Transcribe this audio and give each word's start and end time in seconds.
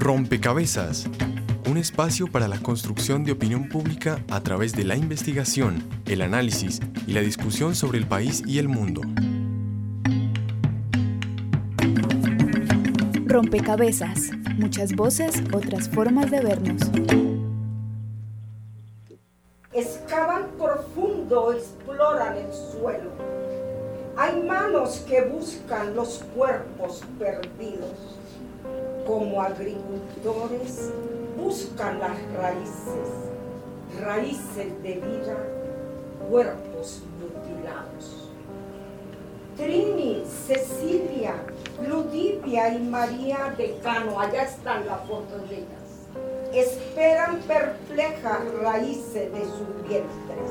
Rompecabezas, 0.00 1.04
un 1.68 1.76
espacio 1.76 2.26
para 2.26 2.48
la 2.48 2.58
construcción 2.58 3.22
de 3.22 3.32
opinión 3.32 3.68
pública 3.68 4.24
a 4.30 4.40
través 4.40 4.72
de 4.72 4.84
la 4.84 4.96
investigación, 4.96 5.86
el 6.06 6.22
análisis 6.22 6.80
y 7.06 7.12
la 7.12 7.20
discusión 7.20 7.74
sobre 7.74 7.98
el 7.98 8.06
país 8.06 8.42
y 8.46 8.58
el 8.58 8.68
mundo. 8.68 9.02
Rompecabezas, 13.26 14.30
muchas 14.56 14.96
voces, 14.96 15.42
otras 15.52 15.90
formas 15.90 16.30
de 16.30 16.40
vernos. 16.40 16.80
Excavan 19.74 20.46
profundo, 20.56 21.52
exploran 21.52 22.38
el 22.38 22.50
suelo. 22.54 23.10
Hay 24.16 24.42
manos 24.44 25.04
que 25.06 25.20
buscan 25.26 25.94
los 25.94 26.24
cuerpos 26.34 27.02
perdidos 27.18 28.19
como 29.06 29.42
agricultores 29.42 30.90
buscan 31.36 31.98
las 31.98 32.16
raíces, 32.34 33.08
raíces 34.00 34.82
de 34.82 34.94
vida, 34.94 35.36
cuerpos 36.28 37.02
mutilados. 37.18 38.30
Trini, 39.56 40.22
Cecilia, 40.46 41.34
Ludivia 41.86 42.74
y 42.74 42.78
María 42.80 43.54
Decano, 43.56 44.18
allá 44.18 44.44
están 44.44 44.86
las 44.86 45.00
fotos 45.06 45.48
de 45.50 45.56
ellas, 45.56 46.66
esperan 46.68 47.40
perplejas 47.40 48.40
raíces 48.62 49.32
de 49.32 49.44
sus 49.44 49.88
vientres. 49.88 50.50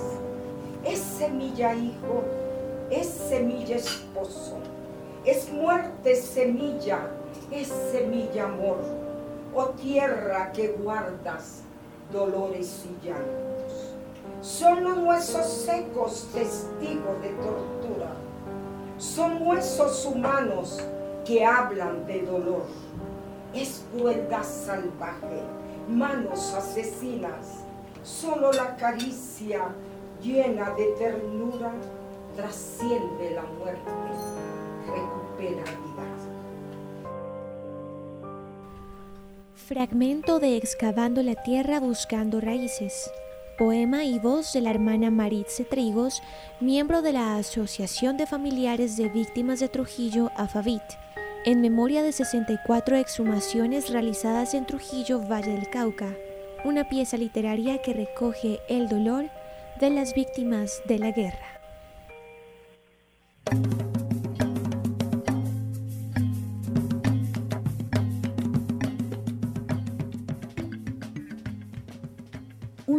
Es 0.86 1.00
semilla 1.00 1.74
hijo, 1.74 2.24
es 2.92 3.08
semilla 3.08 3.78
esposo, 3.78 4.58
es 5.26 5.52
muerte 5.52 6.16
semilla, 6.16 7.00
es 7.52 7.68
semilla 7.92 8.46
amor, 8.46 8.78
o 9.54 9.66
tierra 9.70 10.52
que 10.52 10.70
guardas 10.70 11.62
dolores 12.12 12.86
y 12.86 13.06
llantos. 13.06 13.96
Son 14.42 14.84
los 14.84 14.98
huesos 15.00 15.46
secos 15.48 16.30
testigos 16.34 17.22
de 17.22 17.30
tortura. 17.30 18.14
Son 18.98 19.48
huesos 19.48 20.06
humanos 20.06 20.80
que 21.26 21.46
hablan 21.46 22.06
de 22.06 22.22
dolor. 22.22 22.66
Es 23.54 23.84
crueldad 23.94 24.44
salvaje, 24.44 25.42
manos 25.90 26.54
asesinas. 26.54 27.66
Solo 28.04 28.52
la 28.54 28.76
caricia 28.76 29.70
llena 30.22 30.72
de 30.72 30.86
ternura 30.98 31.72
trasciende 32.36 33.32
la 33.32 33.44
muerte, 33.44 33.92
recupera 34.88 35.64
vida. 35.64 36.09
Fragmento 39.70 40.40
de 40.40 40.58
Excavando 40.58 41.22
la 41.22 41.36
Tierra 41.36 41.80
Buscando 41.80 42.42
Raíces. 42.42 43.12
Poema 43.56 44.04
y 44.04 44.18
voz 44.18 44.52
de 44.52 44.62
la 44.62 44.72
hermana 44.72 45.12
Maritze 45.12 45.64
Trigos, 45.64 46.24
miembro 46.60 47.04
de 47.04 47.14
la 47.14 47.36
Asociación 47.36 48.18
de 48.18 48.26
Familiares 48.26 48.98
de 48.98 49.10
Víctimas 49.10 49.60
de 49.60 49.70
Trujillo, 49.70 50.32
AFAVIT, 50.38 50.82
en 51.46 51.62
memoria 51.62 52.02
de 52.02 52.12
64 52.12 52.96
exhumaciones 52.96 53.92
realizadas 53.92 54.56
en 54.56 54.66
Trujillo, 54.66 55.20
Valle 55.20 55.52
del 55.52 55.70
Cauca, 55.70 56.16
una 56.66 56.90
pieza 56.90 57.18
literaria 57.18 57.80
que 57.80 57.94
recoge 57.94 58.62
el 58.70 58.90
dolor 58.90 59.30
de 59.80 59.92
las 59.92 60.16
víctimas 60.16 60.82
de 60.86 60.98
la 60.98 61.12
guerra. 61.12 61.46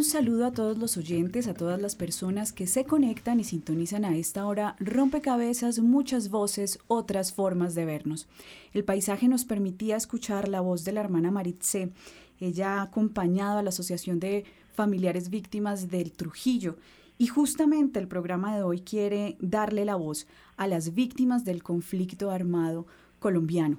Un 0.01 0.07
saludo 0.07 0.47
a 0.47 0.53
todos 0.53 0.79
los 0.79 0.97
oyentes, 0.97 1.47
a 1.47 1.53
todas 1.53 1.79
las 1.79 1.95
personas 1.95 2.55
que 2.55 2.67
se 2.67 2.87
conectan 2.87 3.39
y 3.39 3.45
sintonizan 3.45 4.07
a 4.07 4.17
esta 4.17 4.47
hora 4.47 4.75
rompecabezas, 4.81 5.81
muchas 5.81 6.31
voces, 6.31 6.79
otras 6.87 7.35
formas 7.35 7.75
de 7.75 7.85
vernos. 7.85 8.27
El 8.73 8.83
paisaje 8.83 9.29
nos 9.29 9.45
permitía 9.45 9.99
escuchar 9.99 10.49
la 10.49 10.63
voz 10.63 10.87
de 10.87 10.93
la 10.93 11.03
hermana 11.03 11.31
Maritze. 11.31 11.93
Ella 12.41 12.79
ha 12.79 12.83
acompañado 12.85 13.59
a 13.59 13.63
la 13.63 13.69
Asociación 13.69 14.21
de 14.21 14.47
Familiares 14.73 15.29
Víctimas 15.29 15.91
del 15.91 16.13
Trujillo 16.13 16.79
y 17.19 17.27
justamente 17.27 17.99
el 17.99 18.09
programa 18.09 18.57
de 18.57 18.63
hoy 18.63 18.81
quiere 18.81 19.37
darle 19.39 19.85
la 19.85 19.97
voz 19.97 20.27
a 20.57 20.67
las 20.67 20.95
víctimas 20.95 21.45
del 21.45 21.63
conflicto 21.63 22.31
armado 22.31 22.87
colombiano. 23.19 23.77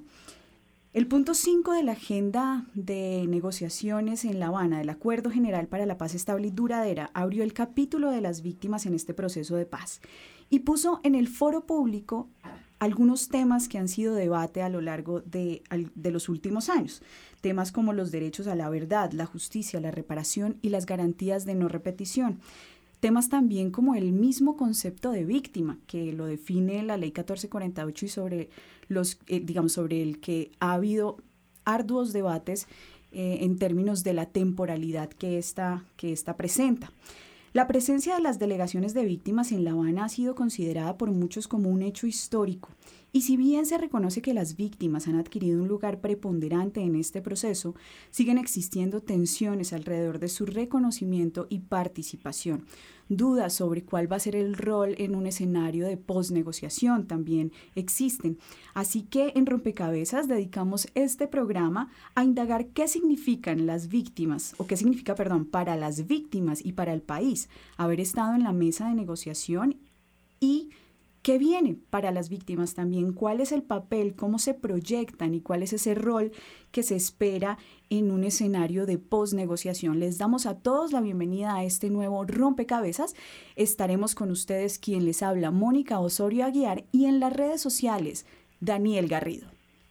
El 0.92 1.06
punto 1.06 1.32
5 1.32 1.72
de 1.72 1.82
la 1.84 1.92
agenda 1.92 2.66
de 2.74 3.24
negociaciones 3.26 4.26
en 4.26 4.38
La 4.38 4.48
Habana 4.48 4.78
del 4.78 4.90
Acuerdo 4.90 5.30
General 5.30 5.66
para 5.66 5.86
la 5.86 5.96
Paz 5.96 6.14
Estable 6.14 6.48
y 6.48 6.50
Duradera 6.50 7.10
abrió 7.14 7.44
el 7.44 7.54
capítulo 7.54 8.10
de 8.10 8.20
las 8.20 8.42
víctimas 8.42 8.84
en 8.84 8.92
este 8.92 9.14
proceso 9.14 9.56
de 9.56 9.64
paz 9.64 10.02
y 10.50 10.58
puso 10.58 11.00
en 11.02 11.14
el 11.14 11.28
foro 11.28 11.64
público 11.64 12.28
algunos 12.78 13.28
temas 13.28 13.68
que 13.68 13.78
han 13.78 13.88
sido 13.88 14.14
debate 14.14 14.60
a 14.60 14.68
lo 14.68 14.82
largo 14.82 15.22
de, 15.22 15.62
de, 15.94 16.10
los 16.10 16.28
últimos 16.28 16.68
años. 16.68 17.00
Temas 17.40 17.72
como 17.72 17.94
los 17.94 18.10
derechos 18.10 18.46
a 18.46 18.54
la 18.54 18.68
verdad, 18.68 19.12
la 19.12 19.24
justicia, 19.24 19.80
la 19.80 19.92
reparación 19.92 20.58
y 20.60 20.68
las 20.68 20.84
garantías 20.84 21.46
de 21.46 21.54
no 21.54 21.68
repetición. 21.68 22.38
Temas 23.02 23.28
también 23.28 23.72
como 23.72 23.96
el 23.96 24.12
mismo 24.12 24.56
concepto 24.56 25.10
de 25.10 25.24
víctima, 25.24 25.78
que 25.88 26.12
lo 26.12 26.26
define 26.26 26.84
la 26.84 26.96
ley 26.96 27.08
1448 27.08 28.06
y 28.06 28.08
sobre 28.08 28.48
los, 28.92 29.18
eh, 29.26 29.40
digamos, 29.40 29.72
sobre 29.72 30.02
el 30.02 30.20
que 30.20 30.52
ha 30.60 30.74
habido 30.74 31.16
arduos 31.64 32.12
debates 32.12 32.66
eh, 33.12 33.38
en 33.40 33.58
términos 33.58 34.04
de 34.04 34.14
la 34.14 34.26
temporalidad 34.26 35.10
que 35.10 35.38
esta, 35.38 35.84
que 35.96 36.12
esta 36.12 36.36
presenta. 36.36 36.92
La 37.52 37.66
presencia 37.66 38.14
de 38.14 38.22
las 38.22 38.38
delegaciones 38.38 38.94
de 38.94 39.04
víctimas 39.04 39.52
en 39.52 39.64
La 39.64 39.72
Habana 39.72 40.06
ha 40.06 40.08
sido 40.08 40.34
considerada 40.34 40.96
por 40.96 41.10
muchos 41.10 41.48
como 41.48 41.68
un 41.68 41.82
hecho 41.82 42.06
histórico, 42.06 42.70
y 43.12 43.22
si 43.22 43.36
bien 43.36 43.66
se 43.66 43.76
reconoce 43.76 44.22
que 44.22 44.32
las 44.32 44.56
víctimas 44.56 45.06
han 45.06 45.16
adquirido 45.16 45.60
un 45.60 45.68
lugar 45.68 46.00
preponderante 46.00 46.80
en 46.80 46.96
este 46.96 47.20
proceso, 47.20 47.74
siguen 48.10 48.38
existiendo 48.38 49.02
tensiones 49.02 49.74
alrededor 49.74 50.18
de 50.18 50.28
su 50.28 50.46
reconocimiento 50.46 51.46
y 51.50 51.58
participación, 51.58 52.64
dudas 53.08 53.54
sobre 53.54 53.82
cuál 53.84 54.10
va 54.10 54.16
a 54.16 54.20
ser 54.20 54.36
el 54.36 54.54
rol 54.54 54.94
en 54.98 55.14
un 55.14 55.26
escenario 55.26 55.86
de 55.86 55.96
posnegociación 55.96 57.06
también 57.06 57.52
existen. 57.74 58.38
Así 58.74 59.02
que 59.02 59.32
en 59.34 59.46
Rompecabezas 59.46 60.28
dedicamos 60.28 60.88
este 60.94 61.28
programa 61.28 61.90
a 62.14 62.24
indagar 62.24 62.68
qué 62.68 62.88
significan 62.88 63.66
las 63.66 63.88
víctimas, 63.88 64.54
o 64.58 64.66
qué 64.66 64.76
significa, 64.76 65.14
perdón, 65.14 65.44
para 65.46 65.76
las 65.76 66.06
víctimas 66.06 66.64
y 66.64 66.72
para 66.72 66.92
el 66.92 67.02
país 67.02 67.48
haber 67.76 68.00
estado 68.00 68.34
en 68.34 68.42
la 68.42 68.52
mesa 68.52 68.88
de 68.88 68.94
negociación 68.94 69.76
y 70.40 70.70
¿Qué 71.22 71.38
viene 71.38 71.76
para 71.88 72.10
las 72.10 72.28
víctimas 72.28 72.74
también? 72.74 73.12
¿Cuál 73.12 73.40
es 73.40 73.52
el 73.52 73.62
papel? 73.62 74.16
¿Cómo 74.16 74.40
se 74.40 74.54
proyectan? 74.54 75.36
¿Y 75.36 75.40
cuál 75.40 75.62
es 75.62 75.72
ese 75.72 75.94
rol 75.94 76.32
que 76.72 76.82
se 76.82 76.96
espera 76.96 77.58
en 77.90 78.10
un 78.10 78.24
escenario 78.24 78.86
de 78.86 78.98
posnegociación? 78.98 80.00
Les 80.00 80.18
damos 80.18 80.46
a 80.46 80.58
todos 80.58 80.90
la 80.90 81.00
bienvenida 81.00 81.54
a 81.54 81.62
este 81.62 81.90
nuevo 81.90 82.24
rompecabezas. 82.24 83.14
Estaremos 83.54 84.16
con 84.16 84.32
ustedes 84.32 84.80
quien 84.80 85.04
les 85.04 85.22
habla, 85.22 85.52
Mónica 85.52 86.00
Osorio 86.00 86.44
Aguiar, 86.44 86.86
y 86.90 87.04
en 87.04 87.20
las 87.20 87.32
redes 87.32 87.60
sociales, 87.60 88.26
Daniel 88.58 89.06
Garrido. 89.06 89.46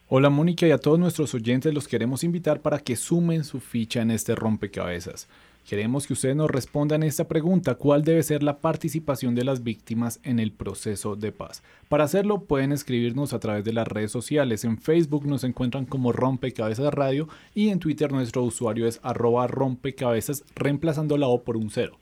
Hola 0.10 0.30
Mónica 0.30 0.68
y 0.68 0.72
a 0.72 0.80
todos 0.80 1.00
nuestros 1.00 1.34
oyentes 1.34 1.74
los 1.74 1.88
queremos 1.88 2.26
invitar 2.26 2.62
para 2.62 2.80
que 2.80 2.98
sumen 2.98 3.46
su 3.46 3.62
ficha 3.62 4.02
en 4.02 4.12
este 4.12 4.36
rompecabezas. 4.36 5.30
Queremos 5.68 6.06
que 6.06 6.14
ustedes 6.14 6.36
nos 6.36 6.50
respondan 6.50 7.04
esta 7.04 7.28
pregunta, 7.28 7.76
¿cuál 7.76 8.04
debe 8.04 8.24
ser 8.24 8.44
la 8.44 8.60
participación 8.60 9.36
de 9.36 9.46
las 9.46 9.64
víctimas 9.64 10.20
en 10.24 10.40
el 10.40 10.52
proceso 10.52 11.16
de 11.16 11.32
paz? 11.32 11.64
Para 11.88 12.04
hacerlo 12.04 12.42
pueden 12.42 12.72
escribirnos 12.72 13.32
a 13.32 13.40
través 13.40 13.64
de 13.64 13.72
las 13.72 13.88
redes 13.88 14.12
sociales. 14.12 14.66
En 14.66 14.80
Facebook 14.80 15.26
nos 15.26 15.44
encuentran 15.44 15.86
como 15.86 16.12
Rompecabezas 16.12 16.94
Radio 16.94 17.30
y 17.56 17.70
en 17.70 17.80
Twitter 17.80 18.12
nuestro 18.12 18.44
usuario 18.44 18.88
es 18.88 19.00
arroba 19.04 19.48
rompecabezas 19.48 20.44
reemplazando 20.56 21.18
la 21.18 21.28
O 21.28 21.44
por 21.44 21.56
un 21.56 21.70
cero. 21.70 21.98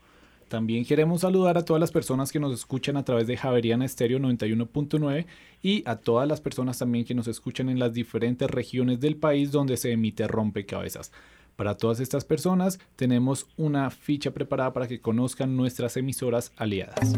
También 0.48 0.84
queremos 0.84 1.20
saludar 1.20 1.56
a 1.56 1.64
todas 1.64 1.78
las 1.78 1.92
personas 1.92 2.32
que 2.32 2.40
nos 2.40 2.52
escuchan 2.52 2.96
a 2.96 3.04
través 3.04 3.28
de 3.28 3.36
Javeriana 3.36 3.84
Estéreo 3.84 4.18
91.9 4.18 5.26
y 5.62 5.84
a 5.86 5.94
todas 5.94 6.26
las 6.26 6.40
personas 6.40 6.76
también 6.76 7.04
que 7.04 7.14
nos 7.14 7.28
escuchan 7.28 7.68
en 7.68 7.78
las 7.78 7.92
diferentes 7.92 8.50
regiones 8.50 8.98
del 8.98 9.14
país 9.14 9.52
donde 9.52 9.76
se 9.76 9.92
emite 9.92 10.26
Rompecabezas. 10.26 11.12
Para 11.56 11.76
todas 11.76 12.00
estas 12.00 12.24
personas 12.24 12.78
tenemos 12.96 13.46
una 13.56 13.90
ficha 13.90 14.30
preparada 14.30 14.72
para 14.72 14.88
que 14.88 15.00
conozcan 15.00 15.56
nuestras 15.56 15.96
emisoras 15.96 16.52
aliadas. 16.56 17.14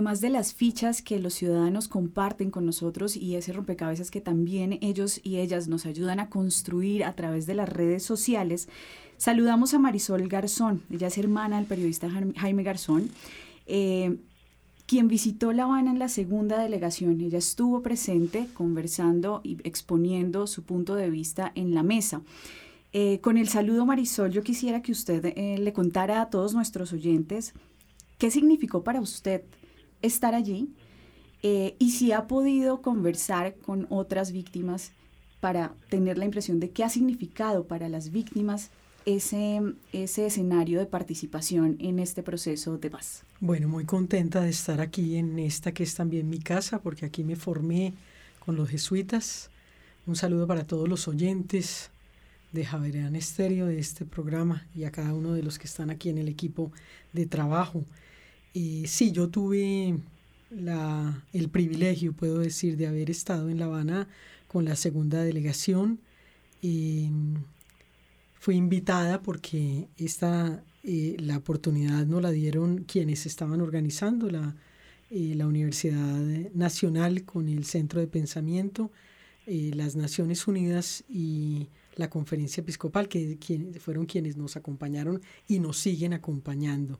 además 0.00 0.22
de 0.22 0.30
las 0.30 0.54
fichas 0.54 1.02
que 1.02 1.18
los 1.18 1.34
ciudadanos 1.34 1.86
comparten 1.86 2.50
con 2.50 2.64
nosotros 2.64 3.16
y 3.16 3.36
ese 3.36 3.52
rompecabezas 3.52 4.10
que 4.10 4.22
también 4.22 4.78
ellos 4.80 5.20
y 5.22 5.36
ellas 5.36 5.68
nos 5.68 5.84
ayudan 5.84 6.20
a 6.20 6.30
construir 6.30 7.04
a 7.04 7.14
través 7.14 7.44
de 7.44 7.52
las 7.52 7.68
redes 7.68 8.02
sociales, 8.02 8.70
saludamos 9.18 9.74
a 9.74 9.78
Marisol 9.78 10.26
Garzón. 10.26 10.80
Ella 10.90 11.08
es 11.08 11.18
hermana 11.18 11.58
del 11.58 11.66
periodista 11.66 12.08
Jaime 12.08 12.62
Garzón. 12.62 13.10
Eh, 13.66 14.16
quien 14.86 15.06
visitó 15.06 15.52
La 15.52 15.64
Habana 15.64 15.90
en 15.90 15.98
la 15.98 16.08
segunda 16.08 16.58
delegación. 16.58 17.20
Ella 17.20 17.36
estuvo 17.36 17.82
presente 17.82 18.48
conversando 18.54 19.42
y 19.44 19.58
exponiendo 19.64 20.46
su 20.46 20.62
punto 20.62 20.94
de 20.94 21.10
vista 21.10 21.52
en 21.54 21.74
la 21.74 21.82
mesa. 21.82 22.22
Eh, 22.94 23.20
con 23.20 23.36
el 23.36 23.50
saludo 23.50 23.84
Marisol, 23.84 24.30
yo 24.30 24.42
quisiera 24.42 24.80
que 24.80 24.92
usted 24.92 25.26
eh, 25.36 25.58
le 25.58 25.72
contara 25.74 26.22
a 26.22 26.30
todos 26.30 26.54
nuestros 26.54 26.94
oyentes 26.94 27.52
qué 28.16 28.30
significó 28.30 28.82
para 28.82 29.02
usted 29.02 29.42
estar 30.02 30.34
allí 30.34 30.70
eh, 31.42 31.76
y 31.78 31.92
si 31.92 32.12
ha 32.12 32.26
podido 32.26 32.82
conversar 32.82 33.54
con 33.56 33.86
otras 33.90 34.32
víctimas 34.32 34.92
para 35.40 35.74
tener 35.88 36.18
la 36.18 36.26
impresión 36.26 36.60
de 36.60 36.70
qué 36.70 36.84
ha 36.84 36.88
significado 36.90 37.66
para 37.66 37.88
las 37.88 38.10
víctimas 38.10 38.70
ese, 39.06 39.62
ese 39.92 40.26
escenario 40.26 40.78
de 40.78 40.86
participación 40.86 41.76
en 41.80 41.98
este 41.98 42.22
proceso 42.22 42.76
de 42.76 42.90
paz. 42.90 43.24
Bueno, 43.40 43.68
muy 43.68 43.86
contenta 43.86 44.42
de 44.42 44.50
estar 44.50 44.80
aquí 44.80 45.16
en 45.16 45.38
esta 45.38 45.72
que 45.72 45.82
es 45.82 45.94
también 45.94 46.28
mi 46.28 46.38
casa, 46.38 46.80
porque 46.80 47.06
aquí 47.06 47.24
me 47.24 47.36
formé 47.36 47.94
con 48.44 48.56
los 48.56 48.68
jesuitas. 48.68 49.50
Un 50.06 50.16
saludo 50.16 50.46
para 50.46 50.66
todos 50.66 50.88
los 50.88 51.08
oyentes 51.08 51.90
de 52.52 52.66
Javerian 52.66 53.16
Estéreo, 53.16 53.66
de 53.66 53.78
este 53.78 54.04
programa, 54.04 54.66
y 54.74 54.84
a 54.84 54.90
cada 54.90 55.14
uno 55.14 55.32
de 55.32 55.42
los 55.42 55.58
que 55.58 55.66
están 55.66 55.88
aquí 55.88 56.10
en 56.10 56.18
el 56.18 56.28
equipo 56.28 56.72
de 57.12 57.26
trabajo. 57.26 57.84
Sí, 58.52 59.12
yo 59.12 59.28
tuve 59.28 59.96
el 61.32 61.48
privilegio, 61.50 62.12
puedo 62.12 62.38
decir, 62.38 62.76
de 62.76 62.86
haber 62.86 63.10
estado 63.10 63.48
en 63.48 63.58
La 63.58 63.66
Habana 63.66 64.08
con 64.48 64.64
la 64.64 64.76
segunda 64.76 65.22
delegación. 65.22 66.00
Fui 68.40 68.56
invitada 68.56 69.20
porque 69.20 69.88
esta, 69.98 70.64
eh, 70.82 71.14
la 71.18 71.36
oportunidad 71.36 72.06
nos 72.06 72.22
la 72.22 72.30
dieron 72.30 72.84
quienes 72.84 73.26
estaban 73.26 73.60
organizando 73.60 74.30
la, 74.30 74.56
eh, 75.10 75.34
la 75.36 75.46
Universidad 75.46 76.18
Nacional 76.54 77.24
con 77.24 77.50
el 77.50 77.66
Centro 77.66 78.00
de 78.00 78.06
Pensamiento, 78.06 78.90
eh, 79.46 79.72
las 79.74 79.94
Naciones 79.94 80.48
Unidas 80.48 81.04
y 81.06 81.68
la 81.96 82.08
Conferencia 82.08 82.62
Episcopal, 82.62 83.08
que, 83.08 83.36
fueron 83.78 84.06
quienes 84.06 84.38
nos 84.38 84.56
acompañaron 84.56 85.20
y 85.46 85.58
nos 85.58 85.76
siguen 85.76 86.14
acompañando. 86.14 86.98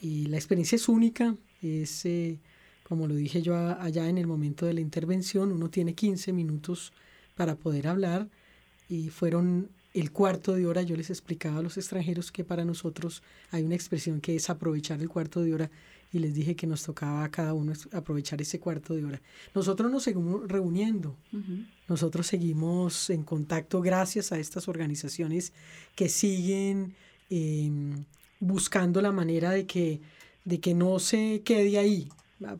Y 0.00 0.26
la 0.26 0.36
experiencia 0.36 0.76
es 0.76 0.88
única, 0.88 1.36
es, 1.62 2.04
eh, 2.04 2.38
como 2.82 3.06
lo 3.06 3.14
dije 3.14 3.42
yo 3.42 3.56
allá 3.56 4.08
en 4.08 4.18
el 4.18 4.26
momento 4.26 4.66
de 4.66 4.74
la 4.74 4.80
intervención, 4.80 5.52
uno 5.52 5.70
tiene 5.70 5.94
15 5.94 6.32
minutos 6.32 6.92
para 7.34 7.56
poder 7.56 7.88
hablar 7.88 8.28
y 8.88 9.08
fueron 9.08 9.70
el 9.94 10.12
cuarto 10.12 10.54
de 10.54 10.66
hora, 10.66 10.82
yo 10.82 10.94
les 10.94 11.08
explicaba 11.08 11.58
a 11.58 11.62
los 11.62 11.78
extranjeros 11.78 12.30
que 12.30 12.44
para 12.44 12.66
nosotros 12.66 13.22
hay 13.50 13.62
una 13.62 13.74
expresión 13.74 14.20
que 14.20 14.36
es 14.36 14.50
aprovechar 14.50 15.00
el 15.00 15.08
cuarto 15.08 15.40
de 15.40 15.54
hora 15.54 15.70
y 16.12 16.18
les 16.18 16.34
dije 16.34 16.54
que 16.54 16.66
nos 16.66 16.82
tocaba 16.82 17.24
a 17.24 17.30
cada 17.30 17.54
uno 17.54 17.72
aprovechar 17.92 18.40
ese 18.42 18.60
cuarto 18.60 18.94
de 18.94 19.04
hora. 19.04 19.22
Nosotros 19.54 19.90
nos 19.90 20.02
seguimos 20.02 20.46
reuniendo, 20.46 21.16
nosotros 21.88 22.26
seguimos 22.26 23.10
en 23.10 23.22
contacto 23.22 23.80
gracias 23.80 24.32
a 24.32 24.38
estas 24.38 24.68
organizaciones 24.68 25.54
que 25.94 26.08
siguen 26.08 26.94
em, 27.30 28.04
buscando 28.40 29.00
la 29.00 29.12
manera 29.12 29.50
de 29.50 29.66
que, 29.66 30.00
de 30.44 30.60
que 30.60 30.74
no 30.74 30.98
se 30.98 31.42
quede 31.44 31.78
ahí. 31.78 32.08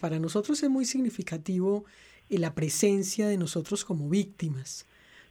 Para 0.01 0.19
nosotros 0.19 0.63
es 0.63 0.71
muy 0.71 0.87
significativo 0.87 1.85
eh, 2.29 2.39
la 2.39 2.55
presencia 2.55 3.29
de 3.29 3.37
nosotros 3.37 3.85
como 3.85 4.09
víctimas, 4.09 4.87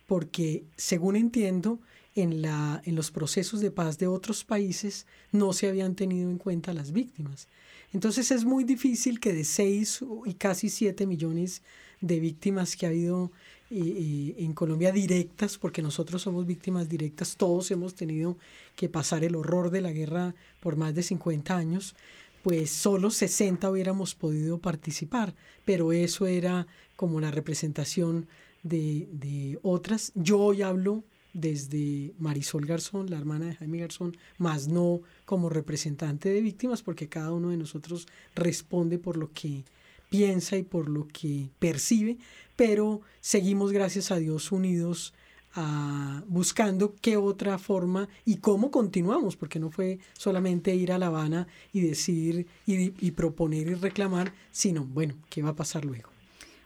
porque 0.06 0.64
según 0.78 1.16
entiendo, 1.16 1.80
en, 2.16 2.42
la, 2.42 2.82
en 2.86 2.96
los 2.96 3.12
procesos 3.12 3.60
de 3.60 3.72
paz 3.72 3.98
de 3.98 4.08
otros 4.08 4.46
países 4.46 5.06
no 5.32 5.52
se 5.52 5.68
habían 5.68 5.96
tenido 5.96 6.30
en 6.30 6.38
cuenta 6.38 6.74
las 6.74 6.92
víctimas. 6.92 7.48
Entonces 7.92 8.32
es 8.32 8.46
muy 8.46 8.64
difícil 8.64 9.20
que 9.20 9.34
de 9.34 9.44
6 9.44 10.04
y 10.26 10.34
casi 10.36 10.70
7 10.70 11.06
millones 11.06 11.62
de 12.02 12.20
víctimas 12.20 12.76
que 12.76 12.86
ha 12.86 12.90
habido 12.90 13.32
en 13.70 14.54
Colombia 14.54 14.92
directas, 14.92 15.58
porque 15.58 15.82
nosotros 15.82 16.22
somos 16.22 16.46
víctimas 16.46 16.88
directas, 16.88 17.36
todos 17.36 17.72
hemos 17.72 17.96
tenido 17.96 18.38
que 18.76 18.90
pasar 18.90 19.24
el 19.24 19.36
horror 19.36 19.72
de 19.72 19.82
la 19.82 19.92
guerra 19.92 20.36
por 20.60 20.76
más 20.76 20.94
de 20.94 21.04
50 21.04 21.56
años, 21.56 21.96
pues 22.44 22.70
solo 22.70 23.10
60 23.10 23.70
hubiéramos 23.70 24.14
podido 24.14 24.60
participar, 24.60 25.34
pero 25.66 25.92
eso 25.94 26.28
era 26.28 26.68
como 26.96 27.20
la 27.20 27.32
representación 27.32 28.28
de, 28.62 29.08
de 29.12 29.60
otras. 29.64 30.12
Yo 30.14 30.40
hoy 30.40 30.62
hablo 30.62 31.04
desde 31.34 32.14
Marisol 32.18 32.66
Garzón, 32.66 33.10
la 33.10 33.18
hermana 33.18 33.48
de 33.48 33.56
Jaime 33.56 33.80
Garzón, 33.80 34.16
más 34.38 34.68
no 34.68 35.02
como 35.26 35.50
representante 35.50 36.30
de 36.30 36.42
víctimas, 36.42 36.82
porque 36.82 37.10
cada 37.10 37.34
uno 37.34 37.50
de 37.50 37.58
nosotros 37.58 38.08
responde 38.36 39.00
por 39.00 39.18
lo 39.18 39.32
que 39.34 39.66
piensa 40.10 40.56
y 40.56 40.64
por 40.64 40.88
lo 40.88 41.08
que 41.08 41.50
percibe, 41.60 42.18
pero 42.56 43.02
seguimos, 43.22 43.72
gracias 43.72 44.12
a 44.12 44.18
Dios, 44.18 44.52
unidos 44.52 45.13
a, 45.54 46.24
buscando 46.28 46.96
qué 47.02 47.18
otra 47.18 47.57
forma 47.57 48.10
y 48.25 48.38
cómo 48.38 48.72
continuamos, 48.72 49.36
porque 49.36 49.60
no 49.60 49.72
fue 49.72 50.00
solamente 50.18 50.75
ir 50.75 50.92
a 50.92 50.98
La 50.98 51.07
Habana 51.07 51.48
y 51.72 51.81
decir 51.81 52.48
y, 52.66 52.94
y 53.06 53.12
proponer 53.12 53.68
y 53.68 53.74
reclamar, 53.74 54.34
sino, 54.52 54.84
bueno, 54.84 55.16
¿qué 55.30 55.42
va 55.42 55.50
a 55.50 55.56
pasar 55.56 55.86
luego? 55.86 56.16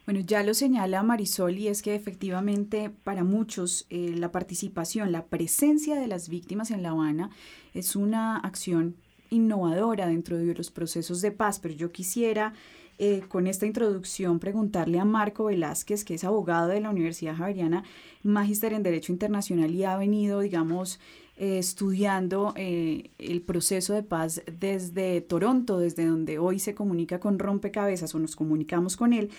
Bueno, 0.09 0.21
ya 0.25 0.41
lo 0.41 0.55
señala 0.55 1.03
Marisol 1.03 1.59
y 1.59 1.67
es 1.67 1.83
que 1.83 1.93
efectivamente 1.93 2.89
para 2.89 3.23
muchos 3.23 3.85
eh, 3.91 4.15
la 4.15 4.31
participación, 4.31 5.11
la 5.11 5.27
presencia 5.27 5.99
de 5.99 6.07
las 6.07 6.29
víctimas 6.29 6.71
en 6.71 6.81
La 6.81 6.89
Habana 6.89 7.29
es 7.75 7.95
una 7.95 8.37
acción 8.37 8.95
innovadora 9.29 10.07
dentro 10.07 10.37
de 10.37 10.53
los 10.53 10.71
procesos 10.71 11.21
de 11.21 11.31
paz, 11.31 11.59
pero 11.59 11.73
yo 11.73 11.91
quisiera 11.91 12.53
eh, 13.01 13.21
con 13.29 13.47
esta 13.47 13.65
introducción 13.65 14.39
preguntarle 14.39 14.99
a 14.99 15.05
Marco 15.05 15.45
Velázquez, 15.45 16.03
que 16.03 16.15
es 16.15 16.25
abogado 16.25 16.67
de 16.67 16.81
la 16.81 16.89
Universidad 16.89 17.33
Javeriana, 17.33 17.85
magíster 18.23 18.73
en 18.73 18.83
Derecho 18.83 19.13
Internacional 19.13 19.73
y 19.73 19.85
ha 19.85 19.95
venido, 19.95 20.41
digamos, 20.41 20.99
eh, 21.37 21.59
estudiando 21.59 22.53
eh, 22.57 23.11
el 23.17 23.41
proceso 23.41 23.93
de 23.93 24.03
paz 24.03 24.41
desde 24.51 25.21
Toronto, 25.21 25.79
desde 25.79 26.05
donde 26.05 26.39
hoy 26.39 26.59
se 26.59 26.75
comunica 26.75 27.21
con 27.21 27.39
Rompecabezas 27.39 28.13
o 28.15 28.19
nos 28.19 28.35
comunicamos 28.35 28.97
con 28.97 29.13
él, 29.13 29.29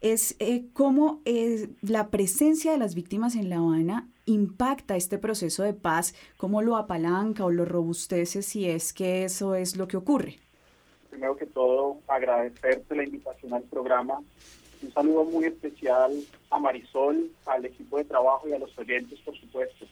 es 0.00 0.36
cómo 0.72 1.20
la 1.82 2.08
presencia 2.08 2.72
de 2.72 2.78
las 2.78 2.94
víctimas 2.94 3.34
en 3.34 3.50
La 3.50 3.56
Habana 3.56 4.08
impacta 4.26 4.96
este 4.96 5.18
proceso 5.18 5.62
de 5.62 5.74
paz, 5.74 6.14
cómo 6.36 6.62
lo 6.62 6.76
apalanca 6.76 7.44
o 7.44 7.50
lo 7.50 7.64
robustece 7.64 8.42
si 8.42 8.68
es 8.68 8.92
que 8.92 9.24
eso 9.24 9.54
es 9.54 9.76
lo 9.76 9.88
que 9.88 9.96
ocurre 9.96 10.38
primero 11.10 11.36
que 11.36 11.46
todo 11.46 11.98
agradecerte 12.08 12.96
la 12.96 13.04
invitación 13.04 13.52
al 13.52 13.64
programa. 13.64 14.22
Un 14.82 14.92
saludo 14.92 15.24
muy 15.24 15.44
especial 15.44 16.12
a 16.48 16.58
Marisol, 16.58 17.30
al 17.44 17.66
equipo 17.66 17.98
de 17.98 18.04
trabajo 18.04 18.48
y 18.48 18.52
a 18.52 18.58
los 18.58 18.76
oyentes, 18.78 19.18
por 19.20 19.36
supuesto. 19.36 19.84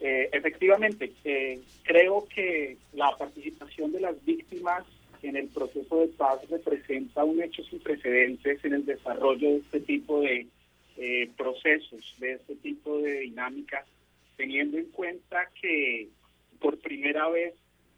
Eh, 0.00 0.28
efectivamente, 0.32 1.12
eh, 1.24 1.60
creo 1.84 2.26
que 2.34 2.76
la 2.94 3.16
participación 3.16 3.92
de 3.92 4.00
las 4.00 4.24
víctimas 4.24 4.84
en 5.22 5.36
el 5.36 5.48
proceso 5.48 6.00
de 6.00 6.08
paz 6.08 6.40
representa 6.48 7.24
un 7.24 7.42
hecho 7.42 7.62
sin 7.64 7.80
precedentes 7.80 8.64
en 8.64 8.74
el 8.74 8.86
desarrollo 8.86 9.50
de 9.50 9.56
este 9.58 9.80
tipo 9.80 10.20
de 10.20 10.46
eh, 10.98 11.30
procesos, 11.36 12.14
de 12.18 12.32
este 12.32 12.56
tipo 12.56 12.98
de 12.98 13.20
dinámicas, 13.20 13.86
teniendo 14.36 14.78
en 14.78 14.86
cuenta 14.86 15.48
que 15.60 16.08
por 16.60 16.78
primera 16.78 17.28
vez 17.28 17.54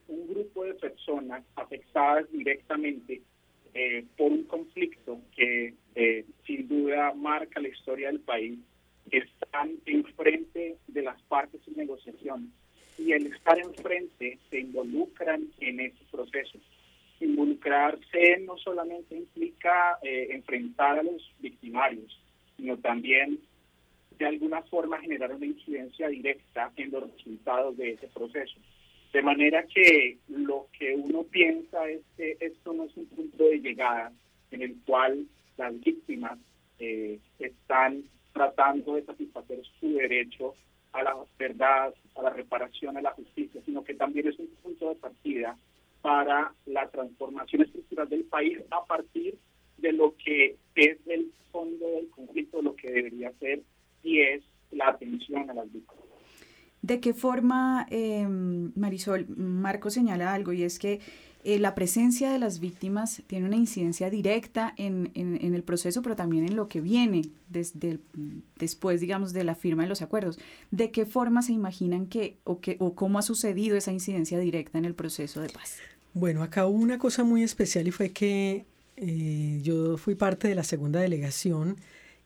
un 0.08 0.28
grupo 0.28 0.64
de 0.64 0.74
personas 0.74 1.44
afectadas 1.56 2.30
directamente 2.32 3.22
eh, 3.72 4.04
por 4.16 4.32
un 4.32 4.44
conflicto 4.44 5.20
que 5.36 5.74
eh, 5.94 6.24
sin 6.46 6.68
duda 6.68 7.12
marca 7.14 7.60
la 7.60 7.68
historia 7.68 8.08
del 8.08 8.20
país, 8.20 8.58
están 9.10 9.72
enfrente 9.86 10.76
de 10.86 11.02
las 11.02 11.20
partes 11.22 11.60
en 11.66 11.76
negociación 11.76 12.52
y 12.98 13.12
el 13.12 13.26
estar 13.26 13.58
enfrente 13.58 14.38
se 14.50 14.60
involucran 14.60 15.46
en 15.60 15.80
ese 15.80 16.04
proceso. 16.10 16.58
Involucrarse 17.20 18.38
no 18.40 18.56
solamente 18.58 19.16
implica 19.16 19.98
eh, 20.02 20.28
enfrentar 20.30 20.98
a 20.98 21.02
los 21.02 21.32
victimarios, 21.40 22.19
sino 22.60 22.76
también 22.76 23.38
de 24.18 24.26
alguna 24.26 24.62
forma 24.62 25.00
generar 25.00 25.32
una 25.34 25.46
incidencia 25.46 26.08
directa 26.08 26.70
en 26.76 26.90
los 26.90 27.10
resultados 27.10 27.76
de 27.78 27.92
ese 27.92 28.06
proceso. 28.08 28.58
De 29.12 29.22
manera 29.22 29.64
que 29.64 30.18
lo 30.28 30.68
que 30.78 30.94
uno 30.94 31.22
piensa 31.24 31.88
es 31.88 32.02
que 32.16 32.36
esto 32.38 32.72
no 32.74 32.84
es 32.84 32.96
un 32.96 33.06
punto 33.06 33.44
de 33.44 33.60
llegada 33.60 34.12
en 34.50 34.62
el 34.62 34.76
cual 34.84 35.26
las 35.56 35.80
víctimas 35.80 36.38
eh, 36.78 37.18
están 37.38 38.04
tratando 38.32 38.94
de 38.94 39.04
satisfacer 39.04 39.60
su 39.80 39.94
derecho 39.94 40.54
a 40.92 41.02
la 41.02 41.16
verdad, 41.38 41.94
a 42.14 42.22
la 42.22 42.30
reparación, 42.30 42.96
a 42.96 43.02
la 43.02 43.12
justicia, 43.12 43.60
sino 43.64 43.82
que 43.82 43.94
también 43.94 44.28
es 44.28 44.38
un 44.38 44.48
punto 44.62 44.90
de 44.90 44.96
partida 44.96 45.56
para 46.02 46.52
la 46.66 46.88
transformación 46.88 47.62
estructural 47.62 48.08
del 48.08 48.24
país 48.24 48.58
a 48.70 48.84
partir 48.84 49.34
de 49.34 49.49
lo 49.92 50.14
que 50.16 50.56
es 50.74 50.98
el 51.06 51.32
fondo 51.52 51.86
del 51.90 52.08
conflicto, 52.10 52.62
lo 52.62 52.76
que 52.76 52.90
debería 52.90 53.32
ser 53.40 53.62
y 54.02 54.20
es 54.20 54.42
la 54.70 54.88
atención 54.88 55.50
a 55.50 55.54
las 55.54 55.72
víctimas. 55.72 56.04
¿De 56.82 57.00
qué 57.00 57.12
forma, 57.12 57.86
em, 57.90 58.72
Marisol, 58.74 59.26
Marco 59.28 59.90
señala 59.90 60.32
algo 60.32 60.52
y 60.52 60.62
es 60.62 60.78
que 60.78 61.00
eh, 61.42 61.58
la 61.58 61.74
presencia 61.74 62.30
de 62.30 62.38
las 62.38 62.60
víctimas 62.60 63.22
tiene 63.26 63.46
una 63.46 63.56
incidencia 63.56 64.10
directa 64.10 64.74
en, 64.76 65.10
en, 65.14 65.54
el 65.54 65.62
proceso, 65.62 66.02
pero 66.02 66.14
también 66.14 66.44
en 66.44 66.54
lo 66.54 66.68
que 66.68 66.82
viene 66.82 67.22
desde 67.48 67.98
después, 68.56 69.00
digamos, 69.00 69.32
de 69.32 69.44
la 69.44 69.54
firma 69.54 69.84
de 69.84 69.88
los 69.88 70.02
acuerdos. 70.02 70.38
¿De 70.70 70.90
qué 70.90 71.06
forma 71.06 71.40
se 71.40 71.52
imaginan 71.52 72.06
que 72.06 72.36
o, 72.44 72.60
que, 72.60 72.76
o 72.78 72.94
cómo 72.94 73.18
ha 73.18 73.22
sucedido 73.22 73.76
esa 73.76 73.90
incidencia 73.90 74.38
directa 74.38 74.76
en 74.76 74.84
el 74.84 74.94
proceso 74.94 75.40
de 75.40 75.48
paz? 75.48 75.78
Bueno, 76.12 76.42
acá 76.42 76.66
hubo 76.66 76.78
una 76.78 76.98
cosa 76.98 77.24
muy 77.24 77.42
especial 77.42 77.88
y 77.88 77.90
fue 77.90 78.10
que 78.10 78.66
eh, 79.00 79.60
yo 79.62 79.96
fui 79.96 80.14
parte 80.14 80.48
de 80.48 80.54
la 80.54 80.64
segunda 80.64 81.00
delegación 81.00 81.76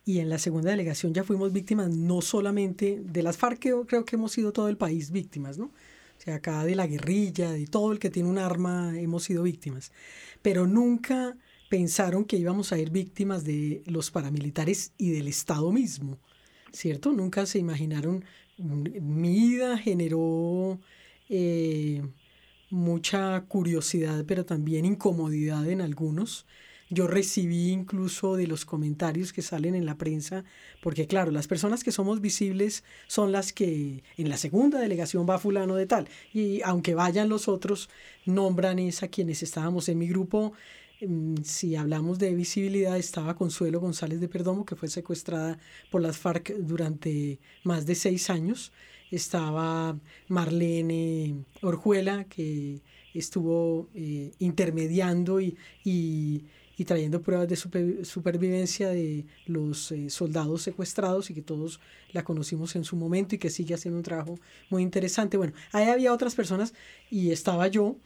y 0.05 0.19
en 0.19 0.29
la 0.29 0.39
segunda 0.39 0.71
delegación 0.71 1.15
ya 1.15 1.25
fuimos 1.25 1.53
víctimas 1.53 1.89
no 1.89 2.21
solamente 2.21 3.01
de 3.03 3.23
las 3.23 3.37
FARC, 3.37 3.61
creo 3.87 4.05
que 4.05 4.17
hemos 4.17 4.33
sido 4.33 4.53
todo 4.53 4.69
el 4.69 4.77
país 4.77 5.11
víctimas, 5.11 5.57
¿no? 5.57 5.67
O 5.67 6.21
sea, 6.21 6.37
acá 6.37 6.65
de 6.65 6.75
la 6.75 6.87
guerrilla, 6.87 7.53
de 7.53 7.67
todo 7.67 7.93
el 7.93 7.99
que 7.99 8.11
tiene 8.11 8.29
un 8.29 8.39
arma, 8.39 8.99
hemos 8.99 9.25
sido 9.25 9.45
víctimas. 9.45 9.93
Pero 10.43 10.67
nunca 10.67 11.37
pensaron 11.69 12.25
que 12.25 12.37
íbamos 12.37 12.73
a 12.73 12.79
ir 12.79 12.91
víctimas 12.91 13.45
de 13.45 13.83
los 13.87 14.11
paramilitares 14.11 14.93
y 14.99 15.11
del 15.11 15.29
Estado 15.29 15.73
mismo, 15.73 16.19
¿cierto? 16.73 17.13
Nunca 17.13 17.47
se 17.47 17.59
imaginaron. 17.59 18.25
Mi 18.59 19.31
vida 19.31 19.79
generó 19.79 20.81
eh, 21.29 22.03
mucha 22.71 23.45
curiosidad, 23.49 24.25
pero 24.27 24.45
también 24.45 24.85
incomodidad 24.85 25.69
en 25.69 25.81
algunos 25.81 26.47
yo 26.91 27.07
recibí 27.07 27.71
incluso 27.71 28.37
de 28.37 28.47
los 28.47 28.65
comentarios 28.65 29.33
que 29.33 29.43
salen 29.43 29.75
en 29.75 29.87
la 29.87 29.97
prensa, 29.97 30.45
porque 30.83 31.07
claro, 31.07 31.31
las 31.31 31.49
personas 31.49 31.83
que 31.85 31.93
somos 31.93 32.21
visibles 32.21 32.85
son 33.07 33.33
las 33.33 33.53
que 33.53 34.03
en 34.17 34.29
la 34.29 34.37
segunda 34.37 34.79
delegación 34.79 35.27
va 35.29 35.39
fulano 35.39 35.77
de 35.77 35.87
tal, 35.87 36.09
y 36.33 36.63
aunque 36.63 36.95
vayan 36.95 37.29
los 37.29 37.49
otros, 37.49 37.89
nombran 38.27 38.79
es 38.79 39.03
a 39.03 39.09
quienes 39.09 39.43
estábamos 39.43 39.89
en 39.89 39.99
mi 39.99 40.09
grupo. 40.09 40.53
Mm, 41.01 41.43
si 41.43 41.77
hablamos 41.77 42.19
de 42.19 42.35
visibilidad, 42.35 42.97
estaba 42.97 43.37
Consuelo 43.37 43.81
González 43.81 44.21
de 44.21 44.29
Perdomo, 44.29 44.65
que 44.65 44.77
fue 44.77 44.89
secuestrada 44.89 45.59
por 45.91 46.01
las 46.03 46.19
FARC 46.19 46.55
durante 46.59 47.41
más 47.65 47.87
de 47.87 47.95
seis 47.95 48.31
años. 48.31 48.73
Estaba 49.11 49.99
Marlene 50.29 51.45
Orjuela, 51.63 52.25
que 52.25 52.81
estuvo 53.13 53.89
eh, 53.95 54.33
intermediando 54.39 55.41
y, 55.41 55.57
y 55.85 56.45
y 56.77 56.85
trayendo 56.85 57.23
pruebas 57.23 57.49
de 57.49 58.05
supervivencia 58.05 58.89
de 58.89 59.27
los 59.47 59.93
eh, 59.93 60.11
soldados 60.11 60.63
secuestrados 60.63 61.31
y 61.31 61.35
que 61.35 61.43
todos 61.43 61.81
la 62.13 62.25
conocimos 62.25 62.75
en 62.77 62.85
su 62.85 62.97
momento 62.97 63.35
y 63.35 63.39
que 63.39 63.51
sigue 63.51 63.75
haciendo 63.75 63.99
un 63.99 64.03
trabajo 64.03 64.39
muy 64.71 64.83
interesante. 64.83 65.37
Bueno, 65.37 65.53
ahí 65.73 65.89
había 65.89 66.13
otras 66.13 66.35
personas 66.35 66.75
y 67.11 67.31
estaba 67.31 67.69
yo, 67.69 67.97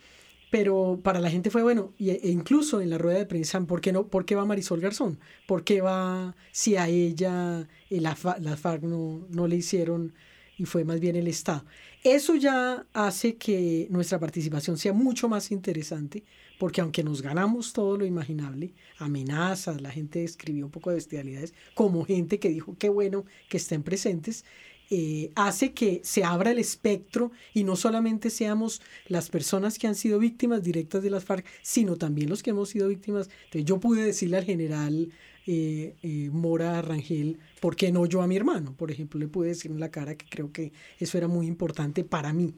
pero 0.50 1.00
para 1.02 1.20
la 1.20 1.30
gente 1.30 1.50
fue 1.50 1.62
bueno, 1.62 1.92
y, 1.98 2.10
e 2.10 2.28
incluso 2.28 2.80
en 2.80 2.90
la 2.90 2.98
rueda 2.98 3.18
de 3.18 3.26
prensa, 3.26 3.60
¿por 3.60 3.80
qué, 3.80 3.92
no, 3.92 4.06
¿por 4.06 4.24
qué 4.24 4.34
va 4.34 4.44
Marisol 4.44 4.80
Garzón? 4.80 5.18
¿Por 5.46 5.64
qué 5.64 5.80
va 5.80 6.36
si 6.52 6.76
a 6.76 6.88
ella 6.88 7.68
eh, 7.90 8.00
la, 8.00 8.16
FARC 8.16 8.82
no, 8.82 9.26
no 9.30 9.46
le 9.46 9.56
hicieron 9.56 10.14
y 10.58 10.64
fue 10.64 10.84
más 10.84 11.00
bien 11.00 11.16
el 11.16 11.28
Estado? 11.28 11.64
Eso 12.04 12.36
ya 12.36 12.86
hace 12.92 13.36
que 13.36 13.88
nuestra 13.90 14.18
participación 14.18 14.78
sea 14.78 14.92
mucho 14.92 15.28
más 15.28 15.50
interesante 15.50 16.24
porque 16.58 16.80
aunque 16.80 17.04
nos 17.04 17.22
ganamos 17.22 17.72
todo 17.72 17.96
lo 17.96 18.04
imaginable, 18.04 18.74
amenazas, 18.98 19.80
la 19.80 19.90
gente 19.90 20.24
escribió 20.24 20.66
un 20.66 20.72
poco 20.72 20.90
de 20.90 20.96
bestialidades, 20.96 21.54
como 21.74 22.04
gente 22.04 22.38
que 22.38 22.50
dijo 22.50 22.76
qué 22.78 22.88
bueno 22.88 23.24
que 23.48 23.56
estén 23.56 23.82
presentes, 23.82 24.44
eh, 24.90 25.30
hace 25.34 25.72
que 25.72 26.00
se 26.02 26.24
abra 26.24 26.50
el 26.50 26.58
espectro 26.58 27.30
y 27.52 27.62
no 27.62 27.76
solamente 27.76 28.30
seamos 28.30 28.80
las 29.06 29.28
personas 29.28 29.78
que 29.78 29.86
han 29.86 29.94
sido 29.94 30.18
víctimas 30.18 30.62
directas 30.62 31.02
de 31.02 31.10
las 31.10 31.24
FARC, 31.24 31.46
sino 31.62 31.96
también 31.96 32.30
los 32.30 32.42
que 32.42 32.50
hemos 32.50 32.70
sido 32.70 32.88
víctimas. 32.88 33.28
Entonces 33.44 33.64
yo 33.66 33.78
pude 33.80 34.02
decirle 34.02 34.38
al 34.38 34.44
general 34.44 35.12
eh, 35.46 35.94
eh, 36.02 36.30
Mora 36.32 36.80
Rangel, 36.80 37.38
¿por 37.60 37.76
qué 37.76 37.92
no 37.92 38.06
yo 38.06 38.22
a 38.22 38.26
mi 38.26 38.36
hermano? 38.36 38.74
Por 38.74 38.90
ejemplo, 38.90 39.20
le 39.20 39.28
pude 39.28 39.48
decir 39.48 39.70
en 39.70 39.78
la 39.78 39.90
cara 39.90 40.16
que 40.16 40.26
creo 40.28 40.52
que 40.52 40.72
eso 40.98 41.18
era 41.18 41.28
muy 41.28 41.46
importante 41.46 42.02
para 42.02 42.32
mí 42.32 42.54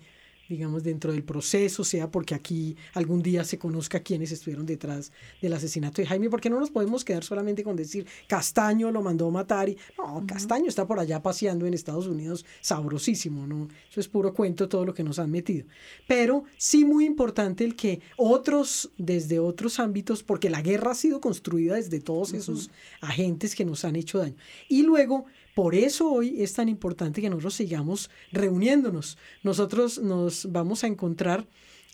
digamos, 0.51 0.83
dentro 0.83 1.13
del 1.13 1.23
proceso, 1.23 1.85
sea 1.85 2.11
porque 2.11 2.35
aquí 2.35 2.77
algún 2.95 3.23
día 3.23 3.45
se 3.45 3.57
conozca 3.57 4.01
quiénes 4.01 4.33
estuvieron 4.33 4.67
detrás 4.67 5.13
del 5.41 5.53
asesinato 5.53 6.03
de 6.03 6.09
Jaime, 6.09 6.29
porque 6.29 6.51
no 6.51 6.59
nos 6.59 6.71
podemos 6.71 7.05
quedar 7.05 7.23
solamente 7.23 7.63
con 7.63 7.77
decir 7.77 8.05
Castaño 8.27 8.91
lo 8.91 9.01
mandó 9.01 9.29
a 9.29 9.31
matar 9.31 9.69
y 9.69 9.79
no, 9.97 10.25
Castaño 10.27 10.67
está 10.67 10.87
por 10.89 10.99
allá 10.99 11.23
paseando 11.23 11.67
en 11.67 11.73
Estados 11.73 12.09
Unidos, 12.09 12.45
sabrosísimo, 12.61 13.47
¿no? 13.47 13.69
Eso 13.89 14.01
es 14.01 14.09
puro 14.09 14.35
cuento 14.35 14.69
todo 14.69 14.85
lo 14.85 14.93
que 14.93 15.05
nos 15.05 15.21
han 15.21 15.31
metido. 15.31 15.67
Pero 16.09 16.43
sí 16.59 16.85
muy 16.85 17.07
importante 17.07 17.63
el 17.63 17.77
que 17.77 18.01
otros, 18.17 18.91
desde 18.99 19.39
otros 19.39 19.79
ámbitos, 19.79 20.25
porque 20.25 20.51
la 20.51 20.63
guerra 20.63 20.91
ha 20.91 20.97
sido 20.97 21.21
construida 21.21 21.77
desde 21.77 22.01
todos 22.01 22.33
esos 22.33 22.71
agentes 23.01 23.55
que 23.55 23.65
nos 23.65 23.85
han 23.85 23.95
hecho 23.95 24.19
daño. 24.19 24.35
Y 24.69 24.83
luego 24.83 25.27
por 25.55 25.75
eso 25.75 26.11
hoy 26.11 26.43
es 26.43 26.55
tan 26.55 26.69
importante 26.69 27.21
que 27.21 27.31
nosotros 27.31 27.55
sigamos 27.55 28.11
reuniéndonos. 28.33 29.19
Nosotros 29.43 29.99
nos 29.99 30.51
vamos 30.51 30.85
a 30.85 30.87
encontrar 30.87 31.47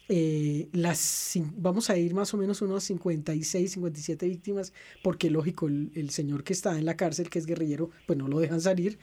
eh, 0.08 0.68
las, 0.72 1.32
vamos 1.56 1.90
a 1.90 1.96
ir 1.96 2.14
más 2.14 2.32
o 2.32 2.36
menos 2.36 2.62
unos 2.62 2.84
56, 2.84 3.72
57 3.72 4.28
víctimas, 4.28 4.72
porque 5.02 5.30
lógico, 5.30 5.66
el, 5.66 6.10
señor 6.10 6.44
que 6.44 6.52
está 6.52 6.78
en 6.78 6.84
la 6.84 6.96
cárcel, 6.96 7.28
que 7.28 7.40
es 7.40 7.46
guerrillero, 7.46 7.90
pues 8.06 8.16
no 8.16 8.28
lo 8.28 8.38
dejan 8.38 8.60
salir 8.60 8.98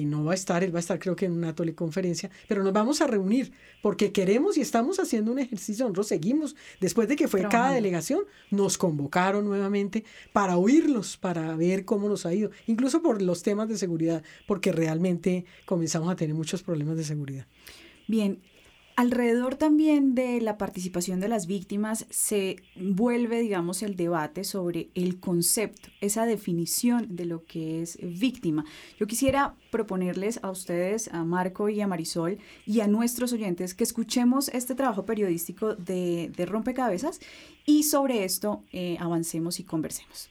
y 0.00 0.06
no 0.06 0.24
va 0.24 0.32
a 0.32 0.34
estar, 0.34 0.64
él 0.64 0.74
va 0.74 0.78
a 0.78 0.80
estar 0.80 0.98
creo 0.98 1.14
que 1.14 1.26
en 1.26 1.32
una 1.32 1.54
conferencia, 1.74 2.30
pero 2.48 2.62
nos 2.62 2.72
vamos 2.72 3.00
a 3.00 3.06
reunir 3.06 3.52
porque 3.82 4.10
queremos 4.10 4.56
y 4.56 4.60
estamos 4.62 4.98
haciendo 4.98 5.32
un 5.32 5.38
ejercicio, 5.38 5.84
nosotros 5.84 6.08
seguimos, 6.08 6.56
después 6.80 7.08
de 7.08 7.16
que 7.16 7.28
fue 7.28 7.46
cada 7.48 7.72
delegación, 7.72 8.24
nos 8.50 8.78
convocaron 8.78 9.44
nuevamente 9.44 10.04
para 10.32 10.56
oírlos, 10.56 11.16
para 11.16 11.54
ver 11.56 11.84
cómo 11.84 12.08
nos 12.08 12.24
ha 12.24 12.32
ido, 12.32 12.50
incluso 12.66 13.02
por 13.02 13.20
los 13.20 13.42
temas 13.42 13.68
de 13.68 13.76
seguridad, 13.76 14.22
porque 14.46 14.72
realmente 14.72 15.44
comenzamos 15.66 16.10
a 16.10 16.16
tener 16.16 16.34
muchos 16.34 16.62
problemas 16.62 16.96
de 16.96 17.04
seguridad. 17.04 17.46
Bien, 18.08 18.40
Alrededor 18.94 19.54
también 19.54 20.14
de 20.14 20.40
la 20.42 20.58
participación 20.58 21.18
de 21.18 21.28
las 21.28 21.46
víctimas 21.46 22.06
se 22.10 22.56
vuelve, 22.76 23.40
digamos, 23.40 23.82
el 23.82 23.96
debate 23.96 24.44
sobre 24.44 24.90
el 24.94 25.18
concepto, 25.18 25.88
esa 26.02 26.26
definición 26.26 27.16
de 27.16 27.24
lo 27.24 27.44
que 27.44 27.80
es 27.80 27.98
víctima. 28.02 28.66
Yo 28.98 29.06
quisiera 29.06 29.54
proponerles 29.70 30.40
a 30.42 30.50
ustedes, 30.50 31.08
a 31.08 31.24
Marco 31.24 31.70
y 31.70 31.80
a 31.80 31.86
Marisol 31.86 32.38
y 32.66 32.80
a 32.80 32.86
nuestros 32.86 33.32
oyentes 33.32 33.74
que 33.74 33.84
escuchemos 33.84 34.48
este 34.48 34.74
trabajo 34.74 35.06
periodístico 35.06 35.74
de, 35.74 36.30
Rompecabezas 36.46 37.20
y 37.64 37.84
sobre 37.84 38.24
esto 38.24 38.62
eh, 38.72 38.98
avancemos 39.00 39.58
y 39.58 39.64
conversemos. 39.64 40.28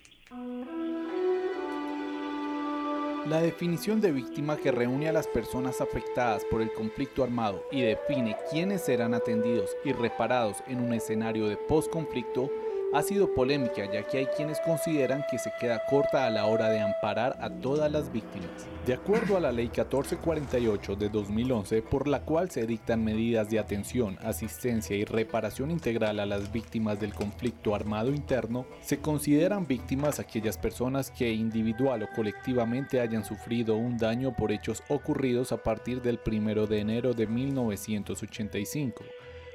La 3.27 3.39
definición 3.39 4.01
de 4.01 4.11
víctima 4.11 4.57
que 4.57 4.71
reúne 4.71 5.07
a 5.07 5.13
las 5.13 5.27
personas 5.27 5.79
afectadas 5.79 6.43
por 6.49 6.59
el 6.59 6.73
conflicto 6.73 7.23
armado 7.23 7.63
y 7.71 7.81
define 7.81 8.35
quiénes 8.49 8.81
serán 8.81 9.13
atendidos 9.13 9.69
y 9.85 9.93
reparados 9.93 10.57
en 10.67 10.79
un 10.81 10.91
escenario 10.91 11.47
de 11.47 11.55
post-conflicto 11.55 12.49
ha 12.93 13.01
sido 13.01 13.33
polémica 13.33 13.89
ya 13.91 14.03
que 14.03 14.17
hay 14.17 14.25
quienes 14.25 14.59
consideran 14.59 15.23
que 15.29 15.39
se 15.39 15.51
queda 15.59 15.81
corta 15.89 16.25
a 16.25 16.29
la 16.29 16.45
hora 16.45 16.69
de 16.69 16.81
amparar 16.81 17.37
a 17.39 17.49
todas 17.49 17.91
las 17.91 18.11
víctimas. 18.11 18.49
De 18.85 18.93
acuerdo 18.93 19.37
a 19.37 19.39
la 19.39 19.51
Ley 19.51 19.67
1448 19.67 20.95
de 20.95 21.09
2011, 21.09 21.81
por 21.83 22.07
la 22.07 22.21
cual 22.21 22.51
se 22.51 22.65
dictan 22.65 23.03
medidas 23.03 23.49
de 23.49 23.59
atención, 23.59 24.17
asistencia 24.21 24.95
y 24.95 25.05
reparación 25.05 25.71
integral 25.71 26.19
a 26.19 26.25
las 26.25 26.51
víctimas 26.51 26.99
del 26.99 27.13
conflicto 27.13 27.75
armado 27.75 28.11
interno, 28.11 28.65
se 28.81 28.99
consideran 28.99 29.67
víctimas 29.67 30.19
aquellas 30.19 30.57
personas 30.57 31.11
que 31.11 31.31
individual 31.31 32.03
o 32.03 32.09
colectivamente 32.13 32.99
hayan 32.99 33.23
sufrido 33.23 33.75
un 33.75 33.97
daño 33.97 34.35
por 34.35 34.51
hechos 34.51 34.83
ocurridos 34.89 35.51
a 35.51 35.57
partir 35.57 36.01
del 36.01 36.19
1 36.25 36.67
de 36.67 36.79
enero 36.79 37.13
de 37.13 37.27
1985 37.27 39.03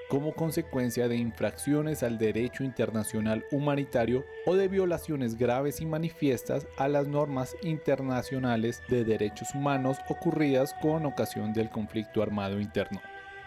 como 0.09 0.35
consecuencia 0.35 1.09
de 1.09 1.17
infracciones 1.17 2.03
al 2.03 2.19
derecho 2.19 2.65
internacional 2.65 3.45
humanitario 3.51 4.25
o 4.45 4.55
de 4.55 4.69
violaciones 4.69 5.37
graves 5.37 5.81
y 5.81 5.87
manifiestas 5.87 6.67
a 6.77 6.89
las 6.89 7.09
normas 7.09 7.57
internacionales 7.63 8.83
de 8.89 9.05
derechos 9.05 9.55
humanos 9.55 9.99
ocurridas 10.09 10.75
con 10.81 11.07
ocasión 11.07 11.53
del 11.53 11.71
conflicto 11.71 12.23
armado 12.23 12.61
interno. 12.61 13.01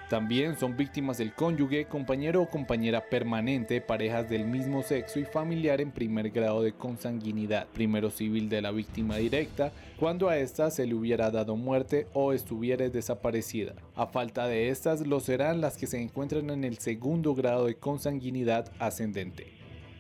También 0.10 0.58
son 0.58 0.76
víctimas 0.76 1.20
del 1.20 1.36
cónyuge, 1.36 1.86
compañero 1.86 2.42
o 2.42 2.50
compañera 2.50 3.00
permanente, 3.12 3.80
parejas 3.80 4.28
del 4.28 4.44
mismo 4.44 4.82
sexo 4.82 5.20
y 5.20 5.26
familiar 5.26 5.82
en 5.82 5.92
primer 5.92 6.32
grado 6.32 6.64
de 6.64 6.74
consanguinidad, 6.74 7.68
primero 7.68 8.10
civil 8.10 8.50
de 8.50 8.64
la 8.64 8.72
víctima 8.72 9.18
directa, 9.18 9.72
cuando 10.00 10.28
a 10.28 10.40
ésta 10.40 10.72
se 10.72 10.88
le 10.88 10.96
hubiera 10.96 11.30
dado 11.30 11.56
muerte 11.56 12.08
o 12.14 12.34
estuviera 12.34 12.90
desaparecida. 12.90 13.76
A 13.96 14.08
falta 14.08 14.48
de 14.48 14.70
estas, 14.70 15.06
lo 15.06 15.20
serán 15.20 15.62
las 15.62 15.78
que 15.78 15.86
se 15.86 16.02
encuentran 16.02 16.50
en 16.50 16.64
el 16.64 16.80
segundo 16.80 17.36
grado 17.36 17.68
de 17.68 17.76
consanguinidad 17.76 18.72
ascendente. 18.80 19.54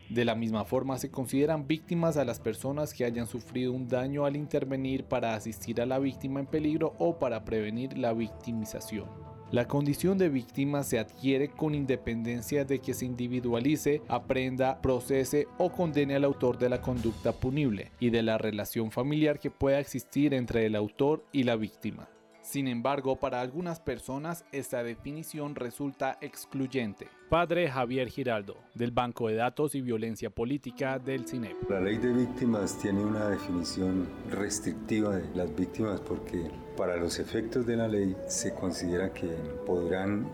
De 0.09 0.25
la 0.25 0.33
misma 0.33 0.65
forma 0.65 0.97
se 0.97 1.11
consideran 1.11 1.67
víctimas 1.67 2.17
a 2.17 2.25
las 2.25 2.39
personas 2.39 2.95
que 2.95 3.05
hayan 3.05 3.27
sufrido 3.27 3.73
un 3.73 3.87
daño 3.87 4.25
al 4.25 4.35
intervenir 4.35 5.03
para 5.03 5.35
asistir 5.35 5.79
a 5.81 5.85
la 5.85 5.99
víctima 5.99 6.39
en 6.39 6.47
peligro 6.47 6.95
o 6.97 7.19
para 7.19 7.45
prevenir 7.45 7.95
la 7.95 8.11
victimización. 8.13 9.28
La 9.51 9.67
condición 9.67 10.19
de 10.19 10.29
víctima 10.29 10.83
se 10.83 10.99
adquiere 10.99 11.49
con 11.49 11.73
independencia 11.73 12.65
de 12.65 12.77
que 12.77 12.93
se 12.93 13.07
individualice, 13.07 14.03
aprenda, 14.07 14.79
procese 14.79 15.47
o 15.57 15.71
condene 15.71 16.15
al 16.15 16.23
autor 16.23 16.59
de 16.59 16.69
la 16.69 16.81
conducta 16.81 17.31
punible 17.31 17.91
y 17.99 18.11
de 18.11 18.21
la 18.21 18.37
relación 18.37 18.91
familiar 18.91 19.39
que 19.39 19.49
pueda 19.49 19.79
existir 19.79 20.35
entre 20.35 20.67
el 20.67 20.75
autor 20.75 21.25
y 21.31 21.45
la 21.45 21.55
víctima. 21.55 22.07
Sin 22.43 22.67
embargo, 22.67 23.15
para 23.15 23.41
algunas 23.41 23.79
personas 23.79 24.45
esta 24.51 24.83
definición 24.83 25.55
resulta 25.55 26.19
excluyente. 26.21 27.07
Padre 27.29 27.69
Javier 27.69 28.09
Giraldo, 28.09 28.57
del 28.73 28.91
Banco 28.91 29.27
de 29.27 29.35
Datos 29.35 29.75
y 29.75 29.81
Violencia 29.81 30.29
Política 30.29 30.97
del 30.97 31.27
CINEP. 31.27 31.69
La 31.69 31.79
ley 31.79 31.97
de 31.97 32.11
víctimas 32.11 32.77
tiene 32.79 33.03
una 33.03 33.29
definición 33.29 34.07
restrictiva 34.29 35.17
de 35.17 35.35
las 35.35 35.55
víctimas 35.55 36.01
porque 36.01 36.49
para 36.79 36.95
los 36.95 37.19
efectos 37.19 37.65
de 37.67 37.75
la 37.75 37.89
ley 37.89 38.15
se 38.27 38.53
considera 38.53 39.11
que 39.13 39.27
podrán 39.67 40.25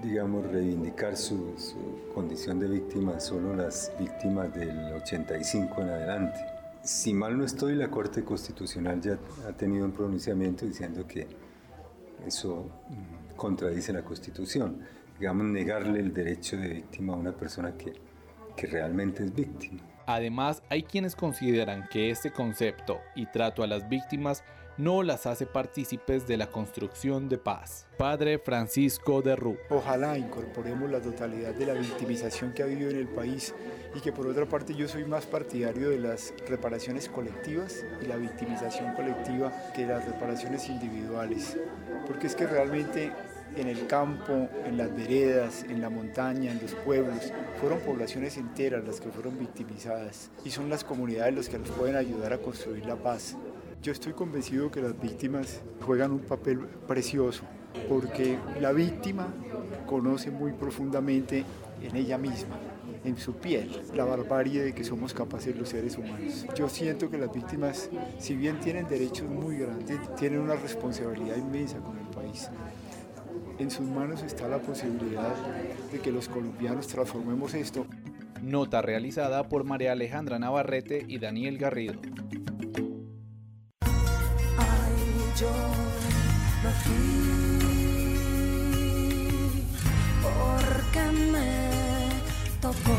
digamos, 0.00 0.46
reivindicar 0.46 1.16
su, 1.16 1.56
su 1.58 2.12
condición 2.14 2.60
de 2.60 2.68
víctima 2.68 3.18
solo 3.18 3.56
las 3.56 3.90
víctimas 3.98 4.54
del 4.54 4.92
85 4.92 5.82
en 5.82 5.88
adelante. 5.88 6.38
Si 6.84 7.12
mal 7.12 7.36
no 7.36 7.44
estoy, 7.44 7.74
la 7.74 7.88
Corte 7.88 8.22
Constitucional 8.22 9.00
ya 9.00 9.18
ha 9.48 9.52
tenido 9.52 9.84
un 9.84 9.90
pronunciamiento 9.90 10.66
diciendo 10.66 11.04
que 11.04 11.26
eso 12.24 12.70
mm, 12.88 13.34
contradice 13.34 13.92
la 13.92 14.02
Constitución. 14.02 14.78
Digamos, 15.18 15.46
negarle 15.46 15.98
el 15.98 16.14
derecho 16.14 16.56
de 16.58 16.68
víctima 16.68 17.14
a 17.14 17.16
una 17.16 17.32
persona 17.32 17.72
que, 17.76 17.92
que 18.54 18.68
realmente 18.68 19.24
es 19.24 19.34
víctima. 19.34 19.80
Además, 20.06 20.62
hay 20.70 20.84
quienes 20.84 21.16
consideran 21.16 21.88
que 21.88 22.10
este 22.10 22.30
concepto 22.30 23.00
y 23.16 23.26
trato 23.26 23.64
a 23.64 23.66
las 23.66 23.88
víctimas 23.88 24.44
no 24.78 25.02
las 25.02 25.26
hace 25.26 25.44
partícipes 25.44 26.26
de 26.28 26.36
la 26.36 26.46
construcción 26.46 27.28
de 27.28 27.36
paz. 27.36 27.86
Padre 27.98 28.38
Francisco 28.38 29.20
de 29.22 29.34
Ru. 29.34 29.56
Ojalá 29.70 30.16
incorporemos 30.16 30.88
la 30.88 31.00
totalidad 31.00 31.52
de 31.52 31.66
la 31.66 31.74
victimización 31.74 32.52
que 32.52 32.62
ha 32.62 32.66
vivido 32.66 32.90
en 32.90 32.96
el 32.96 33.08
país 33.08 33.54
y 33.94 34.00
que 34.00 34.12
por 34.12 34.28
otra 34.28 34.46
parte 34.46 34.74
yo 34.74 34.86
soy 34.86 35.04
más 35.04 35.26
partidario 35.26 35.90
de 35.90 35.98
las 35.98 36.32
reparaciones 36.48 37.08
colectivas 37.08 37.84
y 38.00 38.06
la 38.06 38.16
victimización 38.16 38.94
colectiva 38.94 39.52
que 39.74 39.84
las 39.84 40.04
reparaciones 40.06 40.68
individuales. 40.68 41.56
Porque 42.06 42.28
es 42.28 42.36
que 42.36 42.46
realmente 42.46 43.12
en 43.56 43.68
el 43.68 43.86
campo, 43.86 44.48
en 44.64 44.76
las 44.76 44.94
veredas, 44.94 45.64
en 45.64 45.80
la 45.80 45.90
montaña, 45.90 46.52
en 46.52 46.60
los 46.60 46.74
pueblos. 46.74 47.32
Fueron 47.60 47.80
poblaciones 47.80 48.36
enteras 48.36 48.84
las 48.84 49.00
que 49.00 49.10
fueron 49.10 49.38
victimizadas 49.38 50.30
y 50.44 50.50
son 50.50 50.68
las 50.68 50.84
comunidades 50.84 51.34
las 51.34 51.48
que 51.48 51.58
nos 51.58 51.70
pueden 51.70 51.96
ayudar 51.96 52.32
a 52.32 52.38
construir 52.38 52.86
la 52.86 52.96
paz. 52.96 53.36
Yo 53.80 53.92
estoy 53.92 54.12
convencido 54.12 54.70
que 54.72 54.82
las 54.82 55.00
víctimas 55.00 55.62
juegan 55.86 56.10
un 56.10 56.18
papel 56.18 56.58
precioso 56.88 57.44
porque 57.88 58.36
la 58.60 58.72
víctima 58.72 59.28
conoce 59.86 60.32
muy 60.32 60.52
profundamente 60.52 61.44
en 61.80 61.94
ella 61.94 62.18
misma, 62.18 62.58
en 63.04 63.16
su 63.16 63.34
piel, 63.34 63.80
la 63.94 64.04
barbarie 64.04 64.62
de 64.62 64.74
que 64.74 64.82
somos 64.82 65.14
capaces 65.14 65.56
los 65.56 65.68
seres 65.68 65.96
humanos. 65.96 66.44
Yo 66.56 66.68
siento 66.68 67.08
que 67.08 67.18
las 67.18 67.32
víctimas, 67.32 67.88
si 68.18 68.34
bien 68.34 68.58
tienen 68.58 68.88
derechos 68.88 69.28
muy 69.28 69.58
grandes, 69.58 69.98
tienen 70.16 70.40
una 70.40 70.56
responsabilidad 70.56 71.36
inmensa 71.36 71.78
con 71.78 71.98
el 71.98 72.06
país. 72.06 72.50
En 73.58 73.70
sus 73.70 73.86
manos 73.86 74.24
está 74.24 74.48
la 74.48 74.58
posibilidad 74.58 75.34
de 75.92 76.00
que 76.00 76.10
los 76.10 76.28
colombianos 76.28 76.88
transformemos 76.88 77.54
esto. 77.54 77.86
Nota 78.42 78.82
realizada 78.82 79.48
por 79.48 79.62
María 79.62 79.92
Alejandra 79.92 80.38
Navarrete 80.38 81.04
y 81.06 81.18
Daniel 81.18 81.58
Garrido. 81.58 81.94
Yo 85.40 85.46
fui 86.82 86.94
porque 90.22 91.32
me 91.32 92.08
tocó. 92.60 92.96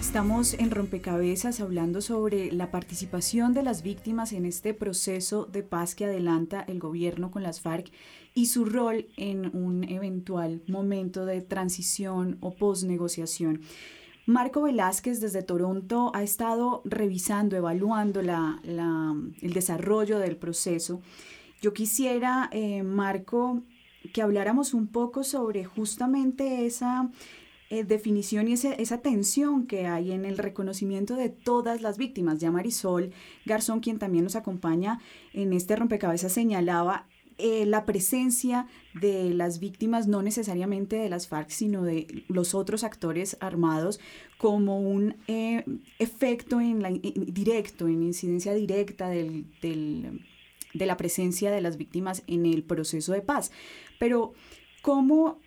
Estamos 0.00 0.54
en 0.54 0.70
Rompecabezas 0.70 1.60
hablando 1.60 2.02
sobre 2.02 2.50
la 2.52 2.70
participación 2.70 3.54
de 3.54 3.62
las 3.62 3.82
víctimas 3.82 4.32
en 4.32 4.44
este 4.44 4.74
proceso 4.74 5.46
de 5.46 5.62
paz 5.62 5.94
que 5.94 6.06
adelanta 6.06 6.60
el 6.66 6.80
gobierno 6.80 7.30
con 7.30 7.42
las 7.42 7.60
FARC 7.60 7.90
y 8.34 8.46
su 8.46 8.64
rol 8.64 9.06
en 9.16 9.56
un 9.56 9.84
eventual 9.84 10.62
momento 10.66 11.24
de 11.24 11.40
transición 11.40 12.36
o 12.40 12.54
posnegociación. 12.54 13.60
Marco 14.26 14.62
Velázquez 14.62 15.20
desde 15.20 15.42
Toronto 15.42 16.12
ha 16.14 16.22
estado 16.22 16.82
revisando, 16.84 17.56
evaluando 17.56 18.20
el 18.20 19.52
desarrollo 19.52 20.18
del 20.18 20.36
proceso. 20.36 21.00
Yo 21.60 21.72
quisiera, 21.72 22.48
eh, 22.52 22.82
Marco, 22.84 23.62
que 24.12 24.22
habláramos 24.22 24.74
un 24.74 24.86
poco 24.86 25.24
sobre 25.24 25.64
justamente 25.64 26.66
esa 26.66 27.10
eh, 27.70 27.84
definición 27.84 28.48
y 28.48 28.52
esa 28.52 28.98
tensión 28.98 29.66
que 29.66 29.86
hay 29.86 30.12
en 30.12 30.24
el 30.24 30.38
reconocimiento 30.38 31.16
de 31.16 31.28
todas 31.28 31.80
las 31.80 31.98
víctimas. 31.98 32.38
Ya 32.38 32.50
Marisol 32.50 33.12
Garzón, 33.44 33.80
quien 33.80 33.98
también 33.98 34.24
nos 34.24 34.36
acompaña 34.36 35.00
en 35.32 35.52
este 35.52 35.74
rompecabezas, 35.74 36.32
señalaba 36.32 37.06
eh, 37.38 37.66
la 37.66 37.84
presencia 37.84 38.66
de 38.94 39.34
las 39.34 39.60
víctimas, 39.60 40.06
no 40.06 40.22
necesariamente 40.22 40.96
de 40.96 41.08
las 41.08 41.28
FARC, 41.28 41.50
sino 41.50 41.82
de 41.82 42.24
los 42.28 42.54
otros 42.54 42.84
actores 42.84 43.36
armados, 43.40 44.00
como 44.38 44.80
un 44.80 45.16
eh, 45.28 45.64
efecto 45.98 46.60
en 46.60 46.82
la, 46.82 46.90
directo, 46.90 47.88
en 47.88 48.02
incidencia 48.02 48.54
directa 48.54 49.08
del, 49.08 49.46
de 49.62 50.86
la 50.86 50.96
presencia 50.96 51.50
de 51.50 51.60
las 51.60 51.76
víctimas 51.76 52.22
en 52.26 52.46
el 52.46 52.62
proceso 52.62 53.12
de 53.12 53.20
paz. 53.20 53.52
Pero, 53.98 54.32
¿cómo 54.82 55.38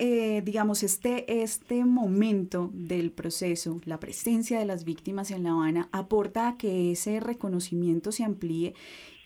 eh, 0.00 0.42
digamos, 0.44 0.84
este, 0.84 1.42
este 1.42 1.84
momento 1.84 2.70
del 2.72 3.10
proceso, 3.10 3.80
la 3.84 3.98
presencia 3.98 4.60
de 4.60 4.64
las 4.64 4.84
víctimas 4.84 5.32
en 5.32 5.42
La 5.42 5.50
Habana, 5.50 5.88
aporta 5.90 6.48
a 6.48 6.56
que 6.56 6.92
ese 6.92 7.18
reconocimiento 7.18 8.12
se 8.12 8.22
amplíe 8.22 8.74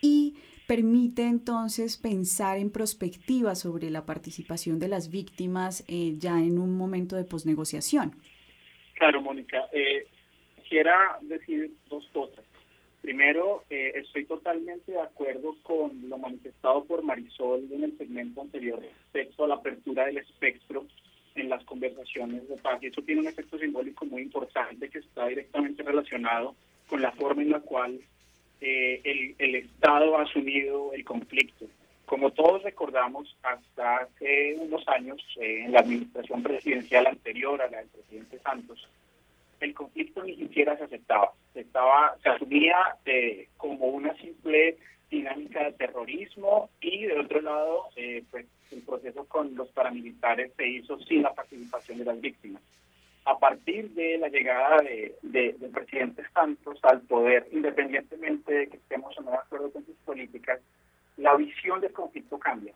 y 0.00 0.34
permite 0.66 1.22
entonces 1.22 1.96
pensar 1.96 2.58
en 2.58 2.70
perspectiva 2.70 3.54
sobre 3.54 3.90
la 3.90 4.06
participación 4.06 4.78
de 4.78 4.88
las 4.88 5.10
víctimas 5.10 5.84
eh, 5.88 6.14
ya 6.18 6.38
en 6.38 6.58
un 6.58 6.76
momento 6.76 7.16
de 7.16 7.24
posnegociación. 7.24 8.12
Claro, 8.94 9.20
Mónica. 9.20 9.68
Eh, 9.72 10.06
quisiera 10.56 11.18
decir 11.22 11.72
dos 11.88 12.06
cosas. 12.12 12.44
Primero, 13.00 13.64
eh, 13.68 13.92
estoy 13.96 14.24
totalmente 14.26 14.92
de 14.92 15.00
acuerdo 15.00 15.56
con 15.64 16.08
lo 16.08 16.18
manifestado 16.18 16.84
por 16.84 17.02
Marisol 17.02 17.66
en 17.72 17.82
el 17.82 17.98
segmento 17.98 18.42
anterior 18.42 18.80
respecto 18.80 19.44
a 19.44 19.48
la 19.48 19.54
apertura 19.56 20.06
del 20.06 20.18
espectro 20.18 20.86
en 21.34 21.48
las 21.48 21.64
conversaciones 21.64 22.48
de 22.48 22.56
paz. 22.58 22.80
Y 22.80 22.86
eso 22.86 23.02
tiene 23.02 23.22
un 23.22 23.26
efecto 23.26 23.58
simbólico 23.58 24.04
muy 24.06 24.22
importante 24.22 24.88
que 24.88 25.00
está 25.00 25.26
directamente 25.26 25.82
relacionado 25.82 26.54
con 26.86 27.02
la 27.02 27.10
forma 27.10 27.42
en 27.42 27.50
la 27.50 27.60
cual 27.60 28.00
eh, 28.64 29.00
el, 29.02 29.34
el 29.38 29.54
Estado 29.56 30.16
ha 30.16 30.22
asumido 30.22 30.92
el 30.92 31.04
conflicto. 31.04 31.66
Como 32.06 32.30
todos 32.30 32.62
recordamos, 32.62 33.36
hasta 33.42 33.96
hace 33.96 34.54
unos 34.56 34.86
años, 34.86 35.20
eh, 35.40 35.64
en 35.64 35.72
la 35.72 35.80
administración 35.80 36.44
presidencial 36.44 37.08
anterior 37.08 37.60
a 37.60 37.68
la 37.68 37.78
del 37.78 37.88
presidente 37.88 38.38
Santos, 38.38 38.88
el 39.58 39.74
conflicto 39.74 40.22
ni 40.22 40.36
siquiera 40.36 40.76
se 40.76 40.84
aceptaba. 40.84 41.32
Se, 41.52 41.60
estaba, 41.60 42.16
se 42.22 42.28
asumía 42.28 42.76
eh, 43.04 43.48
como 43.56 43.86
una 43.86 44.14
simple 44.18 44.76
dinámica 45.10 45.64
de 45.64 45.72
terrorismo 45.72 46.70
y 46.80 47.04
de 47.06 47.18
otro 47.18 47.40
lado, 47.40 47.88
pues 48.30 48.46
el 48.70 48.80
proceso 48.82 49.26
con 49.26 49.54
los 49.56 49.68
paramilitares 49.70 50.52
se 50.56 50.66
hizo 50.66 50.98
sin 51.00 51.22
la 51.22 51.34
participación 51.34 51.98
de 51.98 52.04
las 52.04 52.20
víctimas 52.20 52.62
a 53.24 53.38
partir 53.38 53.90
de 53.90 54.18
la 54.18 54.28
llegada 54.28 54.78
de, 54.82 55.14
del 55.22 55.70
presidente 55.70 56.24
Santos 56.34 56.78
al 56.82 57.02
poder, 57.02 57.48
independientemente 57.52 58.52
de 58.52 58.66
que 58.68 58.76
estemos 58.76 59.16
o 59.18 59.22
no 59.22 59.30
de 59.30 59.36
acuerdo 59.36 59.70
con 59.70 59.84
sus 59.86 59.96
políticas, 60.04 60.60
la 61.16 61.36
dimensión 61.36 61.80
del 61.80 61.92
conflicto 61.92 62.38
cambia. 62.38 62.74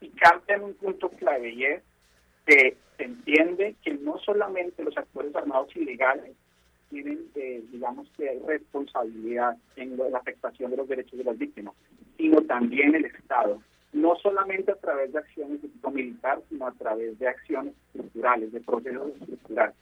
Y 0.00 0.10
cambia 0.10 0.56
en 0.56 0.62
un 0.62 0.74
punto 0.74 1.08
clave 1.10 1.50
y 1.50 1.64
es 1.64 1.82
que 2.46 2.76
se 2.96 3.04
entiende 3.04 3.74
que 3.82 3.94
no 3.94 4.18
solamente 4.18 4.84
los 4.84 4.96
actores 4.96 5.34
armados 5.34 5.74
ilegales 5.76 6.36
tienen, 6.88 7.26
eh, 7.34 7.62
digamos, 7.70 8.08
que 8.16 8.40
responsabilidad 8.46 9.56
en 9.76 9.96
la 9.96 10.18
afectación 10.18 10.70
de 10.70 10.76
los 10.78 10.88
derechos 10.88 11.18
de 11.18 11.24
las 11.24 11.36
víctimas, 11.36 11.74
sino 12.16 12.40
también 12.42 12.94
el 12.94 13.04
Estado, 13.04 13.60
no 13.92 14.16
solamente 14.16 14.72
a 14.72 14.76
través 14.76 15.12
de 15.12 15.18
acciones 15.18 15.62
de 15.62 15.68
tipo 15.68 15.90
militar, 15.90 16.40
sino 16.48 16.66
a 16.66 16.72
través 16.72 17.18
de 17.18 17.28
acciones 17.28 17.74
estructurales, 17.86 18.52
de 18.52 18.60
procesos 18.60 19.12
estructurales. 19.20 19.74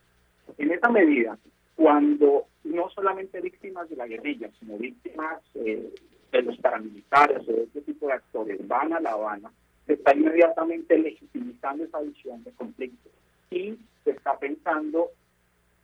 En 0.58 0.70
esa 0.70 0.88
medida, 0.88 1.38
cuando 1.74 2.46
no 2.64 2.88
solamente 2.90 3.40
víctimas 3.40 3.88
de 3.88 3.96
la 3.96 4.06
guerrilla, 4.06 4.50
sino 4.58 4.76
víctimas 4.78 5.42
eh, 5.54 5.92
de 6.32 6.42
los 6.42 6.56
paramilitares 6.58 7.48
o 7.48 7.52
de 7.52 7.64
este 7.64 7.82
tipo 7.82 8.06
de 8.06 8.14
actores 8.14 8.66
van 8.66 8.92
a 8.92 9.00
La 9.00 9.12
Habana, 9.12 9.50
se 9.86 9.94
está 9.94 10.14
inmediatamente 10.14 10.98
legitimizando 10.98 11.84
esa 11.84 12.00
visión 12.00 12.42
de 12.44 12.52
conflicto 12.52 13.10
y 13.50 13.78
se 14.04 14.10
está 14.10 14.38
pensando 14.38 15.10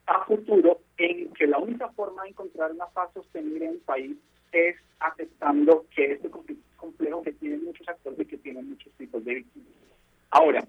a 0.06 0.24
futuro 0.24 0.80
en 0.96 1.32
que 1.34 1.46
la 1.46 1.58
única 1.58 1.88
forma 1.90 2.22
de 2.22 2.30
encontrar 2.30 2.72
una 2.72 2.86
paz 2.86 3.10
sostenible 3.14 3.66
en 3.66 3.72
el 3.72 3.78
país 3.78 4.16
es 4.50 4.76
aceptando 4.98 5.86
que 5.94 6.12
este 6.12 6.28
conflicto 6.30 6.71
complejo, 6.82 7.22
que 7.22 7.32
tiene 7.32 7.58
muchos 7.58 7.88
actores 7.88 8.18
y 8.18 8.26
que 8.26 8.38
tiene 8.38 8.62
muchos 8.62 8.92
tipos 8.94 9.24
de 9.24 9.34
víctimas. 9.36 9.68
Ahora, 10.30 10.66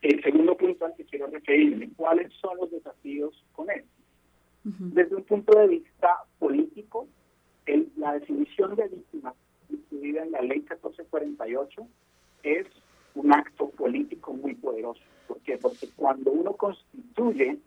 el 0.00 0.22
segundo 0.22 0.56
punto 0.56 0.86
al 0.86 0.94
que 0.96 1.04
quiero 1.04 1.26
referirme, 1.26 1.90
¿cuáles 1.94 2.32
son 2.40 2.56
los 2.56 2.70
desafíos 2.70 3.44
con 3.52 3.70
él? 3.70 3.84
Desde 4.62 5.16
un 5.16 5.24
punto 5.24 5.58
de 5.58 5.68
vista 5.68 6.24
político, 6.38 7.08
la 7.96 8.14
definición 8.14 8.74
de 8.76 8.88
víctima 8.88 9.34
incluida 9.68 10.22
en 10.22 10.32
la 10.32 10.40
ley 10.40 10.58
1448 10.60 11.86
es 12.42 12.66
un 13.14 13.32
acto 13.32 13.68
político 13.70 14.32
muy 14.32 14.54
poderoso. 14.54 15.02
¿Por 15.28 15.40
qué? 15.40 15.58
Porque 15.58 15.88
cuando 15.96 16.30
uno 16.30 16.54
constituye 16.54 17.58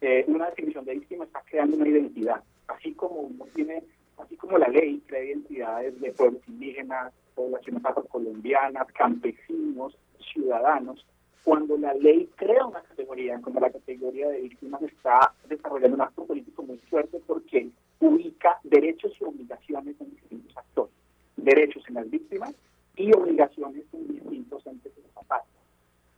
eh, 0.00 0.24
una 0.28 0.50
definición 0.50 0.84
de 0.84 0.94
víctima 0.94 1.24
está 1.24 1.42
creando 1.48 1.76
una 1.76 1.88
identidad, 1.88 2.42
así 2.68 2.92
como 2.92 3.20
uno 3.20 3.44
tiene, 3.54 3.82
así 4.18 4.36
como 4.36 4.58
la 4.58 4.68
ley 4.68 5.02
crea 5.06 5.24
identidades 5.24 6.00
de 6.00 6.12
pueblos 6.12 6.42
indígenas, 6.48 7.12
poblaciones 7.34 7.84
afrocolombianas, 7.84 8.86
campesinos, 8.92 9.96
ciudadanos, 10.32 11.04
cuando 11.44 11.76
la 11.76 11.92
ley 11.94 12.30
crea 12.36 12.66
una 12.66 12.82
categoría 12.82 13.40
como 13.40 13.60
la 13.60 13.70
categoría 13.70 14.28
de 14.28 14.40
víctimas 14.40 14.82
está 14.82 15.34
desarrollando 15.46 15.96
un 15.96 16.02
acto 16.02 16.24
político 16.24 16.62
muy 16.62 16.78
fuerte 16.88 17.20
porque 17.26 17.68
ubica 18.00 18.58
derechos 18.64 19.12
y 19.20 19.24
obligaciones 19.24 19.94
en 20.00 20.10
distintos 20.10 20.56
actores, 20.56 20.94
derechos 21.36 21.84
en 21.88 21.94
las 21.94 22.10
víctimas 22.10 22.54
y 22.96 23.12
obligaciones 23.14 23.84
en 23.92 24.08
distintos 24.08 24.66
entes 24.66 24.96
estatales. 24.96 25.46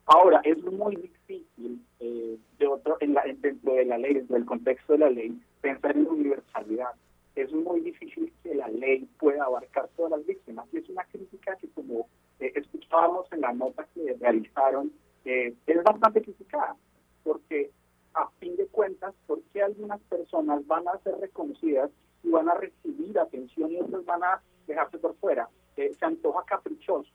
Ahora, 0.07 0.41
es 0.45 0.63
muy 0.63 0.95
difícil 0.95 1.83
eh, 1.99 2.39
de 2.59 2.67
otro, 2.67 2.97
en 3.01 3.15
la, 3.15 3.25
dentro 3.41 3.75
de 3.75 3.85
la 3.85 3.99
ley, 3.99 4.15
dentro 4.15 4.37
del 4.37 4.47
contexto 4.47 4.93
de 4.93 4.99
la 5.01 5.11
ley, 5.11 5.37
pensar 5.61 5.97
en 5.97 6.07
universalidad. 6.07 6.91
Es 7.37 7.53
muy 7.53 7.81
difícil 7.81 8.33
que 8.43 8.55
la 8.55 8.69
ley 8.69 9.09
pueda 9.19 9.45
abarcar 9.45 9.89
todas 9.97 10.13
las 10.13 10.27
víctimas. 10.27 10.67
Y 10.73 10.79
es 10.79 10.89
una 10.89 11.05
crítica 11.05 11.55
que, 11.57 11.69
como 11.69 12.09
eh, 12.41 12.53
escuchábamos 12.55 13.31
en 13.33 13.43
la 13.43 13.53
nota 13.53 13.87
que 13.95 14.17
realizaron, 14.19 14.91
eh, 15.25 15.55
es 15.67 15.85
bastante 15.85 16.23
criticada, 16.23 16.77
porque 17.23 17.71
a 18.15 18.29
fin 18.41 18.57
de 18.57 18.67
cuentas, 18.69 19.15
¿por 19.27 19.43
qué 19.53 19.63
algunas 19.63 20.01
personas 20.03 20.67
van 20.67 20.89
a 20.89 20.99
ser 21.03 21.17
reconocidas 21.19 21.91
y 22.23 22.31
van 22.31 22.49
a 22.49 22.55
recibir 22.55 23.19
atención 23.19 23.71
y 23.71 23.81
otras 23.81 24.05
van 24.07 24.25
a 24.25 24.43
dejarse 24.67 24.99
por 24.99 25.15
fuera? 25.17 25.49
se 25.77 25.93
antoja 26.01 26.43
caprichoso. 26.47 27.11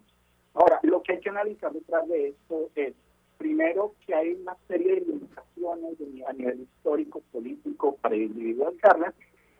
Ahora, 0.53 0.79
lo 0.84 1.01
que 1.01 1.13
hay 1.13 1.19
que 1.19 1.29
analizar 1.29 1.71
detrás 1.73 2.07
de 2.07 2.29
esto 2.29 2.69
es, 2.75 2.93
primero, 3.38 3.95
que 4.05 4.13
hay 4.13 4.34
una 4.34 4.55
serie 4.67 4.95
de 4.95 5.01
limitaciones 5.01 5.97
a 6.27 6.34
nivel 6.34 6.62
histórico, 6.62 7.21
político, 7.31 7.95
para 7.95 8.15
individualizarlas, 8.15 9.15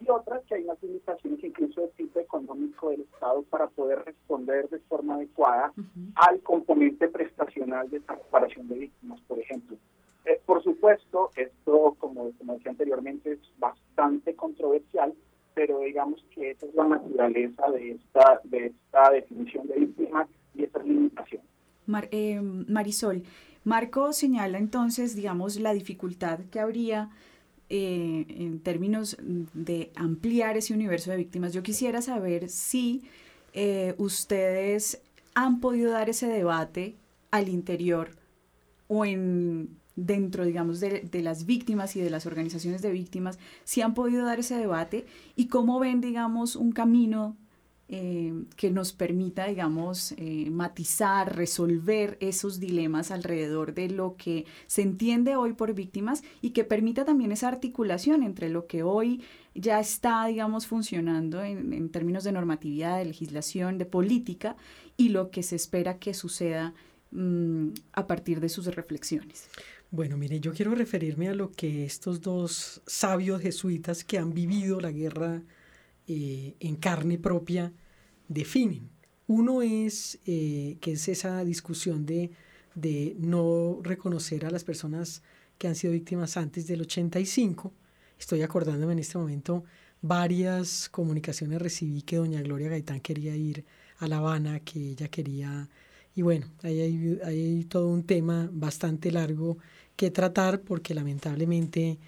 y 0.06 0.10
otras 0.10 0.44
que 0.46 0.56
hay 0.56 0.64
unas 0.64 0.82
limitaciones 0.82 1.44
incluso 1.44 1.82
de 1.82 1.88
tipo 1.90 2.20
económico 2.20 2.90
del 2.90 3.02
Estado 3.02 3.44
para 3.44 3.68
poder 3.68 4.04
responder 4.06 4.70
de 4.70 4.80
forma 4.80 5.16
adecuada 5.16 5.74
al 6.16 6.40
componente 6.42 7.08
prestacional 7.08 7.90
de 7.90 7.98
esta 7.98 8.16
reparación 8.16 8.68
de 8.68 8.76
víctimas, 8.76 9.22
por 9.22 9.40
ejemplo. 9.40 9.78
Eh, 10.26 10.40
por 10.46 10.64
supuesto, 10.64 11.32
esto, 11.36 11.96
como, 12.00 12.32
como 12.38 12.54
decía 12.54 12.72
anteriormente, 12.72 13.34
es 13.34 13.40
bastante 13.58 14.36
controversial, 14.36 15.14
pero 15.54 15.80
digamos 15.80 16.24
que 16.34 16.52
esa 16.52 16.66
es 16.66 16.76
la 16.76 16.88
naturaleza 16.88 17.70
de 17.72 17.92
esta, 17.92 18.42
de 18.44 18.68
esta 18.68 19.12
definición 19.12 19.68
de 19.68 19.76
víctima 19.76 20.28
y 20.56 20.64
esta 20.64 20.82
limitación. 20.84 21.42
Eh, 22.12 22.40
Marisol, 22.42 23.24
Marco 23.64 24.14
señala 24.14 24.58
entonces, 24.58 25.16
digamos, 25.16 25.60
la 25.60 25.74
dificultad 25.74 26.40
que 26.52 26.60
habría 26.60 27.10
eh, 27.74 28.26
en 28.28 28.60
términos 28.60 29.16
de 29.22 29.94
ampliar 29.96 30.58
ese 30.58 30.74
universo 30.74 31.10
de 31.10 31.16
víctimas. 31.16 31.54
Yo 31.54 31.64
quisiera 31.64 32.02
saber 32.02 32.50
si 32.50 33.04
eh, 33.54 33.96
ustedes 33.98 35.02
han 35.36 35.62
podido 35.62 35.90
dar 35.90 36.10
ese 36.10 36.28
debate 36.28 36.98
al 37.32 37.48
interior 37.48 38.10
o 38.90 39.06
en 39.06 39.70
dentro, 39.96 40.44
digamos, 40.44 40.82
de, 40.82 41.08
las 41.24 41.46
víctimas 41.46 41.96
y 41.96 42.02
de 42.02 42.10
las 42.10 42.26
organizaciones 42.26 42.82
de 42.82 42.92
víctimas, 42.92 43.40
si 43.64 43.80
han 43.80 43.94
podido 43.94 44.26
dar 44.26 44.40
ese 44.40 44.58
debate 44.58 45.06
y 45.38 45.48
cómo 45.48 45.80
ven, 45.80 46.02
digamos, 46.02 46.58
un 46.58 46.74
camino 46.74 47.38
eh, 47.94 48.46
que 48.56 48.72
nos 48.72 48.94
permita, 48.94 49.48
digamos, 49.48 50.14
eh, 50.14 50.50
matizar, 50.50 51.36
resolver 51.36 52.18
esos 52.22 52.58
dilemas 52.58 53.12
alrededor 53.12 53.74
de 53.74 53.90
lo 53.90 54.16
que 54.16 54.46
se 54.66 54.82
entiende 54.82 55.36
hoy 55.36 55.52
por 55.52 55.74
víctimas 55.74 56.24
y 56.42 56.52
que 56.52 56.64
permita 56.64 57.04
también 57.04 57.34
esa 57.34 57.50
articulación 57.50 58.24
entre 58.24 58.48
lo 58.48 58.66
que 58.66 58.82
hoy 58.82 59.22
ya 59.56 59.78
está, 59.82 60.26
digamos, 60.28 60.68
funcionando 60.68 61.44
en, 61.44 61.90
términos 61.90 62.24
de 62.24 62.32
normatividad, 62.32 62.98
de 62.98 63.04
legislación, 63.04 63.78
de 63.78 63.84
política 63.84 64.56
y 64.96 65.10
lo 65.10 65.30
que 65.30 65.44
se 65.44 65.58
espera 65.58 66.00
que 66.00 66.14
suceda 66.14 66.74
mm, 67.12 67.72
a 67.92 68.08
partir 68.08 68.40
de 68.40 68.48
sus 68.48 68.68
reflexiones. 68.68 69.50
Bueno, 69.90 70.16
mire, 70.16 70.40
yo 70.40 70.54
quiero 70.54 70.76
referirme 70.76 71.28
a 71.28 71.34
lo 71.34 71.52
que 71.52 71.84
estos 71.84 72.22
dos 72.22 72.82
sabios 72.88 73.42
jesuitas 73.42 74.06
que 74.06 74.18
han 74.18 74.34
vivido 74.34 74.80
la 74.80 74.92
guerra 74.92 75.44
eh, 76.08 76.56
en 76.62 76.78
carne 76.78 77.18
propia 77.18 77.74
definen. 78.34 78.90
Uno 79.28 79.62
es 79.62 80.20
eh, 80.26 80.78
que 80.82 80.94
es 80.94 81.08
esa 81.08 81.44
discusión 81.44 82.06
de, 82.06 82.32
de 82.76 83.16
no 83.20 83.80
reconocer 83.82 84.46
a 84.46 84.52
las 84.52 84.64
personas 84.64 85.22
que 85.58 85.68
han 85.68 85.76
sido 85.76 85.94
víctimas 85.94 86.38
antes 86.38 86.68
del 86.68 86.82
85. 86.82 87.72
Estoy 88.20 88.42
acordándome 88.42 88.94
en 88.94 89.00
este 89.00 89.18
momento 89.18 89.64
varias 90.02 90.90
comunicaciones 90.90 91.62
recibí 91.62 92.02
que 92.02 92.18
doña 92.18 92.42
Gloria 92.42 92.70
Gaitán 92.70 93.00
quería 93.00 93.36
ir 93.36 93.66
a 94.00 94.08
La 94.08 94.18
Habana, 94.18 94.60
que 94.60 94.92
ella 94.92 95.08
quería... 95.08 95.70
Y 96.14 96.24
bueno, 96.24 96.48
ahí 96.64 96.82
hay, 96.82 97.20
hay 97.24 97.64
todo 97.66 97.88
un 97.88 98.04
tema 98.04 98.50
bastante 98.52 99.12
largo 99.12 99.58
que 99.96 100.12
tratar 100.12 100.62
porque 100.62 100.94
lamentablemente 100.94 102.00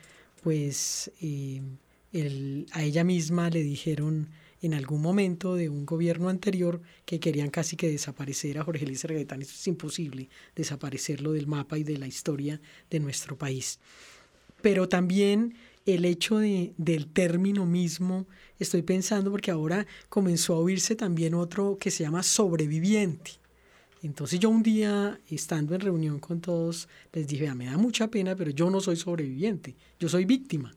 pues 0.42 1.10
eh, 1.22 1.62
a 2.72 2.84
ella 2.84 3.04
misma 3.04 3.50
le 3.50 3.64
dijeron 3.64 4.30
en 4.64 4.74
algún 4.74 5.02
momento 5.02 5.56
de 5.56 5.68
un 5.68 5.86
gobierno 5.86 6.30
anterior 6.30 6.82
que 7.06 7.20
querían 7.20 7.50
casi 7.50 7.76
que 7.76 7.92
desaparecer 7.92 8.58
a 8.58 8.64
Jorge 8.64 8.86
Luis 8.86 9.04
Gaitán. 9.04 9.42
Eso 9.42 9.54
es 9.54 9.68
imposible, 9.68 10.30
desaparecerlo 10.56 11.34
del 11.34 11.48
mapa 11.48 11.78
y 11.78 11.84
de 11.84 11.98
la 11.98 12.08
historia 12.08 12.62
de 12.90 13.02
nuestro 13.02 13.38
país. 13.38 13.80
Pero 14.62 14.88
también 14.88 15.56
el 15.86 16.06
hecho 16.06 16.38
de, 16.38 16.74
del 16.78 17.08
término 17.08 17.66
mismo, 17.66 18.26
estoy 18.58 18.84
pensando 18.84 19.32
porque 19.32 19.52
ahora 19.52 19.86
comenzó 20.08 20.56
a 20.56 20.60
oírse 20.60 20.96
también 20.96 21.34
otro 21.34 21.78
que 21.78 21.92
se 21.92 22.06
llama 22.06 22.24
sobreviviente. 22.24 23.32
Entonces 24.02 24.40
yo 24.40 24.50
un 24.50 24.64
día, 24.64 25.20
estando 25.30 25.76
en 25.76 25.82
reunión 25.82 26.20
con 26.20 26.40
todos, 26.40 26.88
les 27.12 27.28
dije, 27.28 27.54
me 27.54 27.66
da 27.66 27.78
mucha 27.78 28.08
pena, 28.10 28.34
pero 28.34 28.52
yo 28.52 28.70
no 28.70 28.80
soy 28.80 28.96
sobreviviente, 28.96 29.76
yo 30.00 30.08
soy 30.08 30.24
víctima. 30.24 30.74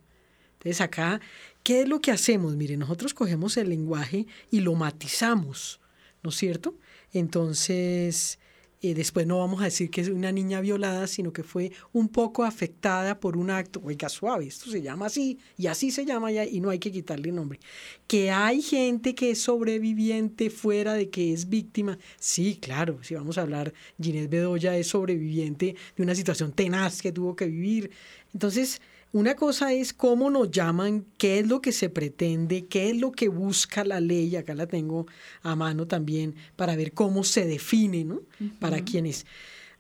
Entonces 0.67 0.81
acá, 0.81 1.21
¿qué 1.63 1.83
es 1.83 1.89
lo 1.89 2.01
que 2.01 2.11
hacemos? 2.11 2.57
Mire, 2.57 2.77
nosotros 2.77 3.15
cogemos 3.15 3.57
el 3.57 3.69
lenguaje 3.69 4.27
y 4.51 4.59
lo 4.59 4.75
matizamos, 4.75 5.81
¿no 6.25 6.31
es 6.31 6.37
cierto? 6.37 6.75
Entonces, 7.13 8.41
y 8.81 8.95
después 8.95 9.29
no 9.29 9.39
vamos 9.39 9.61
a 9.61 9.67
decir 9.67 9.91
que 9.91 10.01
es 10.01 10.09
una 10.09 10.33
niña 10.33 10.61
violada, 10.61 11.07
sino 11.07 11.33
que 11.33 11.45
fue 11.45 11.71
un 11.93 12.09
poco 12.09 12.43
afectada 12.43 13.21
por 13.21 13.37
un 13.37 13.53
acto, 13.53 13.81
oiga, 13.85 14.09
suave, 14.09 14.49
esto 14.49 14.69
se 14.69 14.83
llama 14.83 15.07
así, 15.07 15.39
y 15.57 15.69
así 15.69 15.93
se 15.93 16.05
llama 16.05 16.33
ya, 16.33 16.45
y 16.45 16.59
no 16.59 16.71
hay 16.71 16.81
que 16.81 16.91
quitarle 16.91 17.31
nombre. 17.31 17.61
Que 18.09 18.33
hay 18.33 18.61
gente 18.61 19.15
que 19.15 19.31
es 19.31 19.41
sobreviviente 19.41 20.51
fuera 20.51 20.95
de 20.95 21.11
que 21.11 21.33
es 21.33 21.49
víctima, 21.49 21.97
sí, 22.19 22.59
claro, 22.61 22.99
si 23.05 23.15
vamos 23.15 23.39
a 23.39 23.43
hablar, 23.43 23.73
Ginés 24.03 24.29
Bedoya 24.29 24.77
es 24.77 24.89
sobreviviente 24.89 25.77
de 25.97 26.03
una 26.03 26.17
situación 26.17 26.51
tenaz 26.51 27.03
que 27.03 27.13
tuvo 27.13 27.37
que 27.37 27.47
vivir. 27.47 27.93
Entonces, 28.35 28.81
una 29.17 29.35
cosa 29.35 29.73
es 29.73 29.95
cómo 29.95 30.31
nos 30.31 30.51
llaman, 30.51 31.07
qué 31.17 31.39
es 31.39 31.47
lo 31.47 31.63
que 31.63 31.73
se 31.73 31.89
pretende, 31.89 32.67
qué 32.67 32.91
es 32.91 32.99
lo 32.99 33.13
que 33.13 33.29
busca 33.29 33.83
la 33.83 33.99
ley, 33.99 34.37
acá 34.37 34.55
la 34.55 34.67
tengo 34.67 35.07
a 35.41 35.57
mano 35.57 35.87
también, 35.87 36.35
para 36.55 36.77
ver 36.77 36.93
cómo 36.93 37.25
se 37.25 37.47
define, 37.47 38.05
¿no? 38.05 38.21
Para 38.61 38.83
quién 38.83 39.11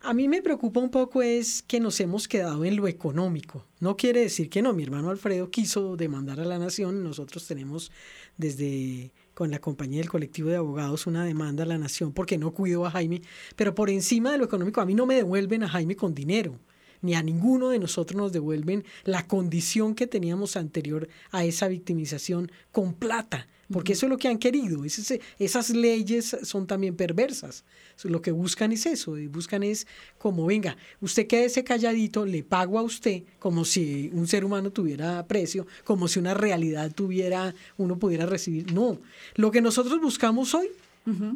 A 0.01 0.15
mí 0.15 0.27
me 0.27 0.41
preocupa 0.41 0.81
un 0.81 0.89
poco 0.89 1.21
es 1.21 1.63
que 1.63 1.81
nos 1.81 2.01
hemos 2.01 2.29
quedado 2.29 2.65
en 2.65 2.77
lo 2.77 2.89
económico. 2.89 3.67
No 3.79 3.99
quiere 3.99 4.21
decir 4.21 4.49
que 4.49 4.63
no, 4.63 4.73
mi 4.73 4.85
hermano 4.85 5.11
Alfredo 5.11 5.51
quiso 5.51 5.97
demandar 5.97 6.41
a 6.41 6.47
la 6.47 6.59
nación, 6.59 7.05
nosotros 7.05 7.47
tenemos 7.47 7.93
desde 8.39 9.13
con 9.35 9.51
la 9.51 9.59
compañía 9.59 9.99
del 9.99 10.09
colectivo 10.09 10.49
de 10.49 10.57
abogados 10.57 11.07
una 11.07 11.27
demanda 11.27 11.65
a 11.65 11.67
la 11.67 11.77
nación 11.77 12.15
porque 12.15 12.39
no 12.39 12.55
cuido 12.55 12.87
a 12.87 12.91
Jaime, 12.91 13.21
pero 13.55 13.75
por 13.75 13.91
encima 13.91 14.33
de 14.33 14.39
lo 14.39 14.47
económico 14.47 14.81
a 14.81 14.87
mí 14.87 14.95
no 14.95 15.05
me 15.05 15.17
devuelven 15.17 15.63
a 15.63 15.69
Jaime 15.69 15.95
con 15.95 16.15
dinero 16.15 16.59
ni 17.03 17.15
a 17.15 17.23
ninguno 17.23 17.71
de 17.71 17.79
nosotros 17.79 18.17
nos 18.17 18.33
devuelven 18.33 18.85
la 19.05 19.27
condición 19.27 19.95
que 19.95 20.07
teníamos 20.07 20.57
anterior 20.57 21.09
a 21.31 21.45
esa 21.45 21.69
victimización 21.69 22.51
con 22.73 22.95
plata, 22.95 23.47
porque 23.71 23.95
eso 23.95 24.07
es 24.07 24.11
lo 24.11 24.19
que 24.19 24.29
han 24.29 24.39
querido. 24.39 24.85
esas 24.85 25.71
leyes 25.71 26.37
son 26.43 26.67
también 26.67 26.97
perversas. 26.97 27.65
Lo 28.05 28.23
que 28.23 28.31
buscan 28.31 28.73
es 28.73 28.87
eso, 28.87 29.17
buscan 29.29 29.63
es 29.63 29.87
como, 30.19 30.47
venga, 30.47 30.77
usted 31.01 31.27
ese 31.33 31.65
calladito, 31.65 32.27
le 32.27 32.43
pago 32.43 32.79
a 32.79 32.83
usted 32.83 33.25
como 33.39 33.65
si 33.65 34.11
un 34.13 34.27
ser 34.27 34.45
humano 34.45 34.71
tuviera 34.71 35.27
precio, 35.27 35.67
como 35.85 36.07
si 36.09 36.19
una 36.19 36.35
realidad 36.35 36.93
tuviera, 36.93 37.55
uno 37.77 37.99
pudiera 37.99 38.27
recibir. 38.27 38.73
No, 38.73 39.01
lo 39.35 39.51
que 39.51 39.61
nosotros 39.61 40.01
buscamos 40.01 40.55
hoy 40.55 40.69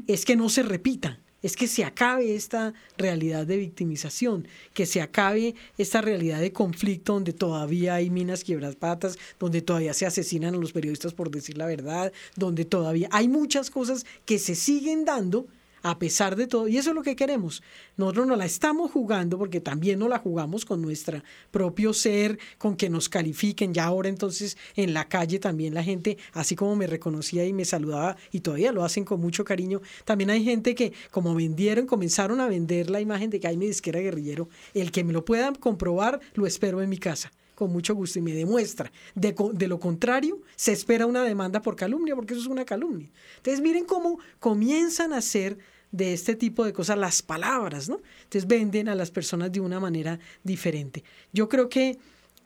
es 0.07 0.25
que 0.25 0.37
no 0.37 0.49
se 0.49 0.63
repita 0.65 1.21
es 1.43 1.57
que 1.57 1.67
se 1.67 1.85
acabe 1.85 2.35
esta 2.35 2.75
realidad 2.97 3.47
de 3.47 3.57
victimización, 3.57 4.47
que 4.75 4.87
se 4.87 5.01
acabe 5.01 5.55
esta 5.79 6.01
realidad 6.01 6.41
de 6.41 6.53
conflicto 6.53 7.15
donde 7.15 7.33
todavía 7.33 7.95
hay 7.95 8.11
minas 8.11 8.45
quiebras 8.45 8.77
patas, 8.77 9.19
donde 9.39 9.63
todavía 9.63 9.95
se 9.95 10.07
asesinan 10.07 10.55
a 10.55 10.59
los 10.59 10.73
periodistas 10.73 11.15
por 11.15 11.31
decir 11.31 11.57
la 11.57 11.67
verdad, 11.67 12.13
donde 12.37 12.65
todavía 12.65 13.09
hay 13.11 13.29
muchas 13.29 13.71
cosas 13.71 14.05
que 14.25 14.39
se 14.39 14.55
siguen 14.55 15.05
dando 15.05 15.47
a 15.83 15.99
pesar 15.99 16.37
de 16.37 16.47
todo. 16.47 16.69
Y 16.69 16.79
eso 16.79 16.91
es 16.91 16.97
lo 16.97 17.03
que 17.03 17.17
queremos. 17.17 17.63
Nosotros 17.97 18.27
no 18.27 18.37
la 18.37 18.47
estamos 18.47 18.91
jugando 18.91 19.39
porque 19.39 19.61
también 19.61 19.99
no 19.99 20.09
la 20.09 20.19
jugamos 20.19 20.65
con 20.65 20.83
nuestro 20.83 21.23
propio 21.51 21.93
ser, 21.93 22.39
con 22.59 22.77
que 22.77 22.91
nos 22.91 23.09
califiquen. 23.09 23.75
Ya 23.75 23.85
ahora 23.85 24.09
entonces 24.09 24.57
en 24.77 24.95
la 24.95 25.09
calle 25.09 25.39
también 25.39 25.75
la 25.75 25.83
gente, 25.83 26.19
así 26.33 26.57
como 26.57 26.77
me 26.77 26.87
reconocía 26.87 27.45
y 27.45 27.53
me 27.53 27.65
saludaba 27.65 28.17
y 28.33 28.41
todavía 28.41 28.73
lo 28.73 28.85
hacen 28.85 29.05
con 29.05 29.21
mucho 29.21 29.45
cariño, 29.45 29.81
también 30.05 30.31
hay 30.31 30.45
gente 30.45 30.75
que 30.75 30.93
como 31.11 31.35
vendieron, 31.35 31.87
comenzaron 31.87 32.41
a 32.41 32.49
vender 32.49 32.91
la 32.91 33.01
imagen 33.01 33.31
de 33.31 33.41
que 33.41 33.49
hay 33.49 33.57
mi 33.57 33.67
disquera 33.67 34.01
guerrillero. 34.01 34.49
El 34.75 34.93
que 34.93 35.05
me 35.05 35.13
lo 35.13 35.25
pueda 35.25 35.53
comprobar, 35.53 36.21
lo 36.35 36.47
espero 36.47 36.83
en 36.83 36.89
mi 36.89 36.99
casa 36.99 37.31
con 37.61 37.73
mucho 37.73 37.95
gusto 37.95 38.19
y 38.19 38.23
me 38.23 38.33
demuestra. 38.33 38.91
De, 39.15 39.35
lo 39.69 39.79
contrario, 39.79 40.41
se 40.57 40.73
espera 40.73 41.05
una 41.05 41.23
demanda 41.23 41.61
por 41.61 41.77
calumnia, 41.77 42.17
porque 42.17 42.33
eso 42.33 42.41
es 42.41 42.49
una 42.49 42.65
calumnia. 42.65 43.11
Entonces, 43.37 43.61
miren 43.61 43.85
cómo 43.85 44.19
comienzan 44.39 45.13
a 45.13 45.19
hacer 45.19 45.59
de 45.93 46.15
este 46.15 46.37
tipo 46.37 46.65
de 46.65 46.73
cosas 46.73 46.97
las 46.97 47.21
palabras, 47.21 47.91
¿no? 47.91 48.01
Entonces, 48.23 48.49
venden 48.49 48.89
a 48.89 48.95
las 48.95 49.11
personas 49.11 49.53
de 49.53 49.61
una 49.61 49.79
manera 49.79 50.19
diferente. 50.43 51.05
Yo 51.35 51.51
creo 51.51 51.69
que 51.69 51.99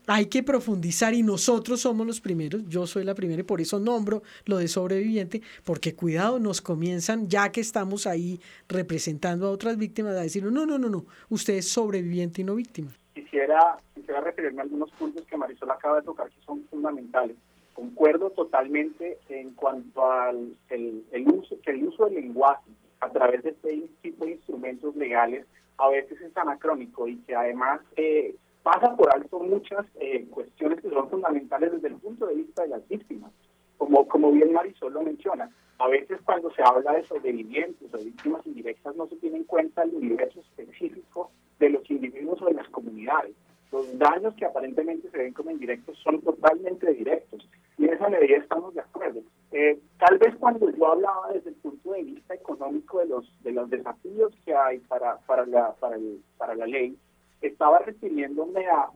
hay 0.08 0.26
que 0.26 0.42
profundizar 0.42 1.14
y 1.14 1.22
nosotros 1.22 1.82
somos 1.82 2.04
los 2.04 2.20
primeros, 2.20 2.62
yo 2.68 2.84
soy 2.88 3.04
la 3.04 3.14
primera 3.14 3.42
y 3.42 3.44
por 3.44 3.60
eso 3.60 3.78
nombro 3.78 4.24
lo 4.46 4.58
de 4.58 4.66
sobreviviente, 4.66 5.42
porque 5.62 5.94
cuidado, 5.94 6.40
nos 6.40 6.60
comienzan, 6.60 7.28
ya 7.28 7.52
que 7.52 7.60
estamos 7.60 8.08
ahí 8.08 8.40
representando 8.68 9.46
a 9.46 9.50
otras 9.50 9.76
víctimas, 9.76 10.16
a 10.16 10.22
decir, 10.22 10.42
no, 10.42 10.66
no, 10.66 10.76
no, 10.76 10.88
no, 10.88 11.06
usted 11.28 11.54
es 11.54 11.68
sobreviviente 11.68 12.40
y 12.40 12.44
no 12.44 12.56
víctima 12.56 12.90
quisiera, 13.14 13.78
quisiera 13.94 14.20
referirme 14.20 14.60
a 14.60 14.64
algunos 14.64 14.90
puntos 14.92 15.24
que 15.26 15.36
Marisol 15.36 15.70
acaba 15.70 16.00
de 16.00 16.06
tocar 16.06 16.28
que 16.30 16.40
son 16.44 16.64
fundamentales. 16.64 17.36
Concuerdo 17.72 18.30
totalmente 18.30 19.18
en 19.28 19.54
cuanto 19.54 20.10
al 20.10 20.56
el, 20.68 21.04
uso, 21.26 21.56
que 21.62 21.70
el 21.70 21.84
uso 21.84 22.04
del 22.06 22.14
lenguaje 22.14 22.70
a 23.00 23.10
través 23.10 23.42
de 23.42 23.50
este 23.50 23.88
tipo 24.02 24.24
de 24.24 24.32
instrumentos 24.32 24.94
legales 24.96 25.46
a 25.78 25.88
veces 25.88 26.20
es 26.20 26.36
anacrónico 26.36 27.08
y 27.08 27.16
que 27.18 27.34
además 27.34 27.80
eh, 27.96 28.36
pasa 28.62 28.96
por 28.96 29.12
alto 29.12 29.40
muchas 29.40 29.84
eh, 30.00 30.26
cuestiones 30.30 30.80
que 30.80 30.90
son 30.90 31.10
fundamentales 31.10 31.72
desde 31.72 31.88
el 31.88 31.96
punto 31.96 32.26
de 32.26 32.34
vista 32.34 32.62
de 32.62 32.68
las 32.68 32.88
víctimas. 32.88 33.32
Como, 33.78 34.06
como 34.06 34.30
bien 34.32 34.52
Marisol 34.52 34.92
lo 34.92 35.02
menciona, 35.02 35.50
a 35.78 35.88
veces 35.88 36.20
cuando 36.24 36.50
se 36.52 36.62
habla 36.62 36.92
de 36.92 37.04
sobrevivientes 37.04 37.92
o 37.92 37.98
víctimas 37.98 38.46
indirectas 38.46 38.94
no 38.96 39.06
se 39.08 39.16
tiene 39.16 39.38
en 39.38 39.44
cuenta 39.44 39.82
el 39.82 39.94
universo 39.94 40.40
específico 40.40 41.30
de 41.58 41.70
los 41.70 41.90
individuos 41.90 42.40
o 42.42 42.46
de 42.46 42.54
las 42.54 42.68
comunidades. 42.68 43.34
Los 43.72 43.98
daños 43.98 44.34
que 44.36 44.44
aparentemente 44.44 45.10
se 45.10 45.18
ven 45.18 45.32
como 45.32 45.50
indirectos 45.50 45.98
son 45.98 46.20
totalmente 46.20 46.92
directos 46.92 47.48
y 47.76 47.86
en 47.86 47.94
esa 47.94 48.08
medida 48.08 48.36
estamos 48.36 48.72
de 48.72 48.80
acuerdo. 48.80 49.20
Eh, 49.50 49.80
tal 49.98 50.18
vez 50.18 50.34
cuando 50.36 50.70
yo 50.70 50.92
hablaba 50.92 51.32
desde 51.32 51.50
el 51.50 51.56
punto 51.56 51.92
de 51.92 52.04
vista 52.04 52.34
económico 52.34 53.00
de 53.00 53.06
los 53.06 53.42
de 53.42 53.52
los 53.52 53.68
desafíos 53.68 54.32
que 54.44 54.54
hay 54.54 54.78
para 54.78 55.18
para 55.26 55.44
la 55.46 55.72
para, 55.74 55.96
el, 55.96 56.22
para 56.38 56.54
la 56.54 56.66
ley, 56.66 56.96
estaba 57.40 57.80
refiriéndome 57.80 58.64
a 58.66 58.90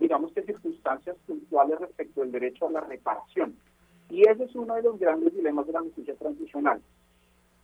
digamos 0.00 0.32
que 0.32 0.42
circunstancias 0.42 1.16
puntuales 1.26 1.78
respecto 1.78 2.20
del 2.20 2.32
derecho 2.32 2.66
a 2.66 2.72
la 2.72 2.80
reparación. 2.80 3.56
Y 4.10 4.28
ese 4.28 4.44
es 4.44 4.54
uno 4.54 4.74
de 4.74 4.82
los 4.82 4.98
grandes 4.98 5.34
dilemas 5.34 5.66
de 5.66 5.72
la 5.72 5.80
justicia 5.80 6.14
transicional. 6.14 6.80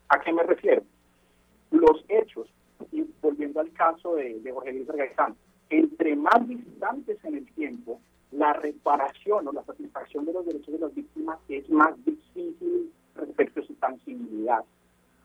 ¿A 0.09 0.21
qué 0.21 0.33
me 0.33 0.43
refiero? 0.43 0.83
Los 1.71 2.05
hechos 2.09 2.49
y 2.93 3.05
volviendo 3.23 3.61
al 3.61 3.73
caso 3.73 4.17
de, 4.17 4.41
de 4.41 4.53
Jorge 4.53 4.73
Luis 4.73 4.87
Gaitán, 4.87 5.35
entre 5.71 6.17
más 6.17 6.47
distantes 6.47 7.19
en 7.25 7.37
el 7.37 7.47
tiempo, 7.53 8.01
la 8.31 8.53
reparación 8.53 9.47
o 9.49 9.53
la 9.53 9.65
satisfacción 9.65 10.25
de 10.25 10.33
los 10.33 10.45
derechos 10.45 10.73
de 10.75 10.81
las 10.81 10.95
víctimas 10.95 11.39
es 11.49 11.69
más 11.71 11.95
difícil 12.05 12.93
respecto 13.15 13.61
a 13.61 13.65
su 13.65 13.75
tangibilidad. 13.75 14.65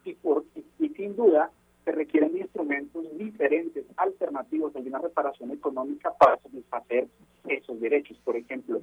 Y, 0.05 0.13
por, 0.13 0.45
y, 0.79 0.89
sin 0.89 1.15
duda 1.15 1.51
se 1.86 1.91
requieren 1.91 2.38
instrumentos 2.38 3.05
diferentes, 3.17 3.86
alternativos 3.97 4.73
de 4.73 4.82
una 4.82 4.99
reparación 4.99 5.51
económica 5.51 6.13
para 6.13 6.38
satisfacer 6.38 7.08
esos 7.47 7.79
derechos. 7.79 8.17
Por 8.23 8.36
ejemplo, 8.36 8.79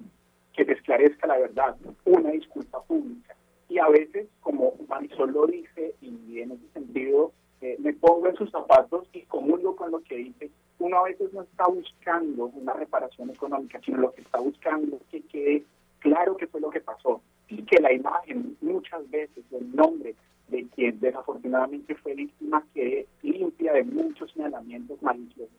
que 0.56 0.64
se 0.64 0.72
esclarezca 0.72 1.26
la 1.26 1.38
verdad, 1.38 1.76
una 2.04 2.30
disculpa 2.30 2.82
pública. 2.82 3.36
Y 3.68 3.78
a 3.78 3.88
veces, 3.88 4.28
como 4.40 4.74
Marisol 4.88 5.32
lo 5.32 5.46
dice, 5.46 5.94
y 6.00 6.40
en 6.40 6.52
ese 6.52 6.68
sentido 6.72 7.32
eh, 7.60 7.76
me 7.78 7.92
pongo 7.92 8.28
en 8.28 8.36
sus 8.36 8.50
zapatos 8.50 9.08
y 9.12 9.22
comulgo 9.22 9.76
con 9.76 9.90
lo 9.90 10.02
que 10.02 10.16
dice, 10.16 10.50
uno 10.78 10.98
a 10.98 11.04
veces 11.04 11.32
no 11.32 11.42
está 11.42 11.66
buscando 11.66 12.46
una 12.46 12.74
reparación 12.74 13.30
económica, 13.30 13.80
sino 13.84 13.98
lo 13.98 14.12
que 14.12 14.22
está 14.22 14.38
buscando 14.40 14.96
es 14.96 15.02
que 15.10 15.22
quede 15.22 15.64
claro 16.00 16.36
qué 16.36 16.46
fue 16.46 16.60
lo 16.60 16.70
que 16.70 16.80
pasó 16.80 17.20
y 17.48 17.62
que 17.62 17.80
la 17.80 17.92
imagen 17.92 18.56
muchas 18.60 19.08
veces 19.10 19.44
el 19.52 19.74
nombre 19.74 20.14
de 20.48 20.66
quien 20.74 21.00
desafortunadamente 21.00 21.94
fue 21.96 22.14
víctima 22.14 22.64
quede 22.74 23.06
limpia 23.22 23.72
de 23.72 23.84
muchos 23.84 24.30
señalamientos 24.32 25.00
maliciosos. 25.02 25.50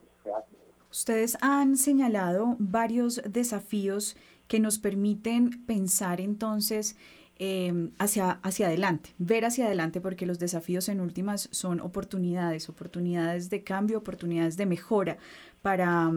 Ustedes 0.89 1.37
han 1.41 1.75
señalado 1.75 2.55
varios 2.59 3.21
desafíos 3.27 4.15
que 4.47 4.59
nos 4.59 4.79
permiten 4.79 5.65
pensar 5.65 6.21
entonces 6.21 6.95
Em, 7.39 7.91
hacia, 7.99 8.31
hacia 8.41 8.65
adelante, 8.65 9.13
ver 9.19 9.45
hacia 9.45 9.67
adelante 9.67 10.01
porque 10.01 10.25
los 10.25 10.39
desafíos 10.39 10.89
en 10.89 10.99
últimas 10.99 11.49
son 11.51 11.81
oportunidades, 11.81 12.67
oportunidades 12.67 13.51
de 13.51 13.63
cambio, 13.63 13.99
oportunidades 13.99 14.57
de 14.57 14.65
mejora 14.65 15.19
para 15.61 16.11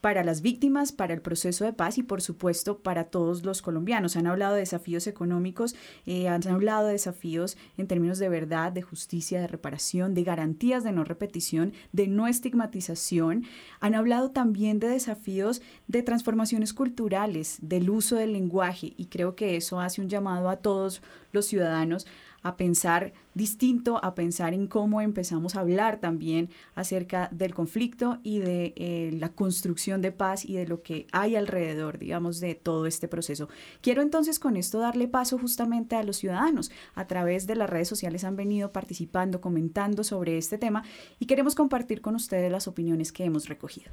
para 0.00 0.22
las 0.24 0.42
víctimas, 0.42 0.92
para 0.92 1.14
el 1.14 1.20
proceso 1.20 1.64
de 1.64 1.72
paz 1.72 1.98
y 1.98 2.02
por 2.02 2.22
supuesto 2.22 2.78
para 2.78 3.04
todos 3.04 3.44
los 3.44 3.62
colombianos. 3.62 4.16
Han 4.16 4.26
hablado 4.26 4.54
de 4.54 4.60
desafíos 4.60 5.06
económicos, 5.06 5.74
eh, 6.06 6.28
han 6.28 6.46
hablado 6.48 6.86
de 6.86 6.92
desafíos 6.92 7.56
en 7.76 7.86
términos 7.86 8.18
de 8.18 8.28
verdad, 8.28 8.72
de 8.72 8.82
justicia, 8.82 9.40
de 9.40 9.46
reparación, 9.46 10.14
de 10.14 10.24
garantías 10.24 10.84
de 10.84 10.92
no 10.92 11.04
repetición, 11.04 11.72
de 11.92 12.06
no 12.06 12.26
estigmatización. 12.26 13.44
Han 13.80 13.94
hablado 13.94 14.30
también 14.30 14.78
de 14.78 14.88
desafíos 14.88 15.62
de 15.86 16.02
transformaciones 16.02 16.72
culturales, 16.74 17.58
del 17.60 17.90
uso 17.90 18.16
del 18.16 18.32
lenguaje 18.32 18.94
y 18.96 19.06
creo 19.06 19.34
que 19.34 19.56
eso 19.56 19.80
hace 19.80 20.00
un 20.00 20.08
llamado 20.08 20.48
a 20.48 20.56
todos 20.56 21.02
los 21.32 21.46
ciudadanos 21.46 22.06
a 22.42 22.56
pensar 22.56 23.12
distinto, 23.34 24.02
a 24.04 24.14
pensar 24.14 24.54
en 24.54 24.66
cómo 24.66 25.00
empezamos 25.00 25.54
a 25.54 25.60
hablar 25.60 26.00
también 26.00 26.50
acerca 26.74 27.28
del 27.32 27.54
conflicto 27.54 28.18
y 28.22 28.38
de 28.38 28.74
eh, 28.76 29.10
la 29.18 29.30
construcción 29.30 30.02
de 30.02 30.12
paz 30.12 30.44
y 30.44 30.54
de 30.54 30.66
lo 30.66 30.82
que 30.82 31.06
hay 31.12 31.36
alrededor, 31.36 31.98
digamos, 31.98 32.40
de 32.40 32.54
todo 32.54 32.86
este 32.86 33.08
proceso. 33.08 33.48
Quiero 33.80 34.02
entonces 34.02 34.38
con 34.38 34.56
esto 34.56 34.78
darle 34.78 35.08
paso 35.08 35.38
justamente 35.38 35.96
a 35.96 36.02
los 36.02 36.16
ciudadanos. 36.16 36.70
A 36.94 37.06
través 37.06 37.46
de 37.46 37.56
las 37.56 37.70
redes 37.70 37.88
sociales 37.88 38.24
han 38.24 38.36
venido 38.36 38.72
participando, 38.72 39.40
comentando 39.40 40.04
sobre 40.04 40.38
este 40.38 40.58
tema 40.58 40.84
y 41.18 41.26
queremos 41.26 41.54
compartir 41.54 42.00
con 42.00 42.14
ustedes 42.14 42.50
las 42.50 42.68
opiniones 42.68 43.12
que 43.12 43.24
hemos 43.24 43.48
recogido. 43.48 43.92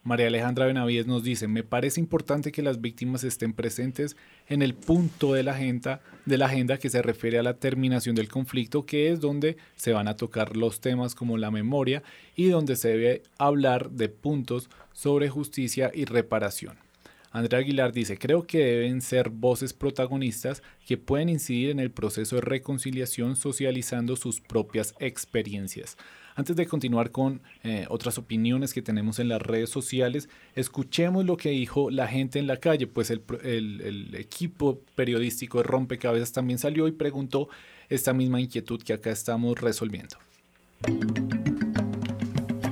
María 0.03 0.27
Alejandra 0.27 0.65
Benavides 0.65 1.07
nos 1.07 1.23
dice, 1.23 1.47
me 1.47 1.63
parece 1.63 1.99
importante 1.99 2.51
que 2.51 2.61
las 2.61 2.81
víctimas 2.81 3.23
estén 3.23 3.53
presentes 3.53 4.15
en 4.47 4.61
el 4.61 4.73
punto 4.73 5.33
de 5.33 5.43
la, 5.43 5.51
agenda, 5.51 6.01
de 6.25 6.37
la 6.37 6.45
agenda 6.45 6.77
que 6.77 6.89
se 6.89 7.01
refiere 7.01 7.39
a 7.39 7.43
la 7.43 7.55
terminación 7.55 8.15
del 8.15 8.29
conflicto, 8.29 8.85
que 8.85 9.11
es 9.11 9.19
donde 9.19 9.57
se 9.75 9.93
van 9.93 10.07
a 10.07 10.15
tocar 10.15 10.55
los 10.55 10.79
temas 10.79 11.15
como 11.15 11.37
la 11.37 11.51
memoria 11.51 12.01
y 12.35 12.47
donde 12.47 12.75
se 12.75 12.89
debe 12.89 13.23
hablar 13.37 13.91
de 13.91 14.09
puntos 14.09 14.69
sobre 14.93 15.29
justicia 15.29 15.91
y 15.93 16.05
reparación. 16.05 16.88
Andrea 17.31 17.59
Aguilar 17.59 17.91
dice, 17.91 18.17
creo 18.17 18.47
que 18.47 18.57
deben 18.59 19.01
ser 19.01 19.29
voces 19.29 19.73
protagonistas 19.73 20.63
que 20.85 20.97
pueden 20.97 21.29
incidir 21.29 21.69
en 21.69 21.79
el 21.79 21.91
proceso 21.91 22.35
de 22.37 22.41
reconciliación 22.41 23.35
socializando 23.35 24.15
sus 24.15 24.41
propias 24.41 24.95
experiencias. 24.99 25.97
Antes 26.35 26.55
de 26.55 26.67
continuar 26.67 27.11
con 27.11 27.41
eh, 27.63 27.85
otras 27.89 28.17
opiniones 28.17 28.73
que 28.73 28.81
tenemos 28.81 29.19
en 29.19 29.27
las 29.27 29.41
redes 29.41 29.69
sociales, 29.69 30.29
escuchemos 30.55 31.25
lo 31.25 31.35
que 31.37 31.49
dijo 31.49 31.89
la 31.89 32.07
gente 32.07 32.39
en 32.39 32.47
la 32.47 32.57
calle, 32.57 32.87
pues 32.87 33.11
el, 33.11 33.21
el 33.43 34.15
equipo 34.15 34.79
periodístico 34.95 35.57
de 35.57 35.65
Rompecabezas 35.65 36.31
también 36.31 36.57
salió 36.57 36.87
y 36.87 36.93
preguntó 36.93 37.49
esta 37.89 38.13
misma 38.13 38.39
inquietud 38.39 38.81
que 38.81 38.93
acá 38.93 39.11
estamos 39.11 39.59
resolviendo. 39.59 40.17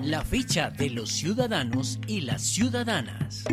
La 0.02 0.24
ficha 0.24 0.70
de 0.70 0.90
los 0.90 1.10
ciudadanos 1.10 2.00
y 2.08 2.22
las 2.22 2.42
ciudadanas. 2.42 3.44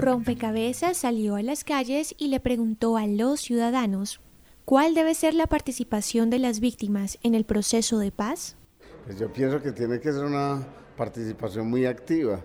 Rompecabezas 0.00 0.96
salió 0.96 1.36
a 1.36 1.42
las 1.42 1.62
calles 1.62 2.14
y 2.16 2.28
le 2.28 2.40
preguntó 2.40 2.96
a 2.96 3.06
los 3.06 3.40
ciudadanos 3.40 4.20
¿Cuál 4.64 4.94
debe 4.94 5.14
ser 5.14 5.34
la 5.34 5.46
participación 5.46 6.30
de 6.30 6.38
las 6.38 6.60
víctimas 6.60 7.18
en 7.22 7.34
el 7.34 7.44
proceso 7.44 7.98
de 7.98 8.12
paz? 8.12 8.56
Pues 9.04 9.18
yo 9.18 9.32
pienso 9.32 9.60
que 9.60 9.72
tiene 9.72 10.00
que 10.00 10.12
ser 10.12 10.24
una 10.24 10.64
participación 10.96 11.68
muy 11.68 11.86
activa, 11.86 12.40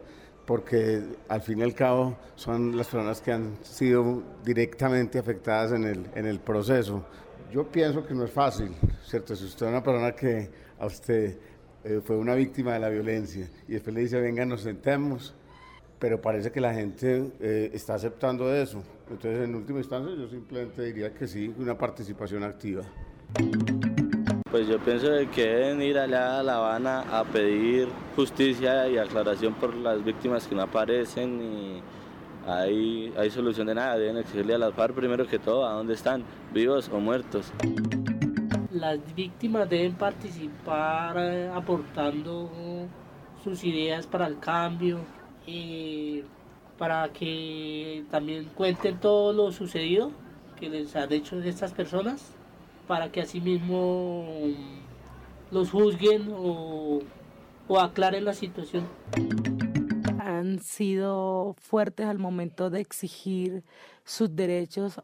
porque 0.46 1.04
al 1.30 1.42
fin 1.42 1.60
y 1.60 1.62
al 1.62 1.74
cabo 1.74 2.18
son 2.36 2.76
las 2.76 2.88
personas 2.88 3.22
que 3.22 3.32
han 3.32 3.58
sido 3.64 4.24
directamente 4.44 5.20
afectadas 5.20 5.72
en 5.72 5.86
el, 5.86 6.06
en 6.16 6.26
el 6.26 6.40
proceso. 6.40 7.06
Yo 7.54 7.72
pienso 7.72 8.06
que 8.06 8.14
no 8.14 8.26
es 8.26 8.32
fácil, 8.32 8.72
¿cierto? 9.06 9.36
Si 9.36 9.46
usted 9.46 9.68
es 9.68 9.72
una 9.72 9.84
persona 9.84 10.14
que 10.14 10.50
a 10.80 10.88
usted 10.88 11.38
eh, 11.84 12.02
fue 12.04 12.18
una 12.18 12.34
víctima 12.34 12.74
de 12.74 12.80
la 12.80 12.90
violencia 12.90 13.48
y 13.68 13.74
después 13.74 13.94
le 13.94 14.02
dice, 14.02 14.20
venga, 14.20 14.46
nos 14.46 14.62
sentemos, 14.62 15.36
pero 16.00 16.22
parece 16.22 16.52
que 16.52 16.62
la 16.62 16.74
gente 16.74 17.32
eh, 17.40 17.72
está 17.74 17.96
aceptando 17.96 18.54
eso. 18.54 18.84
Entonces, 19.10 19.48
en 19.48 19.56
última 19.56 19.80
instancia, 19.80 20.14
yo 20.16 20.28
simplemente 20.28 20.84
diría 20.84 21.14
que 21.14 21.28
sí, 21.28 21.54
una 21.58 21.78
participación 21.78 22.44
activa. 22.44 22.84
Pues 24.50 24.68
yo 24.68 24.80
pienso 24.80 25.08
que 25.34 25.46
deben 25.46 25.82
ir 25.82 25.98
allá 25.98 26.40
a 26.40 26.44
La 26.44 26.56
Habana 26.56 27.02
a 27.12 27.24
pedir 27.26 27.90
justicia 28.16 28.88
y 28.88 28.98
aclaración 28.98 29.54
por 29.56 29.76
las 29.76 30.04
víctimas 30.04 30.48
que 30.48 30.56
no 30.56 30.62
aparecen 30.62 31.42
y 31.42 31.82
hay, 32.48 33.14
hay 33.18 33.30
solución 33.30 33.68
de 33.68 33.76
nada. 33.76 33.98
Deben 33.98 34.18
exigirle 34.18 34.56
a 34.56 34.58
las 34.58 34.74
FARC 34.74 34.96
primero 34.96 35.28
que 35.28 35.40
todo 35.40 35.66
a 35.66 35.74
dónde 35.74 35.94
están, 35.94 36.24
vivos 36.54 36.90
o 36.94 37.00
muertos. 37.00 37.52
Las 38.72 39.00
víctimas 39.16 39.70
deben 39.70 39.96
participar 39.96 41.18
eh, 41.18 41.50
aportando 41.54 42.50
sus 43.44 43.64
ideas 43.64 44.08
para 44.08 44.28
el 44.28 44.40
cambio, 44.40 45.00
y 45.46 46.24
para 46.78 47.12
que 47.14 48.04
también 48.12 48.46
cuenten 48.56 49.00
todo 49.00 49.34
lo 49.34 49.52
sucedido 49.52 50.12
que 50.60 50.70
les 50.70 50.96
han 50.96 51.12
hecho 51.12 51.40
estas 51.42 51.74
personas, 51.74 52.34
para 52.88 53.12
que 53.12 53.22
asimismo 53.22 54.26
los 55.52 55.72
juzguen 55.72 56.28
o 56.32 57.02
aclaren 57.80 58.26
la 58.26 58.34
situación. 58.34 58.88
Han 60.20 60.60
sido 60.60 61.56
fuertes 61.60 62.08
al 62.08 62.20
momento 62.20 62.70
de 62.70 62.82
exigir 62.82 63.64
sus 64.04 64.36
derechos 64.36 65.02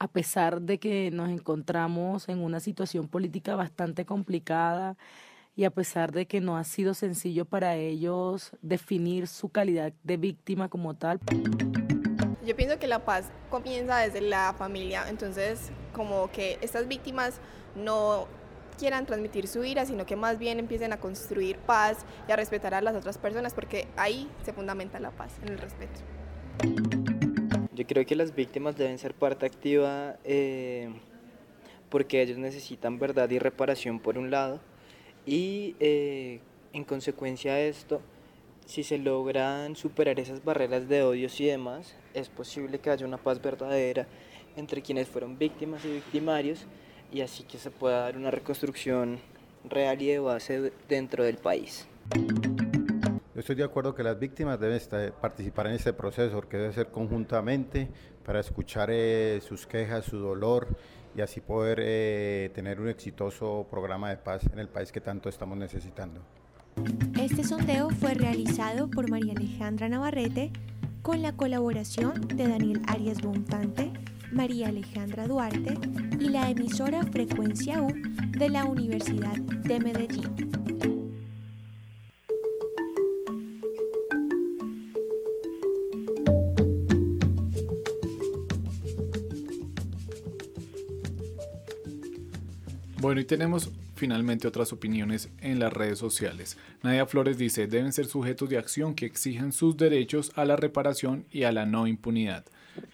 a 0.00 0.08
pesar 0.08 0.62
de 0.62 0.78
que 0.78 1.10
nos 1.10 1.28
encontramos 1.28 2.28
en 2.30 2.42
una 2.42 2.58
situación 2.58 3.06
política 3.06 3.54
bastante 3.54 4.06
complicada 4.06 4.96
y 5.60 5.66
a 5.66 5.70
pesar 5.70 6.10
de 6.10 6.24
que 6.24 6.40
no 6.40 6.56
ha 6.56 6.64
sido 6.64 6.94
sencillo 6.94 7.44
para 7.44 7.76
ellos 7.76 8.50
definir 8.62 9.26
su 9.26 9.50
calidad 9.50 9.92
de 10.02 10.16
víctima 10.16 10.70
como 10.70 10.94
tal. 10.94 11.20
Yo 12.46 12.56
pienso 12.56 12.78
que 12.78 12.86
la 12.86 13.04
paz 13.04 13.30
comienza 13.50 13.98
desde 13.98 14.22
la 14.22 14.54
familia, 14.56 15.04
entonces 15.10 15.70
como 15.92 16.30
que 16.30 16.58
estas 16.62 16.88
víctimas 16.88 17.42
no 17.76 18.26
quieran 18.78 19.04
transmitir 19.04 19.48
su 19.48 19.62
ira, 19.62 19.84
sino 19.84 20.06
que 20.06 20.16
más 20.16 20.38
bien 20.38 20.60
empiecen 20.60 20.94
a 20.94 20.96
construir 20.96 21.58
paz 21.58 22.06
y 22.26 22.32
a 22.32 22.36
respetar 22.36 22.72
a 22.72 22.80
las 22.80 22.96
otras 22.96 23.18
personas, 23.18 23.52
porque 23.52 23.86
ahí 23.98 24.30
se 24.42 24.54
fundamenta 24.54 24.98
la 24.98 25.10
paz, 25.10 25.34
en 25.42 25.50
el 25.50 25.58
respeto. 25.58 26.00
Yo 27.74 27.86
creo 27.86 28.06
que 28.06 28.16
las 28.16 28.34
víctimas 28.34 28.78
deben 28.78 28.98
ser 28.98 29.12
parte 29.12 29.44
activa 29.44 30.16
eh, 30.24 30.88
porque 31.90 32.22
ellos 32.22 32.38
necesitan 32.38 32.98
verdad 32.98 33.28
y 33.28 33.38
reparación 33.38 34.00
por 34.00 34.16
un 34.16 34.30
lado, 34.30 34.58
y 35.30 35.76
eh, 35.78 36.40
en 36.72 36.82
consecuencia 36.82 37.54
de 37.54 37.68
esto, 37.68 38.00
si 38.66 38.82
se 38.82 38.98
logran 38.98 39.76
superar 39.76 40.18
esas 40.18 40.44
barreras 40.44 40.88
de 40.88 41.04
odios 41.04 41.40
y 41.40 41.46
demás, 41.46 41.94
es 42.14 42.28
posible 42.28 42.80
que 42.80 42.90
haya 42.90 43.06
una 43.06 43.16
paz 43.16 43.40
verdadera 43.40 44.08
entre 44.56 44.82
quienes 44.82 45.06
fueron 45.06 45.38
víctimas 45.38 45.84
y 45.84 45.92
victimarios 45.92 46.66
y 47.12 47.20
así 47.20 47.44
que 47.44 47.58
se 47.58 47.70
pueda 47.70 48.00
dar 48.00 48.16
una 48.16 48.32
reconstrucción 48.32 49.20
real 49.68 50.02
y 50.02 50.08
de 50.08 50.18
base 50.18 50.72
dentro 50.88 51.22
del 51.22 51.36
país. 51.36 51.86
Yo 52.12 53.40
estoy 53.40 53.54
de 53.54 53.64
acuerdo 53.64 53.94
que 53.94 54.02
las 54.02 54.18
víctimas 54.18 54.58
deben 54.58 54.80
participar 55.20 55.68
en 55.68 55.74
este 55.74 55.92
proceso, 55.92 56.34
porque 56.34 56.56
debe 56.56 56.72
ser 56.72 56.88
conjuntamente 56.88 57.88
para 58.26 58.40
escuchar 58.40 58.90
eh, 58.90 59.40
sus 59.46 59.64
quejas, 59.64 60.06
su 60.06 60.18
dolor 60.18 60.66
y 61.16 61.20
así 61.20 61.40
poder 61.40 61.80
eh, 61.82 62.50
tener 62.54 62.80
un 62.80 62.88
exitoso 62.88 63.66
programa 63.70 64.10
de 64.10 64.16
paz 64.16 64.42
en 64.52 64.58
el 64.58 64.68
país 64.68 64.92
que 64.92 65.00
tanto 65.00 65.28
estamos 65.28 65.58
necesitando. 65.58 66.20
Este 67.20 67.44
sondeo 67.44 67.90
fue 67.90 68.14
realizado 68.14 68.88
por 68.88 69.10
María 69.10 69.34
Alejandra 69.36 69.88
Navarrete 69.88 70.52
con 71.02 71.22
la 71.22 71.32
colaboración 71.32 72.28
de 72.28 72.48
Daniel 72.48 72.82
Arias 72.86 73.20
Bontante, 73.20 73.92
María 74.32 74.68
Alejandra 74.68 75.26
Duarte 75.26 75.74
y 76.18 76.28
la 76.28 76.50
emisora 76.50 77.02
Frecuencia 77.04 77.82
U 77.82 77.92
de 78.30 78.48
la 78.48 78.64
Universidad 78.64 79.36
de 79.36 79.80
Medellín. 79.80 80.69
Bueno, 93.00 93.22
y 93.22 93.24
tenemos 93.24 93.70
finalmente 93.96 94.46
otras 94.46 94.74
opiniones 94.74 95.30
en 95.40 95.58
las 95.58 95.72
redes 95.72 95.98
sociales. 95.98 96.58
Nadia 96.82 97.06
Flores 97.06 97.38
dice, 97.38 97.66
deben 97.66 97.94
ser 97.94 98.04
sujetos 98.04 98.50
de 98.50 98.58
acción 98.58 98.94
que 98.94 99.06
exijan 99.06 99.52
sus 99.52 99.74
derechos 99.74 100.32
a 100.36 100.44
la 100.44 100.56
reparación 100.56 101.24
y 101.32 101.44
a 101.44 101.52
la 101.52 101.64
no 101.64 101.86
impunidad. 101.86 102.44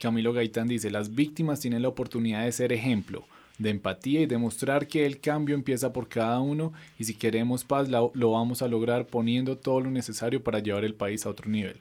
Camilo 0.01 0.33
Gaitán 0.33 0.69
dice, 0.69 0.93
las 0.93 1.17
víctimas 1.17 1.59
tienen 1.59 1.83
la 1.83 1.89
oportunidad 1.89 2.45
de 2.45 2.53
ser 2.53 2.73
ejemplo 2.73 3.25
de 3.59 3.71
empatía 3.71 4.21
y 4.21 4.27
demostrar 4.27 4.87
que 4.87 5.07
el 5.07 5.19
cambio 5.19 5.57
empieza 5.57 5.93
por 5.93 6.09
cada 6.09 6.39
uno 6.39 6.73
y 7.01 7.05
si 7.05 7.15
queremos 7.15 7.65
paz 7.65 7.89
lo, 7.89 8.13
vamos 8.15 8.63
a 8.63 8.69
lograr 8.69 9.09
poniendo 9.09 9.57
todo 9.57 9.81
lo 9.81 9.91
necesario 9.91 10.41
para 10.45 10.61
llevar 10.61 10.85
el 10.85 10.95
país 10.95 11.27
a 11.27 11.31
otro 11.31 11.51
nivel. 11.51 11.79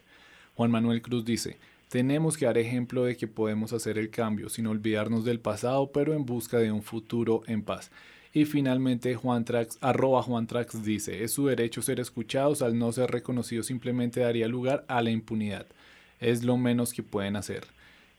Juan 0.56 0.72
Manuel 0.72 1.04
Cruz 1.04 1.26
dice, 1.26 1.58
tenemos 1.90 2.38
que 2.38 2.46
dar 2.46 2.58
ejemplo 2.58 3.04
de 3.04 3.18
que 3.18 3.28
podemos 3.28 3.72
hacer 3.72 4.00
el 4.00 4.10
cambio 4.10 4.50
sin 4.50 4.66
olvidarnos 4.66 5.26
del 5.26 5.40
pasado 5.40 5.92
pero 5.92 6.14
en 6.14 6.26
busca 6.26 6.58
de 6.58 6.72
un 6.72 6.82
futuro 6.82 7.44
en 7.46 7.62
paz. 7.62 7.92
Y 8.36 8.44
finalmente 8.44 9.16
Juan 9.16 9.46
Trax, 9.46 9.78
arroba 9.80 10.22
Juan 10.22 10.46
Trax 10.46 10.84
dice, 10.84 11.24
es 11.24 11.32
su 11.32 11.48
derecho 11.48 11.82
ser 11.82 12.02
escuchados, 12.02 12.62
al 12.62 12.78
no 12.78 12.92
ser 12.92 13.10
reconocidos 13.10 13.68
simplemente 13.68 14.20
daría 14.20 14.50
lugar 14.50 14.84
a 14.90 15.02
la 15.02 15.10
impunidad. 15.10 15.66
Es 16.20 16.44
lo 16.44 16.58
menos 16.58 16.92
que 16.92 17.02
pueden 17.02 17.38
hacer. 17.38 17.64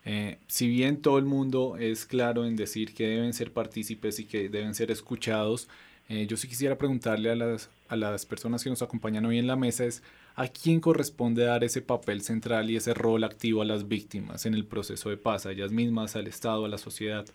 Eh, 0.07 0.39
si 0.47 0.69
bien 0.69 1.03
todo 1.03 1.19
el 1.19 1.27
mundo 1.27 1.77
es 1.79 2.07
claro 2.07 2.47
en 2.47 2.57
decir 2.57 2.95
que 2.95 3.07
deben 3.07 3.35
ser 3.35 3.53
partícipes 3.53 4.19
y 4.19 4.25
que 4.25 4.49
deben 4.49 4.75
ser 4.75 4.91
escuchados, 4.91 5.69
eh, 6.09 6.27
yo 6.27 6.39
sí 6.39 6.49
quisiera 6.49 6.79
preguntarle 6.79 7.31
a 7.31 7.37
las, 7.37 7.69
a 7.89 7.97
las 7.97 8.25
personas 8.25 8.65
que 8.65 8.71
nos 8.71 8.81
acompañan 8.81 9.27
hoy 9.27 9.39
en 9.39 9.47
la 9.47 9.57
mesa 9.57 9.85
es 9.85 10.03
a 10.35 10.49
quién 10.49 10.81
corresponde 10.81 11.45
dar 11.45 11.63
ese 11.63 11.83
papel 11.83 12.23
central 12.23 12.71
y 12.71 12.77
ese 12.77 12.95
rol 12.95 13.23
activo 13.23 13.61
a 13.61 13.67
las 13.67 13.87
víctimas 13.87 14.47
en 14.47 14.55
el 14.55 14.65
proceso 14.65 15.11
de 15.11 15.19
paz, 15.19 15.45
a 15.45 15.53
ellas 15.53 15.73
mismas, 15.73 16.17
al 16.17 16.27
Estado, 16.27 16.65
a 16.65 16.69
la 16.69 16.79
sociedad. 16.79 17.27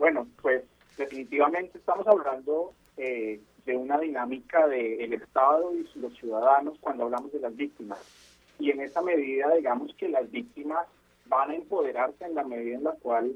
Bueno, 0.00 0.26
pues 0.40 0.49
definitivamente 1.00 1.78
estamos 1.78 2.06
hablando 2.06 2.72
eh, 2.96 3.40
de 3.64 3.76
una 3.76 3.98
dinámica 3.98 4.68
del 4.68 5.12
Estado 5.14 5.72
y 5.74 5.86
los 5.98 6.14
ciudadanos 6.16 6.78
cuando 6.80 7.04
hablamos 7.04 7.32
de 7.32 7.40
las 7.40 7.56
víctimas. 7.56 7.98
Y 8.58 8.70
en 8.70 8.80
esa 8.82 9.00
medida, 9.00 9.54
digamos 9.54 9.94
que 9.94 10.08
las 10.08 10.30
víctimas 10.30 10.86
van 11.26 11.50
a 11.50 11.54
empoderarse 11.54 12.24
en 12.24 12.34
la 12.34 12.44
medida 12.44 12.76
en 12.76 12.84
la 12.84 12.92
cual 12.92 13.34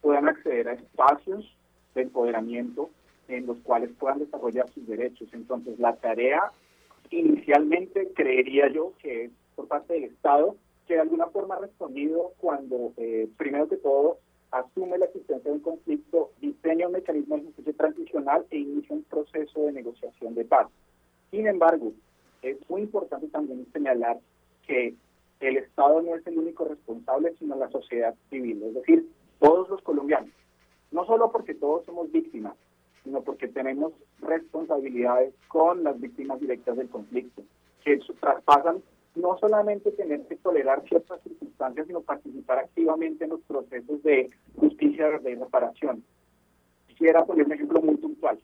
puedan 0.00 0.26
acceder 0.28 0.68
a 0.68 0.72
espacios 0.72 1.54
de 1.94 2.02
empoderamiento 2.02 2.88
en 3.28 3.46
los 3.46 3.58
cuales 3.58 3.90
puedan 3.98 4.20
desarrollar 4.20 4.68
sus 4.70 4.86
derechos. 4.86 5.28
Entonces, 5.34 5.78
la 5.78 5.94
tarea 5.96 6.50
inicialmente 7.10 8.08
creería 8.14 8.68
yo 8.68 8.94
que 9.00 9.24
es 9.24 9.30
por 9.54 9.68
parte 9.68 9.94
del 9.94 10.04
Estado, 10.04 10.56
que 10.86 10.94
de 10.94 11.00
alguna 11.00 11.26
forma 11.26 11.56
ha 11.56 11.60
respondido 11.60 12.32
cuando, 12.38 12.92
eh, 12.96 13.28
primero 13.36 13.68
que 13.68 13.76
todo, 13.76 14.18
asume 14.52 14.98
la 14.98 15.06
existencia 15.06 15.50
de 15.50 15.56
un 15.56 15.62
conflicto, 15.62 16.30
diseña 16.40 16.86
un 16.86 16.92
mecanismo 16.92 17.36
de 17.36 17.44
justicia 17.44 17.72
transicional 17.72 18.46
e 18.50 18.58
inicia 18.58 18.94
un 18.94 19.02
proceso 19.04 19.64
de 19.64 19.72
negociación 19.72 20.34
de 20.34 20.44
paz. 20.44 20.68
Sin 21.30 21.46
embargo, 21.46 21.92
es 22.42 22.58
muy 22.68 22.82
importante 22.82 23.28
también 23.28 23.66
señalar 23.72 24.18
que 24.66 24.94
el 25.40 25.56
Estado 25.56 26.02
no 26.02 26.14
es 26.14 26.26
el 26.26 26.38
único 26.38 26.64
responsable, 26.64 27.34
sino 27.38 27.56
la 27.56 27.70
sociedad 27.70 28.14
civil, 28.30 28.62
es 28.62 28.74
decir, 28.74 29.08
todos 29.40 29.68
los 29.70 29.82
colombianos. 29.82 30.30
No 30.90 31.04
solo 31.06 31.32
porque 31.32 31.54
todos 31.54 31.84
somos 31.86 32.12
víctimas, 32.12 32.54
sino 33.02 33.22
porque 33.22 33.48
tenemos 33.48 33.92
responsabilidades 34.20 35.34
con 35.48 35.82
las 35.82 35.98
víctimas 35.98 36.38
directas 36.38 36.76
del 36.76 36.88
conflicto, 36.88 37.42
que 37.84 37.98
traspasan 38.20 38.82
no 39.14 39.36
solamente 39.38 39.92
tener 39.92 40.26
que 40.26 40.36
tolerar 40.36 40.82
ciertas 40.88 41.22
circunstancias, 41.22 41.86
sino 41.86 42.00
participar 42.00 42.58
activamente 42.58 43.24
en 43.24 43.30
los 43.30 43.40
procesos 43.42 44.02
de 44.02 44.30
justicia 44.56 45.10
de 45.18 45.34
reparación. 45.34 46.02
Quisiera 46.88 47.24
poner 47.24 47.46
un 47.46 47.52
ejemplo 47.52 47.80
muy 47.82 47.96
puntual 47.96 48.38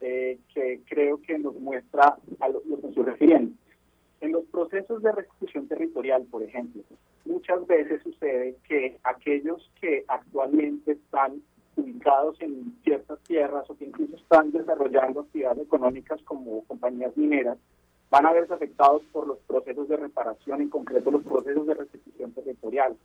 eh, 0.00 0.38
que 0.54 0.80
creo 0.88 1.20
que 1.22 1.38
nos 1.38 1.54
muestra 1.56 2.16
a 2.40 2.48
lo, 2.48 2.62
que 2.62 2.88
estoy 2.88 3.04
refiriendo. 3.04 3.54
En 4.20 4.32
los 4.32 4.44
procesos 4.46 5.02
de 5.02 5.12
restitución 5.12 5.68
territorial, 5.68 6.24
por 6.24 6.42
ejemplo, 6.42 6.82
muchas 7.24 7.64
veces 7.66 8.02
sucede 8.02 8.56
que 8.68 8.98
aquellos 9.04 9.70
que 9.80 10.04
actualmente 10.08 10.92
están 10.92 11.40
ubicados 11.76 12.40
en 12.40 12.76
ciertas 12.82 13.20
tierras 13.20 13.70
o 13.70 13.76
que 13.76 13.84
incluso 13.84 14.16
están 14.16 14.50
desarrollando 14.50 15.20
actividades 15.20 15.62
económicas 15.62 16.20
como 16.22 16.64
compañías 16.64 17.16
mineras, 17.16 17.58
van 18.10 18.26
a 18.26 18.32
verse 18.32 18.54
afectados 18.54 19.02
por 19.12 19.26
los 19.26 19.38
procesos 19.40 19.88
de 19.88 19.96
reparación, 19.96 20.62
en 20.62 20.70
concreto 20.70 21.10
los 21.10 21.22
procesos 21.22 21.66
de 21.66 21.74
restitución 21.74 22.32
territorial. 22.32 22.96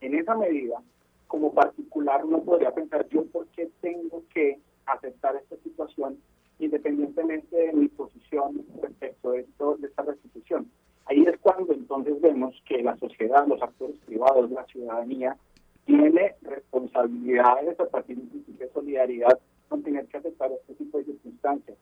En 0.00 0.14
esa 0.14 0.34
medida, 0.34 0.80
como 1.26 1.52
particular, 1.52 2.24
uno 2.24 2.42
podría 2.42 2.72
pensar, 2.72 3.08
yo 3.08 3.24
por 3.26 3.46
qué 3.48 3.68
tengo 3.80 4.22
que 4.32 4.60
aceptar 4.86 5.36
esta 5.36 5.56
situación 5.56 6.18
independientemente 6.58 7.56
de 7.56 7.72
mi 7.72 7.88
posición 7.88 8.64
respecto 8.80 9.32
de, 9.32 9.40
esto, 9.40 9.76
de 9.76 9.88
esta 9.88 10.02
restitución. 10.02 10.70
Ahí 11.04 11.22
es 11.22 11.38
cuando 11.40 11.72
entonces 11.72 12.20
vemos 12.20 12.54
que 12.66 12.82
la 12.82 12.96
sociedad, 12.96 13.46
los 13.46 13.60
actores 13.62 13.96
privados, 14.06 14.50
la 14.50 14.64
ciudadanía, 14.64 15.36
tiene 15.84 16.34
responsabilidades 16.42 17.78
a 17.78 17.86
partir 17.86 18.16
de 18.16 18.22
un 18.22 18.28
principio 18.28 18.66
de 18.66 18.72
solidaridad 18.72 19.38
con 19.68 19.82
tener 19.82 20.06
que 20.06 20.16
aceptar 20.16 20.50
este 20.52 20.74
tipo 20.74 20.98
de 20.98 21.04
circunstancias. 21.04 21.76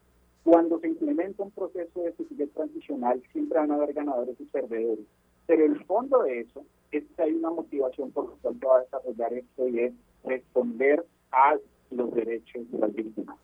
Cuando 0.45 0.78
se 0.78 0.88
implementa 0.88 1.42
un 1.42 1.51
proceso 1.51 2.03
de 2.03 2.12
justicia 2.12 2.47
transicional, 2.55 3.22
siempre 3.32 3.59
van 3.59 3.70
a 3.70 3.74
haber 3.74 3.95
ganadores 3.95 4.36
y 4.38 4.45
perdedores. 4.45 5.07
Pero 5.47 5.64
el 5.64 5.82
fondo 5.84 6.22
de 6.22 6.40
eso 6.40 6.64
es 6.92 7.05
que 7.16 7.22
hay 7.22 7.32
una 7.32 7.51
motivación 7.51 8.11
por 8.11 8.30
la 8.30 8.36
cual 8.40 8.57
va 8.64 8.76
a 8.76 8.80
desarrollar 8.82 9.32
esto 9.32 9.68
y 9.68 9.80
es 9.80 9.92
responder 10.22 11.05
a 11.32 11.57
los 11.90 12.14
derechos 12.14 12.70
de 12.70 12.78
las 12.78 12.95
víctimas. 12.95 13.36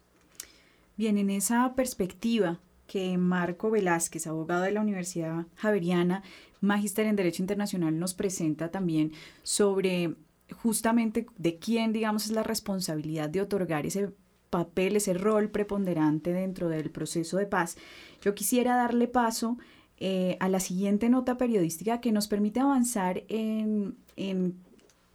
Bien, 0.96 1.16
en 1.16 1.30
esa 1.30 1.74
perspectiva 1.74 2.58
que 2.86 3.16
Marco 3.16 3.70
Velázquez, 3.70 4.26
abogado 4.26 4.64
de 4.64 4.72
la 4.72 4.80
Universidad 4.80 5.46
Javeriana, 5.56 6.22
magíster 6.60 7.06
en 7.06 7.16
Derecho 7.16 7.42
Internacional, 7.42 7.98
nos 7.98 8.14
presenta 8.14 8.70
también 8.70 9.12
sobre 9.42 10.14
justamente 10.52 11.26
de 11.38 11.56
quién, 11.58 11.92
digamos, 11.92 12.26
es 12.26 12.32
la 12.32 12.42
responsabilidad 12.42 13.30
de 13.30 13.40
otorgar 13.40 13.86
ese 13.86 14.10
papel, 14.50 14.96
ese 14.96 15.14
rol 15.14 15.50
preponderante 15.50 16.32
dentro 16.32 16.68
del 16.68 16.90
proceso 16.90 17.38
de 17.38 17.46
paz, 17.46 17.76
yo 18.20 18.34
quisiera 18.34 18.76
darle 18.76 19.08
paso 19.08 19.56
eh, 19.96 20.36
a 20.40 20.48
la 20.48 20.60
siguiente 20.60 21.08
nota 21.08 21.36
periodística 21.36 22.00
que 22.00 22.12
nos 22.12 22.28
permite 22.28 22.60
avanzar 22.60 23.22
en, 23.28 23.96
en, 24.16 24.56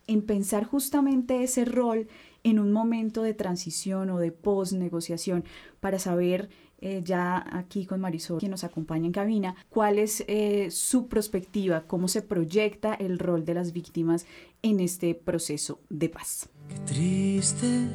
en 0.07 0.21
pensar 0.21 0.63
justamente 0.63 1.43
ese 1.43 1.65
rol 1.65 2.07
en 2.43 2.59
un 2.59 2.71
momento 2.71 3.23
de 3.23 3.33
transición 3.33 4.11
o 4.11 4.19
de 4.19 4.31
post-negociación 4.31 5.43
para 5.79 5.97
saber 5.97 6.49
eh, 6.79 7.01
ya 7.03 7.43
aquí 7.51 7.87
con 7.87 7.99
Marisol, 7.99 8.39
quien 8.39 8.51
nos 8.51 8.63
acompaña 8.63 9.07
en 9.07 9.11
cabina, 9.11 9.55
cuál 9.69 9.97
es 9.97 10.23
eh, 10.27 10.69
su 10.69 11.07
perspectiva, 11.07 11.85
cómo 11.87 12.07
se 12.07 12.21
proyecta 12.21 12.93
el 12.93 13.17
rol 13.17 13.45
de 13.45 13.55
las 13.55 13.73
víctimas 13.73 14.27
en 14.61 14.79
este 14.79 15.15
proceso 15.15 15.79
de 15.89 16.09
paz. 16.09 16.49
Qué 16.69 16.75
triste 16.85 17.87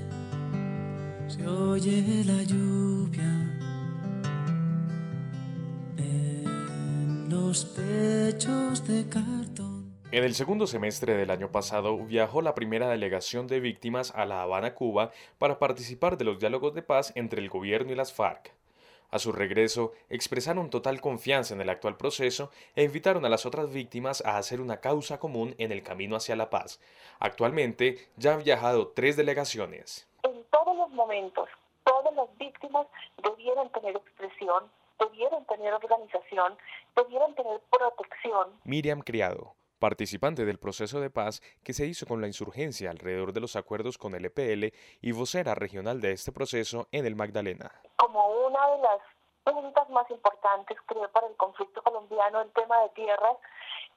se 1.30 1.46
oye 1.46 2.24
la 2.24 2.42
lluvia 2.42 3.22
en 5.96 7.28
los 7.30 7.64
pechos 7.66 8.86
de 8.88 9.08
cartón. 9.08 9.94
En 10.10 10.24
el 10.24 10.34
segundo 10.34 10.66
semestre 10.66 11.14
del 11.14 11.30
año 11.30 11.52
pasado 11.52 11.96
viajó 11.98 12.42
la 12.42 12.56
primera 12.56 12.88
delegación 12.88 13.46
de 13.46 13.60
víctimas 13.60 14.12
a 14.16 14.26
La 14.26 14.42
Habana, 14.42 14.74
Cuba, 14.74 15.12
para 15.38 15.60
participar 15.60 16.18
de 16.18 16.24
los 16.24 16.40
diálogos 16.40 16.74
de 16.74 16.82
paz 16.82 17.12
entre 17.14 17.40
el 17.40 17.48
gobierno 17.48 17.92
y 17.92 17.94
las 17.94 18.12
FARC. 18.12 18.52
A 19.12 19.20
su 19.20 19.30
regreso, 19.30 19.92
expresaron 20.08 20.68
total 20.68 21.00
confianza 21.00 21.54
en 21.54 21.60
el 21.60 21.68
actual 21.68 21.96
proceso 21.96 22.50
e 22.74 22.82
invitaron 22.82 23.24
a 23.24 23.28
las 23.28 23.46
otras 23.46 23.72
víctimas 23.72 24.20
a 24.26 24.36
hacer 24.36 24.60
una 24.60 24.80
causa 24.80 25.20
común 25.20 25.54
en 25.58 25.70
el 25.70 25.84
camino 25.84 26.16
hacia 26.16 26.34
la 26.34 26.50
paz. 26.50 26.80
Actualmente 27.20 28.08
ya 28.16 28.34
han 28.34 28.42
viajado 28.42 28.88
tres 28.88 29.16
delegaciones 29.16 30.10
los 30.80 30.90
momentos, 30.90 31.48
todas 31.84 32.14
las 32.14 32.36
víctimas 32.38 32.86
debieran 33.22 33.70
tener 33.70 33.96
expresión, 33.96 34.70
debieran 34.98 35.44
tener 35.44 35.74
organización, 35.74 36.56
debieran 36.96 37.34
tener 37.34 37.60
protección. 37.70 38.58
Miriam 38.64 39.02
Criado, 39.02 39.54
participante 39.78 40.46
del 40.46 40.58
proceso 40.58 41.00
de 41.00 41.10
paz 41.10 41.42
que 41.62 41.74
se 41.74 41.86
hizo 41.86 42.06
con 42.06 42.22
la 42.22 42.26
insurgencia 42.26 42.90
alrededor 42.90 43.32
de 43.32 43.40
los 43.40 43.56
acuerdos 43.56 43.98
con 43.98 44.14
el 44.14 44.24
EPL 44.24 44.74
y 45.02 45.12
vocera 45.12 45.54
regional 45.54 46.00
de 46.00 46.12
este 46.12 46.32
proceso 46.32 46.88
en 46.92 47.04
el 47.04 47.14
Magdalena. 47.14 47.70
Como 47.96 48.46
una 48.46 48.66
de 48.70 48.78
las 48.78 49.00
puntas 49.44 49.88
más 49.90 50.10
importantes, 50.10 50.78
creo, 50.86 51.10
para 51.12 51.26
el 51.26 51.36
conflicto 51.36 51.82
colombiano, 51.82 52.40
el 52.40 52.50
tema 52.52 52.80
de 52.82 52.88
tierras, 52.90 53.36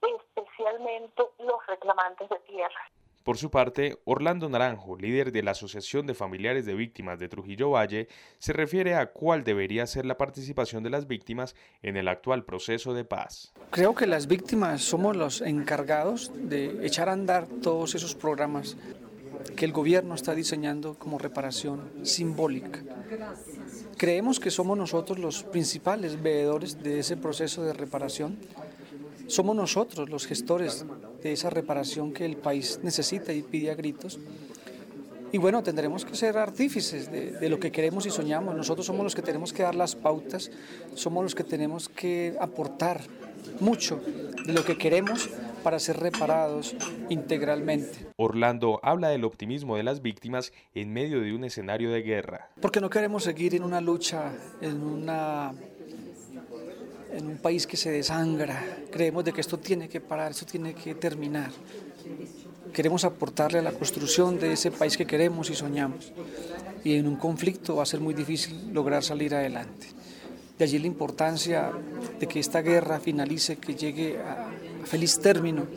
especialmente 0.02 1.24
los 1.40 1.66
reclamantes 1.66 2.28
de 2.30 2.40
tierra. 2.40 2.90
Por 3.24 3.38
su 3.38 3.50
parte, 3.50 4.00
Orlando 4.04 4.50
Naranjo, 4.50 4.98
líder 4.98 5.32
de 5.32 5.44
la 5.44 5.52
Asociación 5.52 6.06
de 6.06 6.14
Familiares 6.14 6.66
de 6.66 6.74
Víctimas 6.74 7.20
de 7.20 7.30
Trujillo 7.30 7.70
Valle, 7.70 8.10
se 8.38 8.52
refiere 8.52 8.96
a 8.96 9.14
cuál 9.14 9.46
debería 9.46 9.88
ser 9.88 10.06
la 10.06 10.18
participación 10.18 10.84
de 10.84 10.90
las 10.90 11.08
víctimas 11.08 11.56
en 11.82 11.96
el 11.96 12.10
actual 12.10 12.44
proceso 12.44 12.94
de 12.94 13.06
paz. 13.06 13.54
Creo 13.70 13.96
que 13.96 14.08
las 14.08 14.28
víctimas 14.28 14.82
somos 14.82 15.16
los 15.16 15.40
encargados 15.40 16.34
de 16.36 16.86
echar 16.86 17.08
a 17.08 17.14
andar 17.14 17.48
todos 17.48 17.96
esos 17.96 18.14
programas 18.14 18.76
que 19.56 19.64
el 19.64 19.72
gobierno 19.72 20.16
está 20.16 20.36
diseñando 20.36 20.96
como 20.96 21.18
reparación 21.18 21.92
simbólica. 22.04 22.84
Creemos 23.96 24.42
que 24.42 24.52
somos 24.52 24.78
nosotros 24.78 25.18
los 25.18 25.44
principales 25.44 26.22
veedores 26.22 26.84
de 26.84 27.00
ese 27.00 27.16
proceso 27.16 27.64
de 27.64 27.72
reparación 27.72 28.38
somos 29.28 29.56
nosotros 29.56 30.10
los 30.10 30.28
gestores 30.28 30.86
de 31.24 31.34
esa 31.34 31.50
reparación 31.50 32.14
que 32.14 32.26
el 32.26 32.38
país 32.38 32.80
necesita 32.84 33.34
y 33.34 33.42
pide 33.42 33.72
a 33.72 33.76
gritos. 33.76 34.20
Y 35.32 35.40
bueno, 35.40 35.64
tendremos 35.64 36.06
que 36.06 36.16
ser 36.16 36.38
artífices 36.38 37.12
de, 37.12 37.50
lo 37.50 37.60
que 37.60 37.72
queremos 37.72 38.06
y 38.06 38.12
soñamos. 38.12 38.56
Nosotros 38.56 38.86
somos 38.86 39.04
los 39.04 39.16
que 39.16 39.24
tenemos 39.24 39.52
que 39.52 39.64
dar 39.64 39.74
las 39.74 39.96
pautas, 39.96 40.52
somos 40.94 41.24
los 41.24 41.34
que 41.34 41.44
tenemos 41.44 41.90
que 41.90 42.36
aportar 42.40 43.02
mucho 43.60 44.00
de 44.46 44.54
lo 44.54 44.64
que 44.64 44.78
queremos 44.78 45.30
para 45.64 45.80
ser 45.80 45.98
reparados 45.98 46.76
integralmente. 47.10 48.12
Orlando 48.18 48.80
habla 48.84 49.10
del 49.10 49.24
optimismo 49.24 49.76
de 49.76 49.82
las 49.82 50.04
víctimas 50.04 50.54
en 50.76 50.94
medio 50.94 51.22
de 51.22 51.34
un 51.34 51.46
escenario 51.46 51.92
de 51.92 52.04
guerra. 52.04 52.52
Porque 52.62 52.80
no 52.80 52.92
queremos 52.92 53.24
seguir 53.24 53.56
en 53.56 53.64
una 53.64 53.82
lucha, 53.82 54.34
en 54.62 54.84
una 54.84 55.54
en 57.14 57.28
un 57.28 57.38
país 57.38 57.68
que 57.68 57.78
se 57.78 57.92
desangra. 57.92 58.62
Creemos 58.92 59.24
de 59.24 59.34
que 59.34 59.42
esto 59.42 59.60
tiene 59.60 59.88
que 59.88 60.02
parar, 60.02 60.32
esto 60.32 60.46
tiene 60.46 60.74
que 60.74 60.96
terminar. 60.96 61.52
Queremos 62.74 63.06
aportarle 63.06 63.60
a 63.60 63.62
la 63.62 63.72
construcción 63.72 64.40
de 64.40 64.54
ese 64.54 64.72
país 64.72 64.98
que 64.98 65.06
queremos 65.06 65.50
y 65.50 65.56
soñamos. 65.56 66.12
Y 66.84 66.96
en 66.96 67.08
un 67.08 67.16
conflicto 67.16 67.76
va 67.76 67.84
a 67.84 67.86
ser 67.86 68.00
muy 68.00 68.14
difícil 68.14 68.74
lograr 68.74 69.04
salir 69.04 69.36
adelante. 69.36 69.88
De 70.58 70.66
allí 70.66 70.80
la 70.80 70.88
importancia 70.88 71.72
de 72.20 72.28
que 72.28 72.40
esta 72.40 72.62
guerra 72.62 73.00
finalice, 73.00 73.58
que 73.58 73.76
llegue 73.76 74.18
a 74.20 74.50
feliz 74.86 75.20
término, 75.20 75.68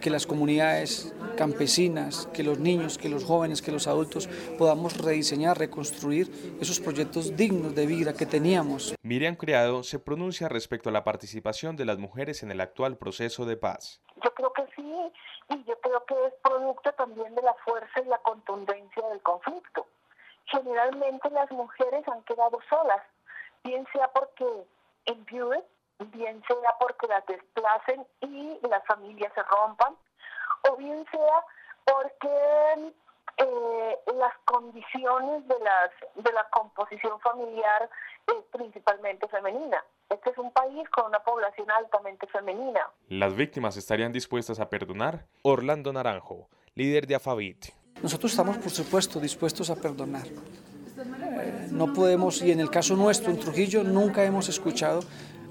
que 0.00 0.10
las 0.10 0.26
comunidades 0.26 1.14
campesinas, 1.36 2.26
que 2.34 2.42
los 2.42 2.58
niños, 2.58 2.98
que 2.98 3.08
los 3.08 3.24
jóvenes, 3.24 3.62
que 3.62 3.72
los 3.72 3.86
adultos 3.86 4.28
podamos 4.58 4.96
rediseñar, 4.98 5.58
reconstruir 5.58 6.30
esos 6.60 6.80
proyectos 6.80 7.36
dignos 7.36 7.74
de 7.74 7.86
vida 7.86 8.14
que 8.14 8.26
teníamos. 8.26 8.94
Miriam 9.02 9.36
Criado 9.36 9.82
se 9.82 9.98
pronuncia 9.98 10.48
respecto 10.48 10.88
a 10.88 10.92
la 10.92 11.04
participación 11.04 11.76
de 11.76 11.84
las 11.84 11.98
mujeres 11.98 12.42
en 12.42 12.50
el 12.50 12.60
actual 12.60 12.96
proceso 12.96 13.44
de 13.44 13.56
paz. 13.56 14.00
Yo 14.22 14.34
creo 14.34 14.52
que 14.52 14.66
sí, 14.74 14.82
y 15.50 15.64
yo 15.64 15.78
creo 15.80 16.04
que 16.06 16.14
es 16.26 16.34
producto 16.42 16.92
también 16.92 17.34
de 17.34 17.42
la 17.42 17.54
fuerza 17.64 18.00
y 18.00 18.08
la 18.08 18.18
contundencia 18.18 19.08
del 19.08 19.20
conflicto. 19.22 19.86
Generalmente 20.46 21.30
las 21.30 21.50
mujeres 21.50 22.06
han 22.08 22.22
quedado 22.24 22.58
solas, 22.68 23.02
bien 23.62 23.86
sea 23.92 24.08
porque 24.08 24.44
enviuden, 25.06 25.62
bien 26.06 26.42
sea 26.46 26.70
porque 26.78 27.06
las 27.06 27.24
desplacen 27.26 28.06
y 28.20 28.58
las 28.68 28.84
familias 28.86 29.32
se 29.34 29.42
rompan, 29.42 29.94
o 30.70 30.76
bien 30.76 31.04
sea 31.10 31.44
porque 31.84 32.92
eh, 33.36 33.98
las 34.18 34.32
condiciones 34.44 35.46
de, 35.48 35.54
las, 35.60 35.90
de 36.24 36.32
la 36.32 36.46
composición 36.50 37.18
familiar 37.20 37.88
es 38.26 38.44
principalmente 38.52 39.28
femenina. 39.28 39.82
Este 40.08 40.30
es 40.30 40.38
un 40.38 40.50
país 40.52 40.88
con 40.90 41.06
una 41.06 41.20
población 41.20 41.70
altamente 41.70 42.26
femenina. 42.26 42.80
¿Las 43.08 43.34
víctimas 43.34 43.76
estarían 43.76 44.12
dispuestas 44.12 44.60
a 44.60 44.68
perdonar? 44.68 45.26
Orlando 45.42 45.92
Naranjo, 45.92 46.48
líder 46.74 47.06
de 47.06 47.14
Afavit. 47.14 47.66
Nosotros 48.02 48.32
estamos, 48.32 48.58
por 48.58 48.70
supuesto, 48.70 49.20
dispuestos 49.20 49.70
a 49.70 49.76
perdonar. 49.76 50.26
Eh, 50.26 51.68
no 51.70 51.92
podemos, 51.92 52.42
y 52.42 52.52
en 52.52 52.60
el 52.60 52.70
caso 52.70 52.96
nuestro, 52.96 53.30
en 53.30 53.38
Trujillo, 53.38 53.84
nunca 53.84 54.24
hemos 54.24 54.48
escuchado 54.48 55.00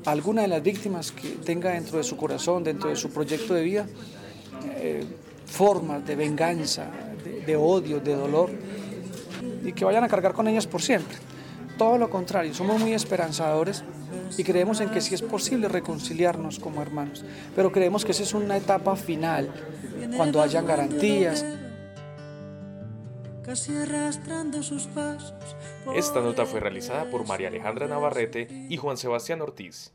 alguna 0.06 0.44
de 0.44 0.48
las 0.48 0.64
víctimas 0.64 1.12
que 1.12 1.30
tenga 1.30 1.72
dentro 1.72 1.98
de 1.98 2.04
su 2.04 2.18
corazón, 2.18 2.64
dentro 2.64 2.90
de 2.90 2.96
su 2.96 3.10
proyecto 3.10 3.54
de 3.54 3.64
vida, 3.64 3.88
eh, 4.78 5.06
formas 5.46 6.06
de 6.06 6.16
venganza, 6.16 6.90
de, 7.46 7.56
odio, 7.56 8.00
de 8.00 8.16
dolor, 8.16 8.50
y 9.64 9.74
que 9.74 9.86
vayan 9.86 10.04
a 10.04 10.08
cargar 10.08 10.34
con 10.34 10.48
ellas 10.48 10.68
por 10.68 10.82
siempre. 10.82 11.18
Todo 11.78 11.98
lo 11.98 12.10
contrario, 12.10 12.54
somos 12.54 12.80
muy 12.80 12.94
esperanzadores 12.94 13.84
y 14.38 14.44
creemos 14.44 14.82
en 14.82 14.90
que 14.90 15.02
sí 15.02 15.16
es 15.16 15.22
posible 15.22 15.68
reconciliarnos 15.68 16.60
como 16.60 16.82
hermanos, 16.82 17.24
pero 17.56 17.72
creemos 17.72 18.06
que 18.06 18.12
esa 18.12 18.24
es 18.24 18.34
una 18.34 18.58
etapa 18.58 18.96
final, 18.96 19.50
cuando 20.16 20.42
hayan 20.42 20.66
garantías. 20.66 21.46
Esta 25.96 26.22
nota 26.22 26.46
fue 26.46 26.60
realizada 26.60 27.10
por 27.10 27.28
María 27.28 27.48
Alejandra 27.48 27.88
Navarrete 27.88 28.48
y 28.70 28.78
Juan 28.78 28.98
Sebastián 28.98 29.42
Ortiz. 29.42 29.92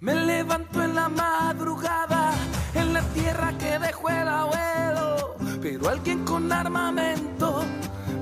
Me 0.00 0.14
levanto 0.16 0.82
en 0.82 0.96
la 0.96 1.08
madrugada 1.08 2.32
en 2.74 2.92
la 2.92 3.02
tierra 3.14 3.56
que 3.56 3.78
dejó 3.78 4.08
el 4.08 4.26
abuelo, 4.26 5.36
pero 5.60 5.88
alguien 5.88 6.24
con 6.24 6.50
armamento 6.52 7.62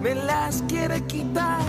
me 0.03 0.15
las 0.15 0.63
quiere 0.69 1.07
quitar. 1.07 1.63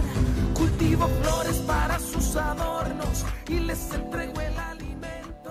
Cultivo 0.54 1.08
flores 1.22 1.58
para 1.60 1.98
sus 1.98 2.36
adornos 2.36 3.26
y 3.48 3.60
les 3.62 3.94
entrego 3.94 4.42
el. 4.42 4.71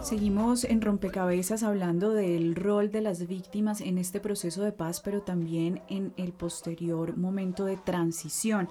Seguimos 0.03 0.65
en 0.65 0.81
rompecabezas 0.81 1.63
hablando 1.63 2.15
del 2.15 2.55
rol 2.57 2.91
de 2.91 3.03
las 3.03 3.27
víctimas 3.27 3.83
en 3.83 3.99
este 3.99 4.19
proceso 4.19 4.63
de 4.63 4.73
paz, 4.73 5.01
pero 5.01 5.21
también 5.21 5.83
en 5.89 6.15
el 6.17 6.33
posterior 6.33 7.19
momento 7.19 7.67
de 7.67 7.77
transición. 7.77 8.71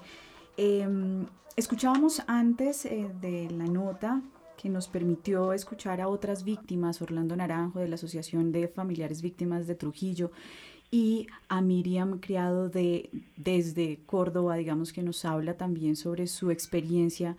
Em, 0.57 1.27
escuchábamos 1.55 2.23
antes 2.25 2.85
eh, 2.85 3.11
de 3.21 3.49
la 3.51 3.65
nota 3.65 4.23
que 4.57 4.69
nos 4.69 4.87
permitió 4.87 5.53
escuchar 5.53 6.01
a 6.01 6.07
otras 6.07 6.43
víctimas, 6.43 7.01
Orlando 7.01 7.35
Naranjo 7.35 7.79
de 7.79 7.87
la 7.87 7.95
Asociación 7.95 8.51
de 8.51 8.67
Familiares 8.67 9.21
Víctimas 9.21 9.67
de 9.67 9.75
Trujillo 9.75 10.31
y 10.89 11.27
a 11.47 11.61
Miriam 11.61 12.19
Criado 12.19 12.69
de, 12.69 13.11
desde 13.37 13.99
Córdoba, 14.07 14.55
digamos 14.55 14.91
que 14.91 15.03
nos 15.03 15.23
habla 15.23 15.55
también 15.55 15.95
sobre 15.95 16.25
su 16.25 16.49
experiencia 16.49 17.37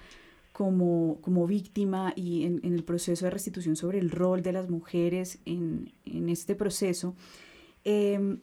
como, 0.61 1.17
como 1.23 1.47
víctima 1.47 2.13
y 2.15 2.45
en, 2.45 2.61
el 2.63 2.85
proceso 2.85 3.25
de 3.25 3.31
restitución 3.31 3.77
sobre 3.77 3.99
el 3.99 4.11
rol 4.11 4.43
de 4.43 4.53
las 4.53 4.69
mujeres 4.69 5.39
en, 5.47 5.91
en 6.05 6.29
este 6.29 6.55
proceso. 6.55 7.15
Em, 7.83 8.41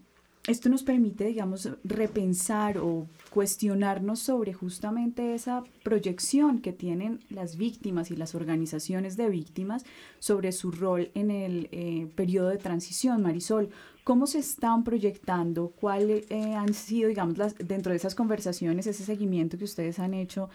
esto 0.48 0.68
nos 0.68 0.82
permite, 0.82 1.26
digamos, 1.26 1.70
repensar 1.84 2.80
o 2.80 3.06
cuestionarnos 3.30 4.18
sobre 4.18 4.52
justamente 4.52 5.36
esa 5.36 5.64
proyección 5.84 6.58
que 6.58 6.74
tienen 6.74 7.20
las 7.30 7.56
víctimas 7.56 8.10
y 8.10 8.16
las 8.16 8.34
organizaciones 8.34 9.16
de 9.16 9.30
víctimas 9.30 9.86
sobre 10.18 10.54
su 10.54 10.72
rol 10.72 11.12
en 11.14 11.30
el 11.30 11.70
eh, 11.72 12.10
periodo 12.16 12.50
de 12.50 12.58
transición. 12.58 13.22
Marisol, 13.22 13.70
¿cómo 14.04 14.26
se 14.26 14.40
están 14.40 14.84
proyectando? 14.84 15.72
¿Cuáles 15.80 16.26
eh, 16.32 16.56
han 16.56 16.74
sido, 16.74 17.10
digamos, 17.10 17.38
las, 17.38 17.56
dentro 17.60 17.92
de 17.92 17.98
esas 17.98 18.16
conversaciones, 18.16 18.88
ese 18.88 19.04
seguimiento 19.04 19.60
que 19.60 19.66
ustedes 19.66 20.00
han 20.00 20.16
hecho? 20.16 20.50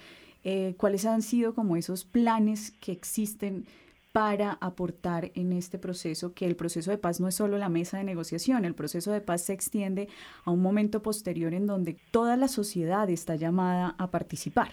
Eh, 0.45 0.75
¿Cuáles 0.77 1.05
han 1.05 1.23
sido 1.23 1.55
como 1.55 1.77
esos 1.77 2.05
planes 2.05 2.73
que 2.81 2.93
existen? 2.93 3.67
para 4.13 4.59
aportar 4.61 5.33
en 5.35 5.53
este 5.53 5.79
proceso, 5.79 6.35
que 6.35 6.47
el 6.47 6.55
proceso 6.55 6.91
de 6.91 6.99
paz 6.99 7.19
no 7.19 7.29
es 7.29 7.35
solo 7.35 7.57
la 7.57 7.71
mesa 7.71 7.97
de 7.97 8.05
negociación, 8.05 8.67
el 8.67 8.75
proceso 8.75 9.11
de 9.11 9.23
paz 9.23 9.43
se 9.43 9.55
extiende 9.55 10.09
a 10.45 10.51
un 10.51 10.61
momento 10.61 11.03
posterior 11.03 11.55
en 11.55 11.67
donde 11.67 11.97
toda 12.11 12.37
la 12.37 12.49
sociedad 12.49 13.09
está 13.09 13.37
llamada 13.37 13.95
a 13.99 14.11
participar. 14.11 14.71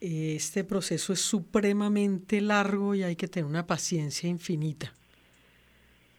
Este 0.00 0.62
proceso 0.62 1.12
es 1.12 1.20
supremamente 1.20 2.40
largo 2.40 2.94
y 2.94 3.02
hay 3.02 3.16
que 3.16 3.28
tener 3.28 3.46
una 3.46 3.66
paciencia 3.66 4.28
infinita. 4.28 4.94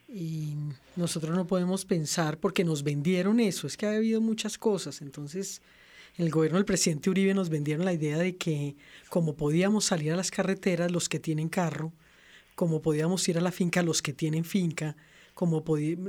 Y 0.10 0.56
nosotros 0.96 1.36
no 1.36 1.48
podemos 1.48 1.86
pensar, 1.86 2.38
porque 2.38 2.64
nos 2.64 2.84
vendieron 2.84 3.40
eso, 3.40 3.68
es 3.68 3.78
que 3.78 3.86
ha 3.86 3.92
habido 3.92 4.20
muchas 4.20 4.58
cosas, 4.58 5.02
entonces 5.02 5.62
el 6.18 6.32
gobierno 6.32 6.58
del 6.58 6.66
presidente 6.66 7.10
Uribe 7.10 7.34
nos 7.34 7.50
vendieron 7.50 7.86
la 7.86 7.94
idea 7.94 8.18
de 8.18 8.38
que 8.38 8.76
como 9.10 9.36
podíamos 9.36 9.86
salir 9.86 10.12
a 10.12 10.16
las 10.16 10.32
carreteras, 10.32 10.92
los 10.92 11.10
que 11.10 11.20
tienen 11.20 11.48
carro, 11.48 11.94
como 12.56 12.82
podíamos 12.82 13.28
ir 13.30 13.38
a 13.38 13.42
la 13.42 13.52
finca 13.52 13.84
los 13.84 14.02
que 14.02 14.14
tienen 14.14 14.44
finca, 14.44 14.96
como 15.38 15.64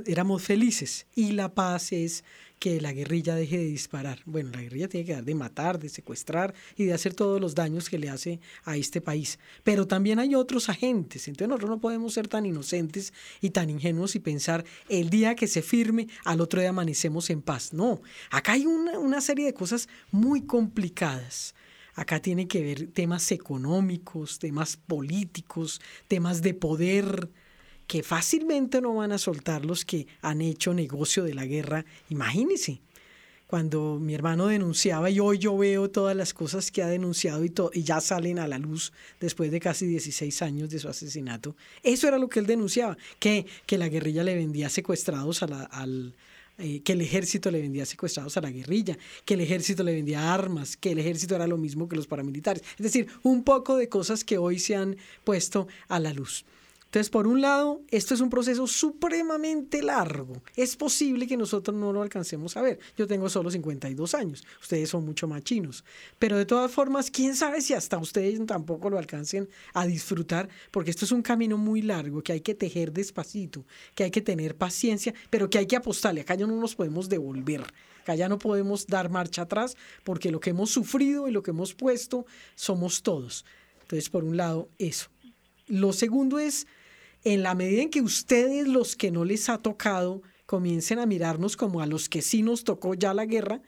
éramos 0.07 0.41
felices. 0.41 1.05
Y 1.13 1.33
la 1.33 1.53
paz 1.53 1.91
es 1.91 2.23
que 2.57 2.81
la 2.81 2.93
guerrilla 2.93 3.35
deje 3.35 3.59
de 3.59 3.65
disparar. 3.65 4.23
Bueno, 4.25 4.49
la 4.51 4.61
guerrilla 4.63 4.89
tiene 4.89 5.05
que 5.05 5.13
dar 5.13 5.23
de 5.23 5.35
matar, 5.35 5.77
de 5.77 5.87
secuestrar 5.87 6.55
y 6.75 6.85
de 6.85 6.93
hacer 6.93 7.13
todos 7.13 7.39
los 7.39 7.53
daños 7.53 7.91
que 7.91 7.99
le 7.99 8.09
hace 8.09 8.39
a 8.63 8.75
este 8.75 9.01
país. 9.01 9.37
Pero 9.63 9.85
también 9.85 10.17
hay 10.17 10.33
otros 10.33 10.67
agentes. 10.67 11.27
Entonces 11.27 11.47
nosotros 11.47 11.69
no 11.69 11.79
podemos 11.79 12.11
ser 12.11 12.27
tan 12.27 12.47
inocentes 12.47 13.13
y 13.39 13.51
tan 13.51 13.69
ingenuos 13.69 14.15
y 14.15 14.19
pensar 14.19 14.65
el 14.89 15.11
día 15.11 15.35
que 15.35 15.45
se 15.45 15.61
firme, 15.61 16.07
al 16.25 16.41
otro 16.41 16.59
día 16.59 16.71
amanecemos 16.71 17.29
en 17.29 17.43
paz. 17.43 17.71
No, 17.71 18.01
acá 18.31 18.53
hay 18.53 18.65
una, 18.65 18.97
una 18.97 19.21
serie 19.21 19.45
de 19.45 19.53
cosas 19.53 19.87
muy 20.11 20.41
complicadas 20.41 21.53
Acá 21.99 22.21
tiene 22.21 22.47
que 22.47 22.63
ver 22.63 22.87
temas 22.93 23.29
económicos, 23.33 24.39
temas 24.39 24.77
políticos, 24.77 25.81
temas 26.07 26.41
de 26.41 26.53
poder 26.53 27.29
que 27.89 28.03
fácilmente 28.03 28.81
no 28.81 28.93
van 28.93 29.11
a 29.11 29.17
soltar 29.17 29.65
los 29.65 29.83
que 29.83 30.05
han 30.21 30.41
hecho 30.41 30.75
negocio 30.75 31.23
de 31.23 31.33
la 31.33 31.47
guerra. 31.47 31.85
Imagínense, 32.09 32.81
cuando 33.47 33.97
mi 33.99 34.13
hermano 34.13 34.45
denunciaba 34.45 35.09
y 35.09 35.19
hoy 35.19 35.39
yo 35.39 35.57
veo 35.57 35.89
todas 35.89 36.15
las 36.15 36.35
cosas 36.35 36.69
que 36.69 36.83
ha 36.83 36.87
denunciado 36.87 37.43
y, 37.43 37.51
y 37.73 37.81
ya 37.81 37.99
salen 37.99 38.37
a 38.37 38.47
la 38.47 38.59
luz 38.59 38.93
después 39.19 39.49
de 39.49 39.59
casi 39.59 39.87
16 39.87 40.39
años 40.43 40.69
de 40.69 40.77
su 40.77 40.87
asesinato, 40.87 41.55
eso 41.81 42.07
era 42.07 42.19
lo 42.19 42.29
que 42.29 42.39
él 42.39 42.45
denunciaba, 42.45 42.95
que, 43.17 43.47
que 43.65 43.79
la 43.79 43.89
guerrilla 43.89 44.23
le 44.23 44.35
vendía 44.35 44.69
secuestrados 44.69 45.41
a 45.41 45.47
la, 45.47 45.63
al... 45.63 46.13
Eh, 46.59 46.81
que 46.83 46.91
el 46.91 47.01
ejército 47.01 47.49
le 47.49 47.61
vendía 47.61 47.87
secuestrados 47.87 48.37
a 48.37 48.41
la 48.41 48.51
guerrilla, 48.51 48.99
que 49.25 49.33
el 49.33 49.41
ejército 49.41 49.81
le 49.81 49.93
vendía 49.93 50.31
armas, 50.31 50.77
que 50.77 50.91
el 50.91 50.99
ejército 50.99 51.33
era 51.33 51.47
lo 51.47 51.57
mismo 51.57 51.89
que 51.89 51.95
los 51.95 52.05
paramilitares. 52.05 52.61
Es 52.77 52.83
decir, 52.83 53.07
un 53.23 53.43
poco 53.43 53.77
de 53.77 53.89
cosas 53.89 54.23
que 54.23 54.37
hoy 54.37 54.59
se 54.59 54.75
han 54.75 54.97
puesto 55.23 55.67
a 55.87 55.99
la 55.99 56.13
luz. 56.13 56.45
Entonces, 56.89 57.11
por 57.11 57.27
un 57.27 57.39
lado, 57.39 57.83
esto 57.89 58.15
es 58.15 58.19
un 58.19 58.31
proceso 58.31 58.65
supremamente 58.65 59.83
largo. 59.83 60.41
Es 60.55 60.75
posible 60.75 61.27
que 61.27 61.37
nosotros 61.37 61.77
no 61.77 61.93
lo 61.93 62.01
alcancemos 62.01 62.57
a 62.57 62.63
ver. 62.63 62.79
Yo 62.97 63.05
tengo 63.05 63.29
solo 63.29 63.51
52 63.51 64.15
años, 64.15 64.43
ustedes 64.59 64.89
son 64.89 65.05
mucho 65.05 65.27
más 65.27 65.43
chinos. 65.43 65.85
Pero 66.17 66.35
de 66.35 66.47
todas 66.47 66.71
formas, 66.71 67.11
quién 67.11 67.35
sabe 67.35 67.61
si 67.61 67.75
hasta 67.75 67.99
ustedes 67.99 68.43
tampoco 68.47 68.89
lo 68.89 68.97
alcancen 68.97 69.47
a 69.75 69.85
disfrutar, 69.85 70.49
porque 70.71 70.89
esto 70.89 71.05
es 71.05 71.11
un 71.11 71.21
camino 71.21 71.59
muy 71.59 71.83
largo 71.83 72.23
que 72.23 72.31
hay 72.31 72.41
que 72.41 72.55
tejer 72.55 72.91
despacito, 72.91 73.67
que 73.93 74.05
hay 74.05 74.11
que 74.11 74.21
tener 74.21 74.55
paciencia, 74.55 75.13
pero 75.29 75.47
que 75.47 75.59
hay 75.59 75.67
que 75.67 75.75
apostarle. 75.75 76.21
Acá 76.21 76.33
ya 76.33 76.47
no 76.47 76.55
nos 76.55 76.73
podemos 76.73 77.07
devolver. 77.07 77.71
Acá 78.01 78.15
ya 78.15 78.27
no 78.27 78.39
podemos 78.39 78.87
dar 78.87 79.11
marcha 79.11 79.43
atrás, 79.43 79.77
porque 80.03 80.31
lo 80.31 80.39
que 80.39 80.49
hemos 80.49 80.71
sufrido 80.71 81.27
y 81.27 81.31
lo 81.31 81.43
que 81.43 81.51
hemos 81.51 81.75
puesto 81.75 82.25
somos 82.55 83.03
todos. 83.03 83.45
Entonces, 83.81 84.09
por 84.09 84.23
un 84.23 84.37
lado, 84.37 84.69
eso. 84.79 85.11
Lo 85.67 85.93
segundo 85.93 86.39
es 86.39 86.65
en 87.23 87.43
la 87.43 87.55
medida 87.55 87.81
en 87.81 87.89
que 87.89 88.01
ustedes, 88.01 88.67
los 88.67 88.95
que 88.95 89.11
no 89.11 89.25
les 89.25 89.49
ha 89.49 89.57
tocado, 89.57 90.21
comiencen 90.45 90.99
a 90.99 91.05
mirarnos 91.05 91.57
como 91.57 91.81
a 91.81 91.85
los 91.85 92.09
que 92.09 92.21
sí 92.21 92.41
nos 92.41 92.63
tocó 92.63 92.93
ya 92.93 93.13
la 93.13 93.25
guerra, 93.25 93.61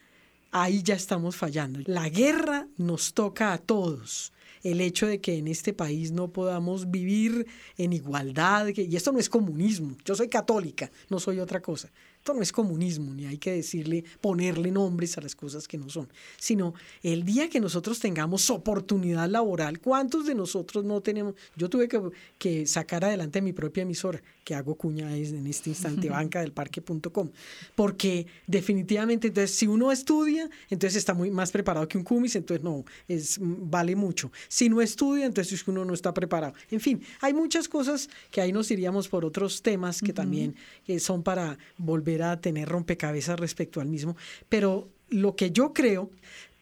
ahí 0.52 0.84
ya 0.84 0.95
estamos 0.95 1.36
fallando. 1.36 1.80
La 1.86 2.10
guerra 2.10 2.68
nos 2.78 3.14
toca 3.14 3.54
a 3.54 3.58
todos. 3.58 4.34
El 4.64 4.80
hecho 4.80 5.08
de 5.08 5.20
que 5.20 5.38
en 5.38 5.47
este 5.47 5.74
país 5.74 6.12
no 6.12 6.32
podamos 6.32 6.91
vivir 6.91 7.47
en 7.78 7.93
igualdad, 7.93 8.68
y 8.68 8.95
esto 8.95 9.12
no 9.12 9.20
es 9.20 9.30
comunismo, 9.30 9.97
yo 10.06 10.16
soy 10.16 10.30
católica, 10.30 10.91
no 11.10 11.20
soy 11.20 11.39
otra 11.39 11.62
cosa. 11.62 11.91
Esto 12.22 12.36
no 12.36 12.43
es 12.43 12.51
comunismo, 12.51 13.15
ni 13.15 13.26
hay 13.26 13.39
que 13.39 13.51
decirle, 13.51 14.03
ponerle 14.22 14.69
nombres 14.69 15.17
a 15.17 15.22
las 15.22 15.36
cosas 15.36 15.67
que 15.67 15.80
no 15.80 15.89
son, 15.89 16.07
sino 16.38 16.76
el 17.01 17.24
día 17.26 17.49
que 17.49 17.59
nosotros 17.59 17.99
tengamos 17.99 18.47
oportunidad 18.51 19.28
laboral, 19.28 19.80
¿cuántos 19.80 20.28
de 20.28 20.36
nosotros 20.36 20.86
no 20.86 21.01
tenemos? 21.01 21.34
Yo 21.55 21.67
tuve 21.67 21.88
que, 21.88 21.99
que 22.38 22.67
sacar 22.67 23.05
adelante 23.05 23.41
mi 23.41 23.53
propia 23.53 23.82
emisora, 23.82 24.22
que 24.43 24.53
hago 24.53 24.76
cuña 24.76 25.17
en 25.17 25.47
este 25.47 25.72
instante, 25.72 26.09
banca 26.11 26.41
del 26.41 26.51
parque.com, 26.51 27.32
porque 27.74 28.28
definitivamente, 28.45 29.30
entonces, 29.30 29.57
si 29.57 29.65
uno 29.65 29.91
estudia, 29.91 30.47
entonces 30.69 30.97
está 30.97 31.15
muy 31.15 31.32
más 31.32 31.51
preparado 31.51 31.88
que 31.88 31.97
un 31.97 32.03
cumis, 32.03 32.36
entonces 32.36 32.63
no, 32.63 32.86
es, 33.07 33.39
vale 33.41 33.95
mucho. 33.95 34.32
Si 34.47 34.69
no 34.69 34.80
estudia, 34.80 35.26
entonces 35.26 35.67
uno 35.67 35.86
no 35.86 35.95
está 35.95 36.13
preparado. 36.13 36.53
En 36.69 36.82
fin, 36.82 37.01
hay 37.19 37.34
muchas 37.34 37.67
cosas 37.67 38.11
que 38.30 38.41
ahí 38.41 38.51
nos 38.51 38.69
iríamos 38.69 39.07
por 39.07 39.26
otros 39.26 39.63
temas 39.63 40.01
que 40.01 40.13
también 40.13 40.55
eh, 40.86 40.99
son 40.99 41.24
para 41.24 41.57
volver 41.80 42.11
a 42.22 42.41
tener 42.41 42.68
rompecabezas 42.68 43.39
respecto 43.39 43.80
al 43.80 43.88
mismo, 43.88 44.16
pero 44.49 44.89
lo 45.09 45.36
que 45.36 45.51
yo 45.51 45.74
creo, 45.74 46.09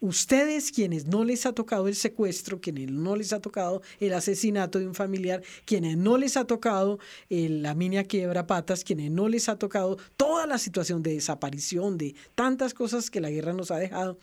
ustedes 0.02 0.72
quienes 0.72 1.06
no 1.08 1.24
les 1.24 1.46
ha 1.46 1.54
tocado 1.54 1.88
el 1.88 1.96
secuestro, 1.96 2.62
quienes 2.62 2.92
no 2.92 3.16
les 3.16 3.34
ha 3.34 3.42
tocado 3.42 3.82
el 4.00 4.14
asesinato 4.14 4.80
de 4.80 4.88
un 4.88 4.96
familiar, 4.96 5.42
quienes 5.66 5.98
no 5.98 6.18
les 6.18 6.38
ha 6.38 6.46
tocado 6.46 7.00
la 7.30 7.74
mina 7.76 8.04
quiebra 8.04 8.48
patas, 8.48 8.84
quienes 8.84 9.12
no 9.12 9.28
les 9.28 9.50
ha 9.50 9.58
tocado 9.58 9.98
toda 10.18 10.48
la 10.48 10.58
situación 10.58 11.04
de 11.04 11.14
desaparición, 11.14 11.98
de 11.98 12.16
tantas 12.36 12.74
cosas 12.74 13.10
que 13.10 13.22
la 13.22 13.30
guerra 13.30 13.54
nos 13.54 13.72
ha 13.72 13.78
dejado, 13.78 14.18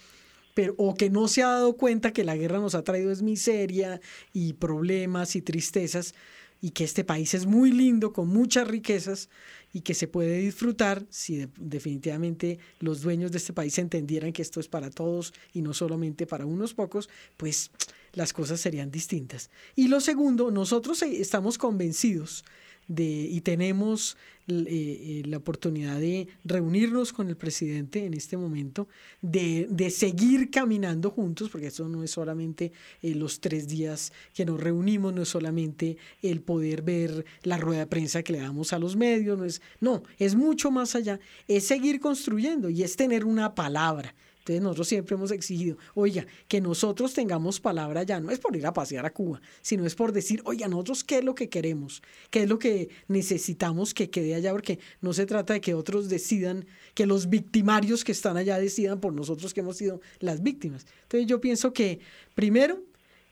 pero, 0.55 0.75
o 0.79 0.95
que 0.95 1.11
no 1.11 1.29
se 1.29 1.43
ha 1.43 1.49
dado 1.49 1.77
cuenta 1.77 2.13
que 2.13 2.25
la 2.25 2.37
guerra 2.37 2.59
nos 2.59 2.75
ha 2.75 2.83
traído 2.83 3.13
es 3.13 3.21
miseria 3.21 4.01
y 4.33 4.55
problemas 4.55 5.37
y 5.37 5.43
tristezas, 5.43 6.15
y 6.63 6.71
que 6.71 6.85
este 6.85 7.05
país 7.05 7.35
es 7.35 7.45
muy 7.45 7.71
lindo, 7.71 8.15
con 8.15 8.29
muchas 8.29 8.67
riquezas, 8.67 9.29
y 9.73 9.81
que 9.83 9.95
se 9.95 10.09
puede 10.09 10.39
disfrutar 10.39 11.05
si 11.11 11.47
definitivamente 11.59 12.59
los 12.81 13.03
dueños 13.03 13.33
de 13.33 13.39
este 13.39 13.53
país 13.53 13.79
entendieran 13.79 14.33
que 14.33 14.43
esto 14.43 14.61
es 14.61 14.69
para 14.69 14.91
todos 14.91 15.35
y 15.53 15.63
no 15.63 15.75
solamente 15.75 16.27
para 16.27 16.47
unos 16.47 16.75
pocos, 16.75 17.09
pues 17.37 17.71
las 18.13 18.33
cosas 18.33 18.61
serían 18.61 18.91
distintas. 18.91 19.51
Y 19.75 19.89
lo 19.89 20.01
segundo, 20.01 20.51
nosotros 20.51 21.03
eh, 21.03 21.21
estamos 21.21 21.59
convencidos 21.59 22.45
de, 22.89 23.05
y 23.05 23.41
tenemos 23.41 24.17
eh, 24.49 24.65
eh, 24.69 25.23
la 25.27 25.39
oportunidad 25.39 25.99
de 25.99 26.29
reunirnos 26.45 27.13
con 27.13 27.29
el 27.29 27.37
presidente 27.37 28.05
en 28.05 28.15
este 28.15 28.37
momento, 28.37 28.87
de, 29.21 29.67
de 29.69 29.91
seguir 29.91 30.51
caminando 30.51 31.11
juntos, 31.11 31.51
porque 31.51 31.67
eso 31.67 31.89
no 31.89 32.05
es 32.05 32.13
solamente 32.13 32.71
eh, 33.03 33.17
los 33.17 33.41
tres 33.41 33.67
días 33.67 34.13
que 34.33 34.45
nos 34.45 34.61
reunimos, 34.61 35.13
no 35.13 35.23
es 35.23 35.29
solamente 35.29 35.97
el 36.23 36.43
poder 36.43 36.83
ver 36.83 37.25
la 37.43 37.57
rueda 37.57 37.81
de 37.81 37.87
prensa 37.87 38.23
que 38.23 38.35
le 38.35 38.39
damos 38.39 38.73
a 38.73 38.79
los 38.79 38.95
medios, 38.95 39.37
no 39.37 39.45
es, 39.45 39.61
no, 39.81 40.05
es 40.17 40.37
mucho 40.37 40.71
más 40.71 40.95
allá, 40.95 41.19
es 41.49 41.65
seguir 41.65 41.99
construyendo 41.99 42.71
y 42.71 42.85
es 42.85 42.95
tener 42.95 43.25
una 43.25 43.55
palabra. 43.55 44.15
Entonces 44.47 44.63
nosotros 44.63 44.87
siempre 44.87 45.17
hemos 45.17 45.33
exigido, 45.33 45.77
oiga, 45.95 46.25
que 46.47 46.61
nosotros 46.61 47.13
tengamos 47.15 47.59
palabra 47.59 48.05
ya, 48.05 48.21
no 48.21 48.31
es 48.31 48.39
por 48.39 48.55
ir 48.55 48.65
a 48.65 48.73
pasear 48.73 49.05
a 49.05 49.13
Cuba, 49.13 49.41
sino 49.61 49.85
es 49.85 49.97
por 49.97 50.13
decir, 50.13 50.41
oiga, 50.45 50.69
nosotros 50.69 51.03
qué 51.03 51.19
es 51.19 51.25
lo 51.25 51.35
que 51.35 51.49
queremos, 51.49 52.01
qué 52.31 52.45
es 52.45 52.49
lo 52.49 52.57
que 52.57 52.89
necesitamos 53.09 53.93
que 53.93 54.09
quede 54.09 54.37
allá, 54.37 54.53
porque 54.53 54.79
no 55.01 55.13
se 55.13 55.27
trata 55.27 55.55
de 55.55 55.61
que 55.61 55.75
otros 55.75 56.09
decidan, 56.09 56.65
que 56.95 57.07
los 57.07 57.29
victimarios 57.29 58.05
que 58.05 58.13
están 58.13 58.37
allá 58.37 58.57
decidan 58.61 59.01
por 59.01 59.13
nosotros 59.13 59.53
que 59.53 59.61
hemos 59.63 59.79
sido 59.79 60.01
las 60.21 60.41
víctimas. 60.45 60.87
Entonces 61.03 61.27
yo 61.27 61.41
pienso 61.41 61.73
que 61.73 61.99
primero 62.37 62.85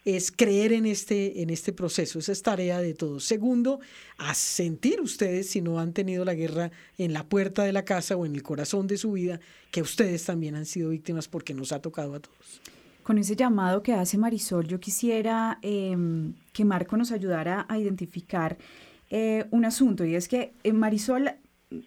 es 0.05 0.30
creer 0.30 0.72
en 0.72 0.84
este, 0.84 1.42
en 1.42 1.50
este 1.50 1.72
proceso, 1.72 2.18
esa 2.18 2.32
es 2.32 2.42
tarea 2.42 2.80
de 2.80 2.94
todos. 2.94 3.24
Segundo, 3.24 3.80
a 4.18 4.34
sentir 4.34 5.00
ustedes, 5.00 5.48
si 5.50 5.62
no 5.62 5.80
han 5.80 5.92
tenido 5.92 6.24
la 6.24 6.34
guerra 6.34 6.70
en 6.98 7.12
la 7.12 7.24
puerta 7.24 7.64
de 7.64 7.72
la 7.72 7.84
casa 7.84 8.16
o 8.16 8.26
en 8.26 8.34
el 8.34 8.42
corazón 8.42 8.86
de 8.86 8.98
su 8.98 9.12
vida, 9.12 9.40
que 9.70 9.80
ustedes 9.80 10.24
también 10.24 10.57
han 10.57 10.66
sido 10.66 10.90
víctimas 10.90 11.28
porque 11.28 11.55
nos 11.55 11.72
ha 11.72 11.80
tocado 11.80 12.14
a 12.14 12.20
todos. 12.20 12.61
Con 13.02 13.18
ese 13.18 13.36
llamado 13.36 13.82
que 13.82 13.92
hace 13.92 14.18
Marisol, 14.18 14.66
yo 14.66 14.78
quisiera 14.80 15.59
em, 15.62 16.34
que 16.52 16.64
Marco 16.64 16.96
nos 16.96 17.12
ayudara 17.12 17.66
a 17.68 17.78
identificar 17.78 18.57
eh, 19.11 19.46
un 19.50 19.64
asunto, 19.64 20.05
y 20.05 20.14
es 20.14 20.28
que 20.28 20.52
eh, 20.64 20.72
Marisol, 20.72 21.30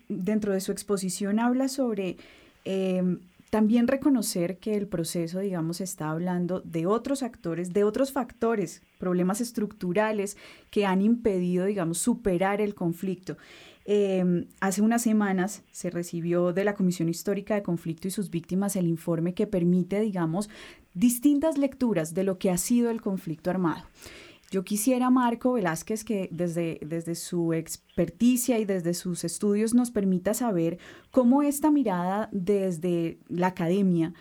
dentro 0.09 0.53
de 0.53 0.61
su 0.61 0.71
exposición, 0.71 1.39
habla 1.39 1.67
sobre 1.67 2.17
em, 2.65 3.19
también 3.49 3.87
reconocer 3.87 4.57
que 4.57 4.75
el 4.75 4.87
proceso, 4.87 5.39
digamos, 5.39 5.79
está 5.79 6.09
hablando 6.09 6.59
de 6.61 6.85
otros 6.85 7.23
actores, 7.23 7.71
de 7.71 7.83
otros 7.83 8.11
factores, 8.11 8.81
problemas 8.97 9.39
estructurales 9.41 10.37
que 10.69 10.85
han 10.85 11.01
impedido, 11.01 11.65
digamos, 11.65 11.97
superar 11.97 12.59
el 12.59 12.75
conflicto. 12.75 13.37
Em, 13.85 14.47
hace 14.59 14.81
unas 14.81 15.01
semanas 15.01 15.63
se 15.71 15.89
recibió 15.89 16.51
de 16.51 16.65
la 16.65 16.73
Comisión 16.73 17.07
Histórica 17.07 17.55
de 17.55 17.63
Conflicto 17.63 18.09
y 18.09 18.11
sus 18.11 18.29
víctimas 18.29 18.75
el 18.75 18.85
informe 18.85 19.33
que 19.33 19.47
permite, 19.47 20.01
digamos, 20.01 20.49
distintas 20.93 21.57
lecturas 21.57 22.13
de 22.13 22.25
lo 22.25 22.37
que 22.37 22.49
ha 22.49 22.57
sido 22.57 22.89
el 22.89 22.99
conflicto 22.99 23.49
armado. 23.49 23.85
Yo 24.49 24.63
quisiera, 24.63 25.09
Marco 25.09 25.53
Velázquez, 25.53 26.05
que 26.05 26.29
desde, 26.31 26.79
desde 26.81 27.15
su 27.15 27.53
experticia 27.53 28.59
y 28.59 28.65
desde 28.65 28.93
sus 28.93 29.25
estudios 29.25 29.73
nos 29.73 29.91
permita 29.91 30.33
saber 30.33 30.77
cómo 31.11 31.41
esta 31.41 31.69
mirada 31.69 32.29
desde 32.31 33.19
la 33.27 33.47
academia 33.47 34.13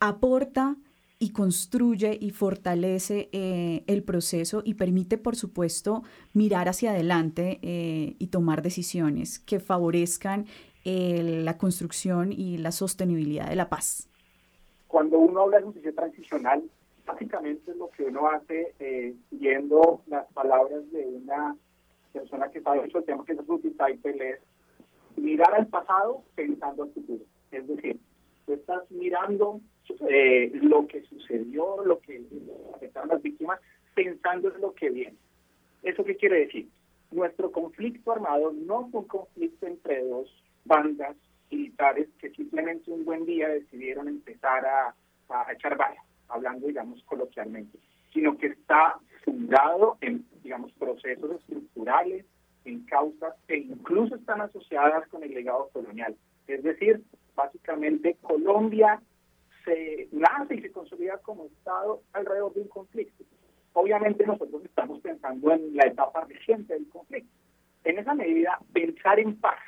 aporta 0.00 0.76
y 1.18 1.32
construye 1.32 2.16
y 2.18 2.30
fortalece 2.30 3.28
eh, 3.32 3.84
el 3.88 4.04
proceso 4.04 4.62
y 4.64 4.74
permite, 4.74 5.18
por 5.18 5.36
supuesto, 5.36 6.02
mirar 6.32 6.68
hacia 6.68 6.92
adelante 6.92 7.58
eh, 7.62 8.14
y 8.18 8.28
tomar 8.28 8.62
decisiones 8.62 9.38
que 9.38 9.60
favorezcan 9.60 10.46
eh, 10.84 11.42
la 11.44 11.58
construcción 11.58 12.32
y 12.32 12.56
la 12.58 12.72
sostenibilidad 12.72 13.48
de 13.48 13.56
la 13.56 13.68
paz. 13.68 14.08
Cuando 14.86 15.18
uno 15.18 15.42
habla 15.42 15.58
de 15.58 15.64
justicia 15.64 15.92
transicional, 15.92 16.62
básicamente 17.08 17.74
lo 17.74 17.90
que 17.90 18.04
uno 18.04 18.28
hace 18.28 18.74
eh, 18.78 19.14
siguiendo 19.30 20.02
las 20.08 20.30
palabras 20.34 20.88
de 20.92 21.06
una 21.06 21.56
persona 22.12 22.50
que 22.50 22.60
sabe 22.60 22.82
mucho 22.82 22.98
el 22.98 23.04
tema, 23.04 23.24
que 23.24 23.32
es 23.32 23.46
Ruth 23.46 23.64
Taipel, 23.76 24.20
es 24.20 24.40
mirar 25.16 25.54
al 25.54 25.66
pasado 25.68 26.22
pensando 26.34 26.82
al 26.82 26.92
futuro. 26.92 27.24
Es 27.50 27.66
decir, 27.66 27.98
tú 28.44 28.52
estás 28.52 28.90
mirando 28.90 29.60
eh, 30.10 30.50
lo 30.54 30.86
que 30.86 31.02
sucedió, 31.04 31.82
lo 31.84 31.98
que 32.00 32.22
afectaron 32.74 33.08
las 33.08 33.22
víctimas, 33.22 33.58
pensando 33.94 34.54
en 34.54 34.60
lo 34.60 34.74
que 34.74 34.90
viene. 34.90 35.16
¿Eso 35.82 36.04
qué 36.04 36.16
quiere 36.16 36.40
decir? 36.40 36.68
Nuestro 37.10 37.50
conflicto 37.50 38.12
armado 38.12 38.52
no 38.52 38.86
fue 38.90 39.00
un 39.00 39.06
conflicto 39.06 39.66
entre 39.66 40.04
dos 40.04 40.28
bandas 40.66 41.16
militares 41.50 42.08
que 42.18 42.30
simplemente 42.30 42.90
un 42.90 43.06
buen 43.06 43.24
día 43.24 43.48
decidieron 43.48 44.08
empezar 44.08 44.66
a, 44.66 44.94
a 45.30 45.52
echar 45.52 45.74
balas 45.78 46.07
hablando, 46.28 46.66
digamos, 46.66 47.02
coloquialmente, 47.04 47.78
sino 48.12 48.36
que 48.38 48.48
está 48.48 48.98
fundado 49.24 49.98
en, 50.00 50.26
digamos, 50.42 50.72
procesos 50.72 51.40
estructurales, 51.40 52.24
en 52.64 52.84
causas 52.84 53.34
que 53.46 53.56
incluso 53.56 54.14
están 54.14 54.40
asociadas 54.40 55.08
con 55.08 55.22
el 55.22 55.32
legado 55.32 55.68
colonial. 55.72 56.16
Es 56.46 56.62
decir, 56.62 57.02
básicamente 57.34 58.16
Colombia 58.20 59.00
se 59.64 60.08
nace 60.12 60.56
y 60.56 60.62
se 60.62 60.72
consolida 60.72 61.18
como 61.18 61.46
Estado 61.46 62.02
alrededor 62.12 62.54
de 62.54 62.62
un 62.62 62.68
conflicto. 62.68 63.24
Obviamente 63.72 64.26
nosotros 64.26 64.64
estamos 64.64 65.00
pensando 65.00 65.52
en 65.52 65.76
la 65.76 65.86
etapa 65.86 66.24
reciente 66.24 66.74
del 66.74 66.88
conflicto. 66.88 67.30
En 67.84 67.98
esa 67.98 68.14
medida, 68.14 68.58
pensar 68.72 69.20
en 69.20 69.36
paz 69.36 69.60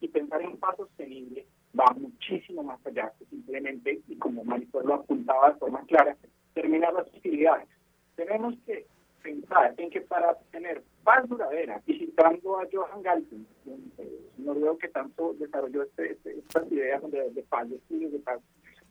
y 0.00 0.08
pensar 0.08 0.42
en 0.42 0.56
paz 0.56 0.76
sostenible 0.76 1.46
va 1.78 1.94
muchísimo 1.96 2.62
más 2.62 2.84
allá 2.86 3.12
que 3.18 3.24
simplemente, 3.26 4.00
y 4.08 4.16
como 4.16 4.44
Marisol 4.44 4.86
lo 4.86 4.94
apuntaba 4.94 5.52
de 5.52 5.58
forma 5.58 5.84
clara, 5.86 6.16
terminar 6.54 6.92
las 6.92 7.06
hostilidades. 7.06 7.68
Tenemos 8.16 8.54
que 8.66 8.86
pensar 9.22 9.74
en 9.76 9.90
que 9.90 10.00
para 10.00 10.34
tener 10.50 10.82
paz 11.04 11.28
duradera, 11.28 11.80
y 11.86 11.98
citando 11.98 12.58
a 12.58 12.66
Johan 12.72 13.02
Galtung, 13.02 13.44
un 13.66 13.92
noruego 14.38 14.78
que 14.78 14.88
tanto 14.88 15.34
desarrolló 15.34 15.82
este, 15.82 16.12
este, 16.12 16.38
estas 16.38 16.70
ideas 16.72 17.02
de, 17.10 17.30
de 17.30 17.42
paz, 17.44 17.68
de 17.68 17.76
estudios 17.76 18.12
de 18.12 18.18
paz, 18.20 18.40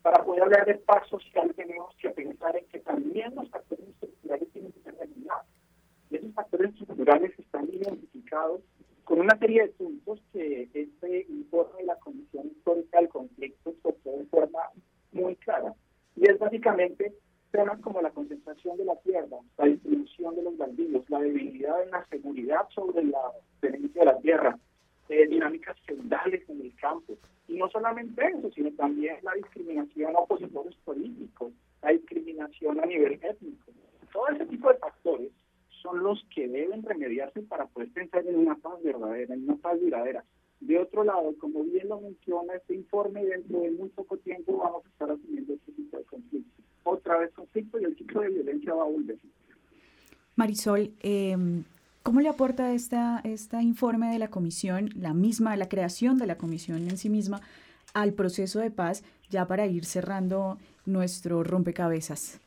para 0.01 0.23
poder 0.23 0.43
hablar 0.43 0.65
de 0.65 0.75
paz 0.75 1.07
social 1.09 1.53
tenemos 1.55 1.93
que 1.97 2.09
pensar 2.11 2.55
en 2.55 2.65
que 2.67 2.79
también 2.79 3.35
los 3.35 3.49
factores 3.49 3.87
estructurales 3.89 4.49
tienen 4.53 4.71
que 4.71 4.79
ser 4.81 4.95
regulados. 4.95 5.47
Y 6.09 6.15
esos 6.15 6.33
factores 6.33 6.71
estructurales 6.71 7.37
están 7.37 7.67
identificados 7.69 8.61
con 9.03 9.19
una 9.19 9.37
serie 9.37 9.63
de 9.63 9.69
puntos 9.69 10.21
que 10.31 10.69
este 10.73 11.25
informe 11.29 11.79
de 11.79 11.85
la 11.85 11.95
Comisión 11.95 12.47
Histórica 12.47 12.99
del 12.99 13.09
Conflicto 13.09 13.69
expresó 13.69 14.17
de 14.17 14.25
forma 14.25 14.59
muy 15.11 15.35
clara. 15.37 15.73
Y 16.15 16.29
es 16.29 16.37
básicamente 16.39 17.13
temas 17.51 17.79
como 17.81 18.01
la 18.01 18.11
la 19.57 19.65
distribución 19.65 20.35
de 20.35 20.43
los 20.43 20.57
baldíos, 20.57 21.09
la 21.09 21.19
debilidad 21.19 21.83
en 21.83 21.91
la 21.91 22.05
seguridad 22.07 22.67
sobre 22.73 23.03
la 23.05 23.31
tenencia 23.59 24.01
de 24.01 24.05
la 24.05 24.19
tierra, 24.19 24.59
eh, 25.09 25.27
dinámicas 25.27 25.77
feudales 25.85 26.47
en 26.49 26.61
el 26.61 26.75
campo. 26.75 27.17
Y 27.47 27.55
no 27.55 27.69
solamente 27.69 28.25
eso, 28.27 28.51
sino 28.51 28.71
también 28.71 29.17
la 29.23 29.33
discriminación 29.33 30.15
a 30.15 30.19
opositores 30.19 30.75
políticos, 30.83 31.53
la 31.81 31.91
discriminación 31.91 32.79
a 32.79 32.85
nivel 32.85 33.13
étnico. 33.13 33.71
Todo 34.11 34.27
ese 34.29 34.45
tipo 34.45 34.69
de 34.69 34.77
factores 34.77 35.31
son 35.81 36.03
los 36.03 36.23
que 36.33 36.47
deben 36.47 36.83
remediarse 36.83 37.41
para 37.43 37.65
poder 37.67 37.89
pensar 37.91 38.25
en 38.27 38.37
una 38.37 38.55
paz 38.55 38.81
verdadera, 38.83 39.33
en 39.33 39.43
una 39.43 39.55
paz 39.55 39.79
duradera. 39.79 40.23
De 40.59 40.79
otro 40.79 41.03
lado, 41.03 41.35
como 41.39 41.63
bien 41.63 41.87
lo 41.87 42.01
menciona 42.01 42.55
este 42.55 42.75
informe, 42.75 43.23
dentro 43.23 43.61
de 43.61 43.71
muy 43.71 43.89
poco 43.89 44.17
tiempo 44.17 44.57
vamos 44.57 44.85
a 44.85 44.89
estar 44.89 45.11
asumiendo 45.11 45.53
este 45.53 45.71
tipo 45.71 45.97
de 45.97 46.03
conflicto. 46.03 46.63
Otra 46.83 47.19
vez 47.19 47.31
conflicto 47.33 47.79
y 47.79 47.83
el 47.83 47.95
ciclo 47.95 48.21
de 48.21 48.29
violencia 48.29 48.73
va 48.73 48.83
a 48.83 48.87
volver. 48.87 49.17
Marisol, 50.57 50.91
eh, 51.01 51.37
¿cómo 52.01 52.19
le 52.19 52.29
aporta 52.29 52.73
esta, 52.73 53.21
este 53.23 53.61
informe 53.61 54.11
de 54.11 54.17
la 54.17 54.29
comisión, 54.29 54.89
la 54.95 55.13
misma, 55.13 55.55
la 55.55 55.69
creación 55.69 56.17
de 56.17 56.25
la 56.25 56.37
comisión 56.39 56.89
en 56.89 56.97
sí 56.97 57.09
misma, 57.09 57.41
al 57.93 58.13
proceso 58.13 58.57
de 58.59 58.71
paz, 58.71 59.03
ya 59.29 59.45
para 59.45 59.67
ir 59.67 59.85
cerrando 59.85 60.57
nuestro 60.87 61.43
rompecabezas? 61.43 62.39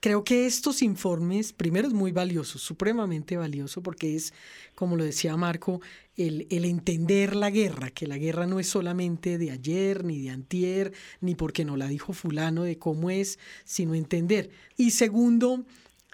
Creo 0.00 0.22
que 0.22 0.44
estos 0.44 0.82
informes, 0.82 1.54
primero 1.54 1.88
es 1.88 1.94
muy 1.94 2.12
valioso, 2.12 2.58
supremamente 2.58 3.38
valioso, 3.38 3.82
porque 3.82 4.14
es, 4.14 4.34
como 4.74 4.96
lo 4.96 5.04
decía 5.04 5.34
Marco, 5.38 5.80
el, 6.18 6.46
el, 6.50 6.66
entender 6.66 7.34
la 7.34 7.48
guerra, 7.48 7.88
que 7.88 8.06
la 8.06 8.18
guerra 8.18 8.46
no 8.46 8.60
es 8.60 8.68
solamente 8.68 9.38
de 9.38 9.50
ayer, 9.50 10.04
ni 10.04 10.20
de 10.20 10.30
antier, 10.30 10.92
ni 11.22 11.34
porque 11.34 11.64
no 11.64 11.78
la 11.78 11.88
dijo 11.88 12.12
fulano 12.12 12.64
de 12.64 12.76
cómo 12.76 13.08
es, 13.08 13.38
sino 13.64 13.94
entender. 13.94 14.50
Y 14.76 14.90
segundo, 14.90 15.64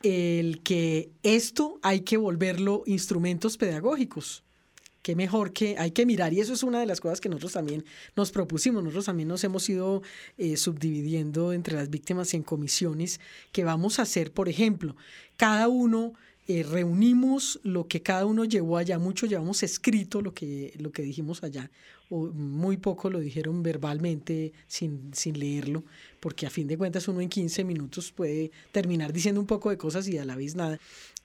el 0.02 0.62
que 0.62 1.10
esto 1.22 1.78
hay 1.82 2.00
que 2.00 2.16
volverlo 2.16 2.82
instrumentos 2.86 3.56
pedagógicos 3.56 4.44
qué 5.02 5.16
mejor 5.16 5.52
que 5.52 5.76
hay 5.78 5.90
que 5.90 6.06
mirar. 6.06 6.32
Y 6.32 6.40
eso 6.40 6.52
es 6.52 6.62
una 6.62 6.80
de 6.80 6.86
las 6.86 7.00
cosas 7.00 7.20
que 7.20 7.28
nosotros 7.28 7.52
también 7.52 7.84
nos 8.16 8.30
propusimos. 8.30 8.82
Nosotros 8.82 9.06
también 9.06 9.28
nos 9.28 9.44
hemos 9.44 9.68
ido 9.68 10.02
eh, 10.38 10.56
subdividiendo 10.56 11.52
entre 11.52 11.74
las 11.74 11.90
víctimas 11.90 12.32
en 12.34 12.42
comisiones 12.42 13.20
que 13.50 13.64
vamos 13.64 13.98
a 13.98 14.02
hacer, 14.02 14.32
por 14.32 14.48
ejemplo, 14.48 14.96
cada 15.36 15.68
uno 15.68 16.14
eh, 16.48 16.64
reunimos 16.64 17.60
lo 17.62 17.86
que 17.86 18.02
cada 18.02 18.26
uno 18.26 18.44
llevó 18.44 18.76
allá, 18.76 18.98
mucho 18.98 19.26
llevamos 19.26 19.62
escrito 19.62 20.20
lo 20.20 20.34
que, 20.34 20.74
lo 20.78 20.90
que 20.90 21.02
dijimos 21.02 21.42
allá, 21.44 21.70
o 22.10 22.26
muy 22.26 22.76
poco 22.76 23.10
lo 23.10 23.20
dijeron 23.20 23.62
verbalmente 23.62 24.52
sin, 24.66 25.14
sin 25.14 25.38
leerlo, 25.38 25.84
porque 26.20 26.46
a 26.46 26.50
fin 26.50 26.66
de 26.66 26.76
cuentas 26.76 27.06
uno 27.06 27.20
en 27.20 27.28
15 27.28 27.64
minutos 27.64 28.10
puede 28.10 28.50
terminar 28.72 29.12
diciendo 29.12 29.40
un 29.40 29.46
poco 29.46 29.70
de 29.70 29.78
cosas 29.78 30.08
y 30.08 30.18
a 30.18 30.24
la 30.24 30.36
vez 30.36 30.56
nada. 30.56 30.78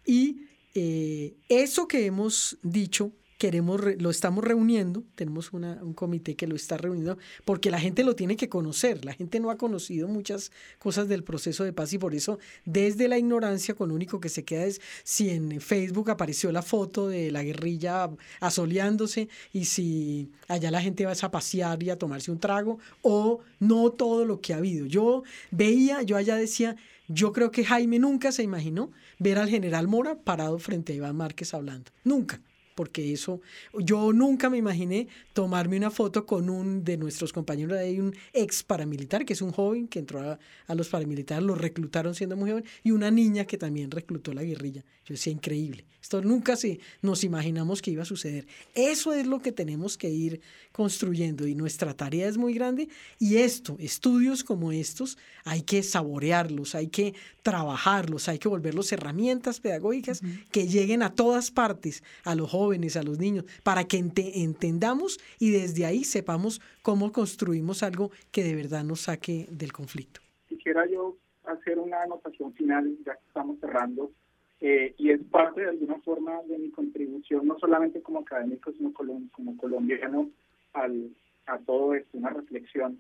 Y 0.06 0.48
eh, 0.76 1.34
eso 1.50 1.88
que 1.88 2.06
hemos 2.06 2.58
dicho 2.62 3.12
queremos, 3.38 3.80
lo 4.00 4.10
estamos 4.10 4.44
reuniendo, 4.44 5.04
tenemos 5.16 5.54
una, 5.54 5.80
un 5.84 5.94
comité 5.94 6.36
que 6.36 6.48
lo 6.48 6.56
está 6.56 6.78
reuniendo, 6.78 7.18
porque 7.46 7.70
la 7.70 7.80
gente 7.80 8.04
lo 8.04 8.16
tiene 8.16 8.36
que 8.36 8.50
conocer, 8.50 9.06
la 9.06 9.14
gente 9.14 9.40
no 9.40 9.52
ha 9.52 9.58
conocido 9.58 10.08
muchas 10.08 10.52
cosas 10.80 11.08
del 11.08 11.24
proceso 11.24 11.64
de 11.64 11.74
paz 11.74 11.94
y 11.94 12.00
por 12.00 12.16
eso 12.16 12.40
desde 12.66 13.08
la 13.08 13.18
ignorancia 13.18 13.76
con 13.76 13.90
lo 13.90 13.96
único 13.96 14.20
que 14.20 14.30
se 14.30 14.44
queda 14.44 14.66
es 14.66 14.82
si 15.04 15.30
en 15.30 15.62
Facebook 15.62 16.10
apareció 16.10 16.52
la 16.52 16.64
foto 16.64 17.08
de 17.08 17.32
la 17.32 17.44
guerrilla 17.44 18.10
asoleándose 18.40 19.30
y 19.54 19.66
si 19.66 20.32
allá 20.48 20.72
la 20.72 20.82
gente 20.82 21.06
va 21.06 21.14
a 21.20 21.32
pasear 21.32 21.82
y 21.84 21.90
a 21.90 21.98
tomarse 21.98 22.32
un 22.32 22.40
trago 22.40 22.80
o 23.02 23.40
no 23.60 23.92
todo 23.92 24.26
lo 24.26 24.42
que 24.42 24.54
ha 24.54 24.58
habido. 24.58 24.86
Yo 24.86 25.24
veía, 25.52 26.02
yo 26.02 26.18
allá 26.18 26.36
decía, 26.36 26.76
yo 27.08 27.32
creo 27.32 27.52
que 27.52 27.66
Jaime 27.66 28.00
nunca 28.00 28.32
se 28.32 28.44
imaginó 28.44 28.92
ver 29.20 29.38
al 29.38 29.50
general 29.50 29.88
Mora 29.88 30.16
parado 30.16 30.60
frente 30.60 30.94
a 30.94 30.96
Iván 30.96 31.16
Márquez 31.16 31.54
hablando, 31.54 31.92
nunca 32.04 32.42
porque 32.78 33.12
eso, 33.12 33.42
yo 33.80 34.14
nunca 34.14 34.52
me 34.52 34.58
imaginé 34.58 35.08
tomarme 35.34 35.78
una 35.78 35.90
foto 35.90 36.28
con 36.28 36.48
un 36.48 36.84
de 36.84 36.96
nuestros 36.96 37.34
compañeros 37.34 37.76
de 37.76 37.86
ahí, 37.86 38.00
un 38.00 38.16
ex 38.34 38.62
paramilitar, 38.62 39.26
que 39.26 39.34
es 39.34 39.42
un 39.42 39.52
joven 39.52 39.88
que 39.88 39.98
entró 39.98 40.22
a, 40.22 40.38
a, 40.68 40.76
los 40.76 40.88
paramilitares, 40.88 41.44
lo 41.44 41.56
reclutaron 41.56 42.14
siendo 42.14 42.38
muy 42.38 42.52
joven, 42.52 42.66
y 42.84 42.92
una 42.92 43.10
niña 43.10 43.46
que 43.46 43.58
también 43.58 43.90
reclutó 43.90 44.32
la 44.32 44.44
guerrilla. 44.44 44.86
Yo 45.06 45.14
decía, 45.14 45.34
increíble. 45.34 45.86
Esto 46.08 46.22
nunca 46.22 46.56
se, 46.56 46.80
nos 47.02 47.24
imaginamos 47.24 47.82
que 47.82 47.92
iba 47.92 48.04
a 48.04 48.06
suceder. 48.06 48.46
Eso 48.76 49.14
es 49.14 49.26
lo 49.26 49.42
que 49.42 49.52
tenemos 49.52 49.98
que 49.98 50.10
ir 50.10 50.40
construyendo 50.72 51.48
y 51.48 51.56
nuestra 51.56 51.94
tarea 51.96 52.28
es 52.28 52.38
muy 52.38 52.54
grande 52.54 52.88
y 53.20 53.38
esto, 53.38 53.76
estudios 53.80 54.44
como 54.44 54.72
estos, 54.72 55.18
hay 55.44 55.64
que 55.64 55.82
saborearlos, 55.82 56.76
hay 56.76 56.88
que 56.88 57.14
trabajarlos, 57.42 58.30
hay 58.30 58.38
que 58.38 58.48
volverlos 58.48 58.92
herramientas 58.92 59.60
pedagógicas 59.60 60.22
uh 60.22 60.26
-huh. 60.28 60.46
que 60.52 60.68
lleguen 60.68 61.02
a 61.02 61.14
todas 61.14 61.52
partes, 61.52 62.04
a 62.24 62.36
los 62.36 62.52
jóvenes, 62.52 62.67
a 62.72 63.04
los 63.04 63.20
niños, 63.20 63.46
para 63.64 63.86
que 63.86 63.98
ent 63.98 64.20
entendamos 64.20 65.20
y 65.40 65.52
desde 65.52 65.86
ahí 65.86 66.04
sepamos 66.04 66.62
cómo 66.82 67.12
construimos 67.12 67.84
algo 67.84 68.12
que 68.32 68.44
de 68.44 68.56
verdad 68.56 68.84
nos 68.84 69.02
saque 69.02 69.48
del 69.52 69.72
conflicto. 69.72 70.22
Quisiera 70.50 70.86
yo 70.86 71.18
hacer 71.46 71.80
una 71.80 72.04
anotación 72.04 72.54
final, 72.54 72.98
ya 73.06 73.14
que 73.14 73.28
estamos 73.28 73.60
cerrando, 73.60 74.12
eh, 74.60 74.94
y 74.98 75.12
es 75.12 75.22
parte 75.32 75.62
de 75.62 75.70
alguna 75.70 76.00
forma 76.00 76.42
de 76.48 76.58
mi 76.58 76.70
contribución, 76.72 77.48
no 77.48 77.58
solamente 77.60 78.02
como 78.02 78.20
académico, 78.20 78.72
sino 78.74 78.92
como 78.94 79.58
colombiano 79.58 80.30
al, 80.74 81.12
a 81.46 81.58
todo 81.60 81.94
esto, 81.94 82.18
una 82.18 82.32
reflexión, 82.32 82.98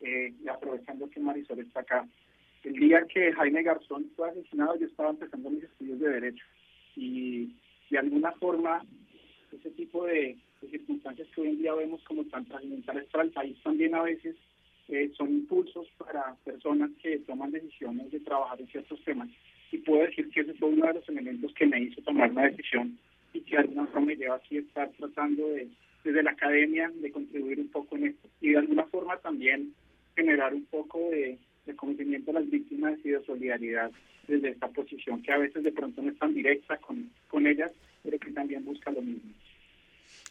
eh, 0.00 0.34
y 0.42 0.48
aprovechando 0.48 1.08
que 1.08 1.20
Marisol 1.20 1.60
está 1.60 1.80
acá. 1.80 2.06
El 2.64 2.74
día 2.74 3.06
que 3.06 3.32
Jaime 3.32 3.62
Garzón 3.62 4.10
fue 4.16 4.28
asesinado, 4.28 4.76
yo 4.76 4.86
estaba 4.86 5.10
empezando 5.10 5.50
mis 5.50 5.64
estudios 5.64 6.00
de 6.00 6.08
Derecho, 6.08 6.44
y 6.96 7.54
de 7.90 7.98
alguna 7.98 8.32
forma 8.32 8.84
ese 9.56 9.70
tipo 9.70 10.04
de, 10.06 10.36
de 10.60 10.68
circunstancias 10.68 11.28
que 11.34 11.40
hoy 11.40 11.48
en 11.48 11.58
día 11.58 11.74
vemos 11.74 12.02
como 12.04 12.24
tan 12.24 12.44
trascendentales 12.44 13.04
para 13.06 13.24
el 13.24 13.30
país 13.30 13.56
también 13.62 13.94
a 13.94 14.02
veces 14.02 14.36
eh, 14.88 15.10
son 15.16 15.30
impulsos 15.30 15.88
para 15.98 16.36
personas 16.44 16.90
que 17.02 17.18
toman 17.20 17.50
decisiones 17.50 18.10
de 18.10 18.20
trabajar 18.20 18.60
en 18.60 18.68
ciertos 18.68 19.02
temas 19.04 19.28
y 19.72 19.78
puedo 19.78 20.02
decir 20.02 20.28
que 20.30 20.40
ese 20.40 20.54
fue 20.54 20.68
uno 20.68 20.86
de 20.86 20.94
los 20.94 21.08
elementos 21.08 21.52
que 21.54 21.66
me 21.66 21.80
hizo 21.80 22.00
tomar 22.02 22.30
una 22.30 22.48
decisión 22.48 22.96
y 23.32 23.40
que 23.40 23.56
alguna 23.56 23.86
forma 23.86 24.06
me 24.06 24.16
lleva 24.16 24.36
así 24.36 24.58
a 24.58 24.60
estar 24.60 24.90
tratando 24.92 25.48
de, 25.48 25.68
desde 26.04 26.22
la 26.22 26.30
academia 26.30 26.90
de 26.94 27.10
contribuir 27.10 27.58
un 27.58 27.68
poco 27.68 27.96
en 27.96 28.06
esto 28.06 28.28
y 28.40 28.50
de 28.50 28.58
alguna 28.58 28.84
forma 28.84 29.16
también 29.18 29.72
generar 30.14 30.54
un 30.54 30.64
poco 30.66 31.10
de, 31.10 31.36
de 31.66 31.76
conocimiento 31.76 32.30
a 32.30 32.34
las 32.34 32.48
víctimas 32.48 32.98
y 33.04 33.10
de 33.10 33.24
solidaridad 33.24 33.90
desde 34.28 34.50
esta 34.50 34.68
posición 34.68 35.22
que 35.22 35.32
a 35.32 35.38
veces 35.38 35.62
de 35.62 35.72
pronto 35.72 36.02
no 36.02 36.10
es 36.10 36.18
tan 36.18 36.34
directa 36.34 36.76
con, 36.78 37.10
con 37.28 37.46
ellas, 37.46 37.72
pero 38.02 38.18
que 38.18 38.30
también 38.32 38.64
busca 38.64 38.90
lo 38.90 39.02
mismo. 39.02 39.30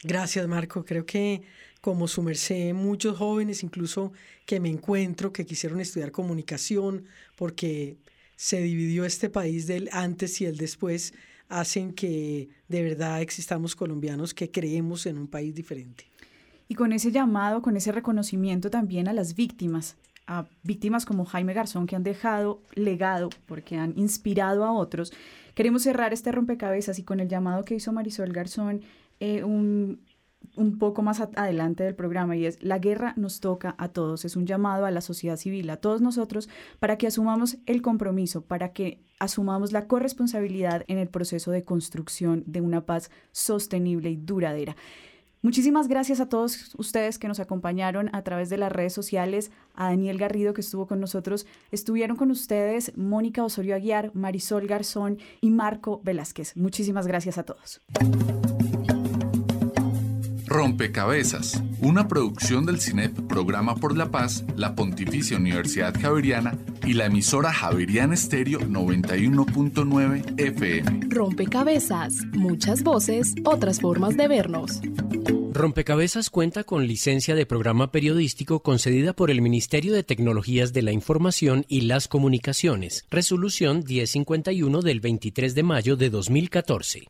Gracias, 0.03 0.47
Marco. 0.47 0.85
Creo 0.85 1.05
que 1.05 1.43
como 1.81 2.07
su 2.07 2.23
merced, 2.23 2.73
muchos 2.73 3.15
jóvenes 3.17 3.61
incluso 3.61 4.11
que 4.47 4.59
me 4.59 4.69
encuentro, 4.69 5.31
que 5.31 5.45
quisieron 5.45 5.79
estudiar 5.79 6.11
comunicación, 6.11 7.05
porque 7.35 7.97
se 8.35 8.59
dividió 8.59 9.05
este 9.05 9.29
país 9.29 9.67
del 9.67 9.89
antes 9.91 10.41
y 10.41 10.45
el 10.45 10.57
después, 10.57 11.13
hacen 11.47 11.93
que 11.93 12.49
de 12.69 12.81
verdad 12.81 13.21
existamos 13.21 13.75
colombianos 13.75 14.33
que 14.33 14.49
creemos 14.49 15.05
en 15.05 15.19
un 15.19 15.27
país 15.27 15.53
diferente. 15.53 16.05
Y 16.67 16.75
con 16.75 16.91
ese 16.91 17.11
llamado, 17.11 17.61
con 17.61 17.77
ese 17.77 17.91
reconocimiento 17.91 18.71
también 18.71 19.07
a 19.07 19.13
las 19.13 19.35
víctimas, 19.35 19.95
a 20.25 20.45
víctimas 20.63 21.05
como 21.05 21.25
Jaime 21.25 21.53
Garzón 21.53 21.85
que 21.85 21.95
han 21.95 22.03
dejado 22.03 22.61
legado 22.73 23.29
porque 23.45 23.77
han 23.77 23.93
inspirado 23.95 24.65
a 24.65 24.73
otros, 24.73 25.13
queremos 25.53 25.83
cerrar 25.83 26.13
este 26.13 26.31
rompecabezas 26.31 26.97
y 26.97 27.03
con 27.03 27.19
el 27.19 27.29
llamado 27.29 27.63
que 27.63 27.75
hizo 27.75 27.93
Marisol 27.93 28.33
Garzón 28.33 28.81
eh, 29.19 29.43
un, 29.43 30.01
un 30.55 30.77
poco 30.77 31.01
más 31.01 31.19
adelante 31.19 31.83
del 31.83 31.95
programa 31.95 32.35
y 32.35 32.45
es 32.45 32.61
la 32.61 32.79
guerra 32.79 33.13
nos 33.17 33.39
toca 33.39 33.75
a 33.77 33.89
todos, 33.89 34.25
es 34.25 34.35
un 34.35 34.45
llamado 34.45 34.85
a 34.85 34.91
la 34.91 35.01
sociedad 35.01 35.37
civil, 35.37 35.69
a 35.69 35.77
todos 35.77 36.01
nosotros, 36.01 36.49
para 36.79 36.97
que 36.97 37.07
asumamos 37.07 37.57
el 37.65 37.81
compromiso, 37.81 38.41
para 38.41 38.73
que 38.73 39.03
asumamos 39.19 39.71
la 39.71 39.87
corresponsabilidad 39.87 40.83
en 40.87 40.97
el 40.97 41.07
proceso 41.07 41.51
de 41.51 41.63
construcción 41.63 42.43
de 42.45 42.61
una 42.61 42.85
paz 42.85 43.11
sostenible 43.31 44.09
y 44.11 44.17
duradera. 44.17 44.75
Muchísimas 45.41 45.87
gracias 45.87 46.19
a 46.19 46.27
todos 46.27 46.73
ustedes 46.75 47.19
que 47.19 47.27
nos 47.27 47.39
acompañaron 47.39 48.09
a 48.13 48.23
través 48.23 48.49
de 48.49 48.57
las 48.57 48.71
redes 48.71 48.93
sociales, 48.93 49.51
a 49.75 49.89
Daniel 49.89 50.17
Garrido 50.17 50.55
que 50.55 50.61
estuvo 50.61 50.87
con 50.87 50.99
nosotros, 50.99 51.45
estuvieron 51.71 52.17
con 52.17 52.31
ustedes 52.31 52.97
Mónica 52.97 53.43
Osorio 53.43 53.75
Aguiar, 53.75 54.09
Marisol 54.15 54.65
Garzón 54.65 55.19
y 55.41 55.51
Marco 55.51 56.01
Velázquez. 56.03 56.57
Muchísimas 56.57 57.05
gracias 57.05 57.37
a 57.37 57.43
todos. 57.43 57.79
Rompecabezas, 60.55 61.61
una 61.81 62.07
producción 62.07 62.65
del 62.65 62.79
CINEP 62.79 63.27
Programa 63.27 63.75
por 63.75 63.97
la 63.97 64.09
Paz, 64.09 64.45
la 64.55 64.73
Pontificia 64.73 65.35
Universidad 65.35 65.93
Javeriana 65.99 66.57
y 66.85 66.93
la 66.93 67.07
emisora 67.07 67.51
Javeriana 67.51 68.13
Estéreo 68.13 68.61
91.9 68.61 70.39
FM. 70.39 71.07
Rompecabezas, 71.09 72.13
muchas 72.31 72.83
voces, 72.83 73.35
otras 73.43 73.81
formas 73.81 74.15
de 74.15 74.29
vernos. 74.29 74.79
Rompecabezas 75.51 76.29
cuenta 76.29 76.63
con 76.63 76.87
licencia 76.87 77.35
de 77.35 77.45
programa 77.45 77.91
periodístico 77.91 78.61
concedida 78.61 79.11
por 79.11 79.31
el 79.31 79.41
Ministerio 79.41 79.93
de 79.93 80.03
Tecnologías 80.03 80.71
de 80.71 80.83
la 80.83 80.93
Información 80.93 81.65
y 81.67 81.81
las 81.81 82.07
Comunicaciones, 82.07 83.05
resolución 83.09 83.83
1051 83.85 84.81
del 84.81 85.01
23 85.01 85.53
de 85.53 85.63
mayo 85.63 85.97
de 85.97 86.09
2014. 86.09 87.07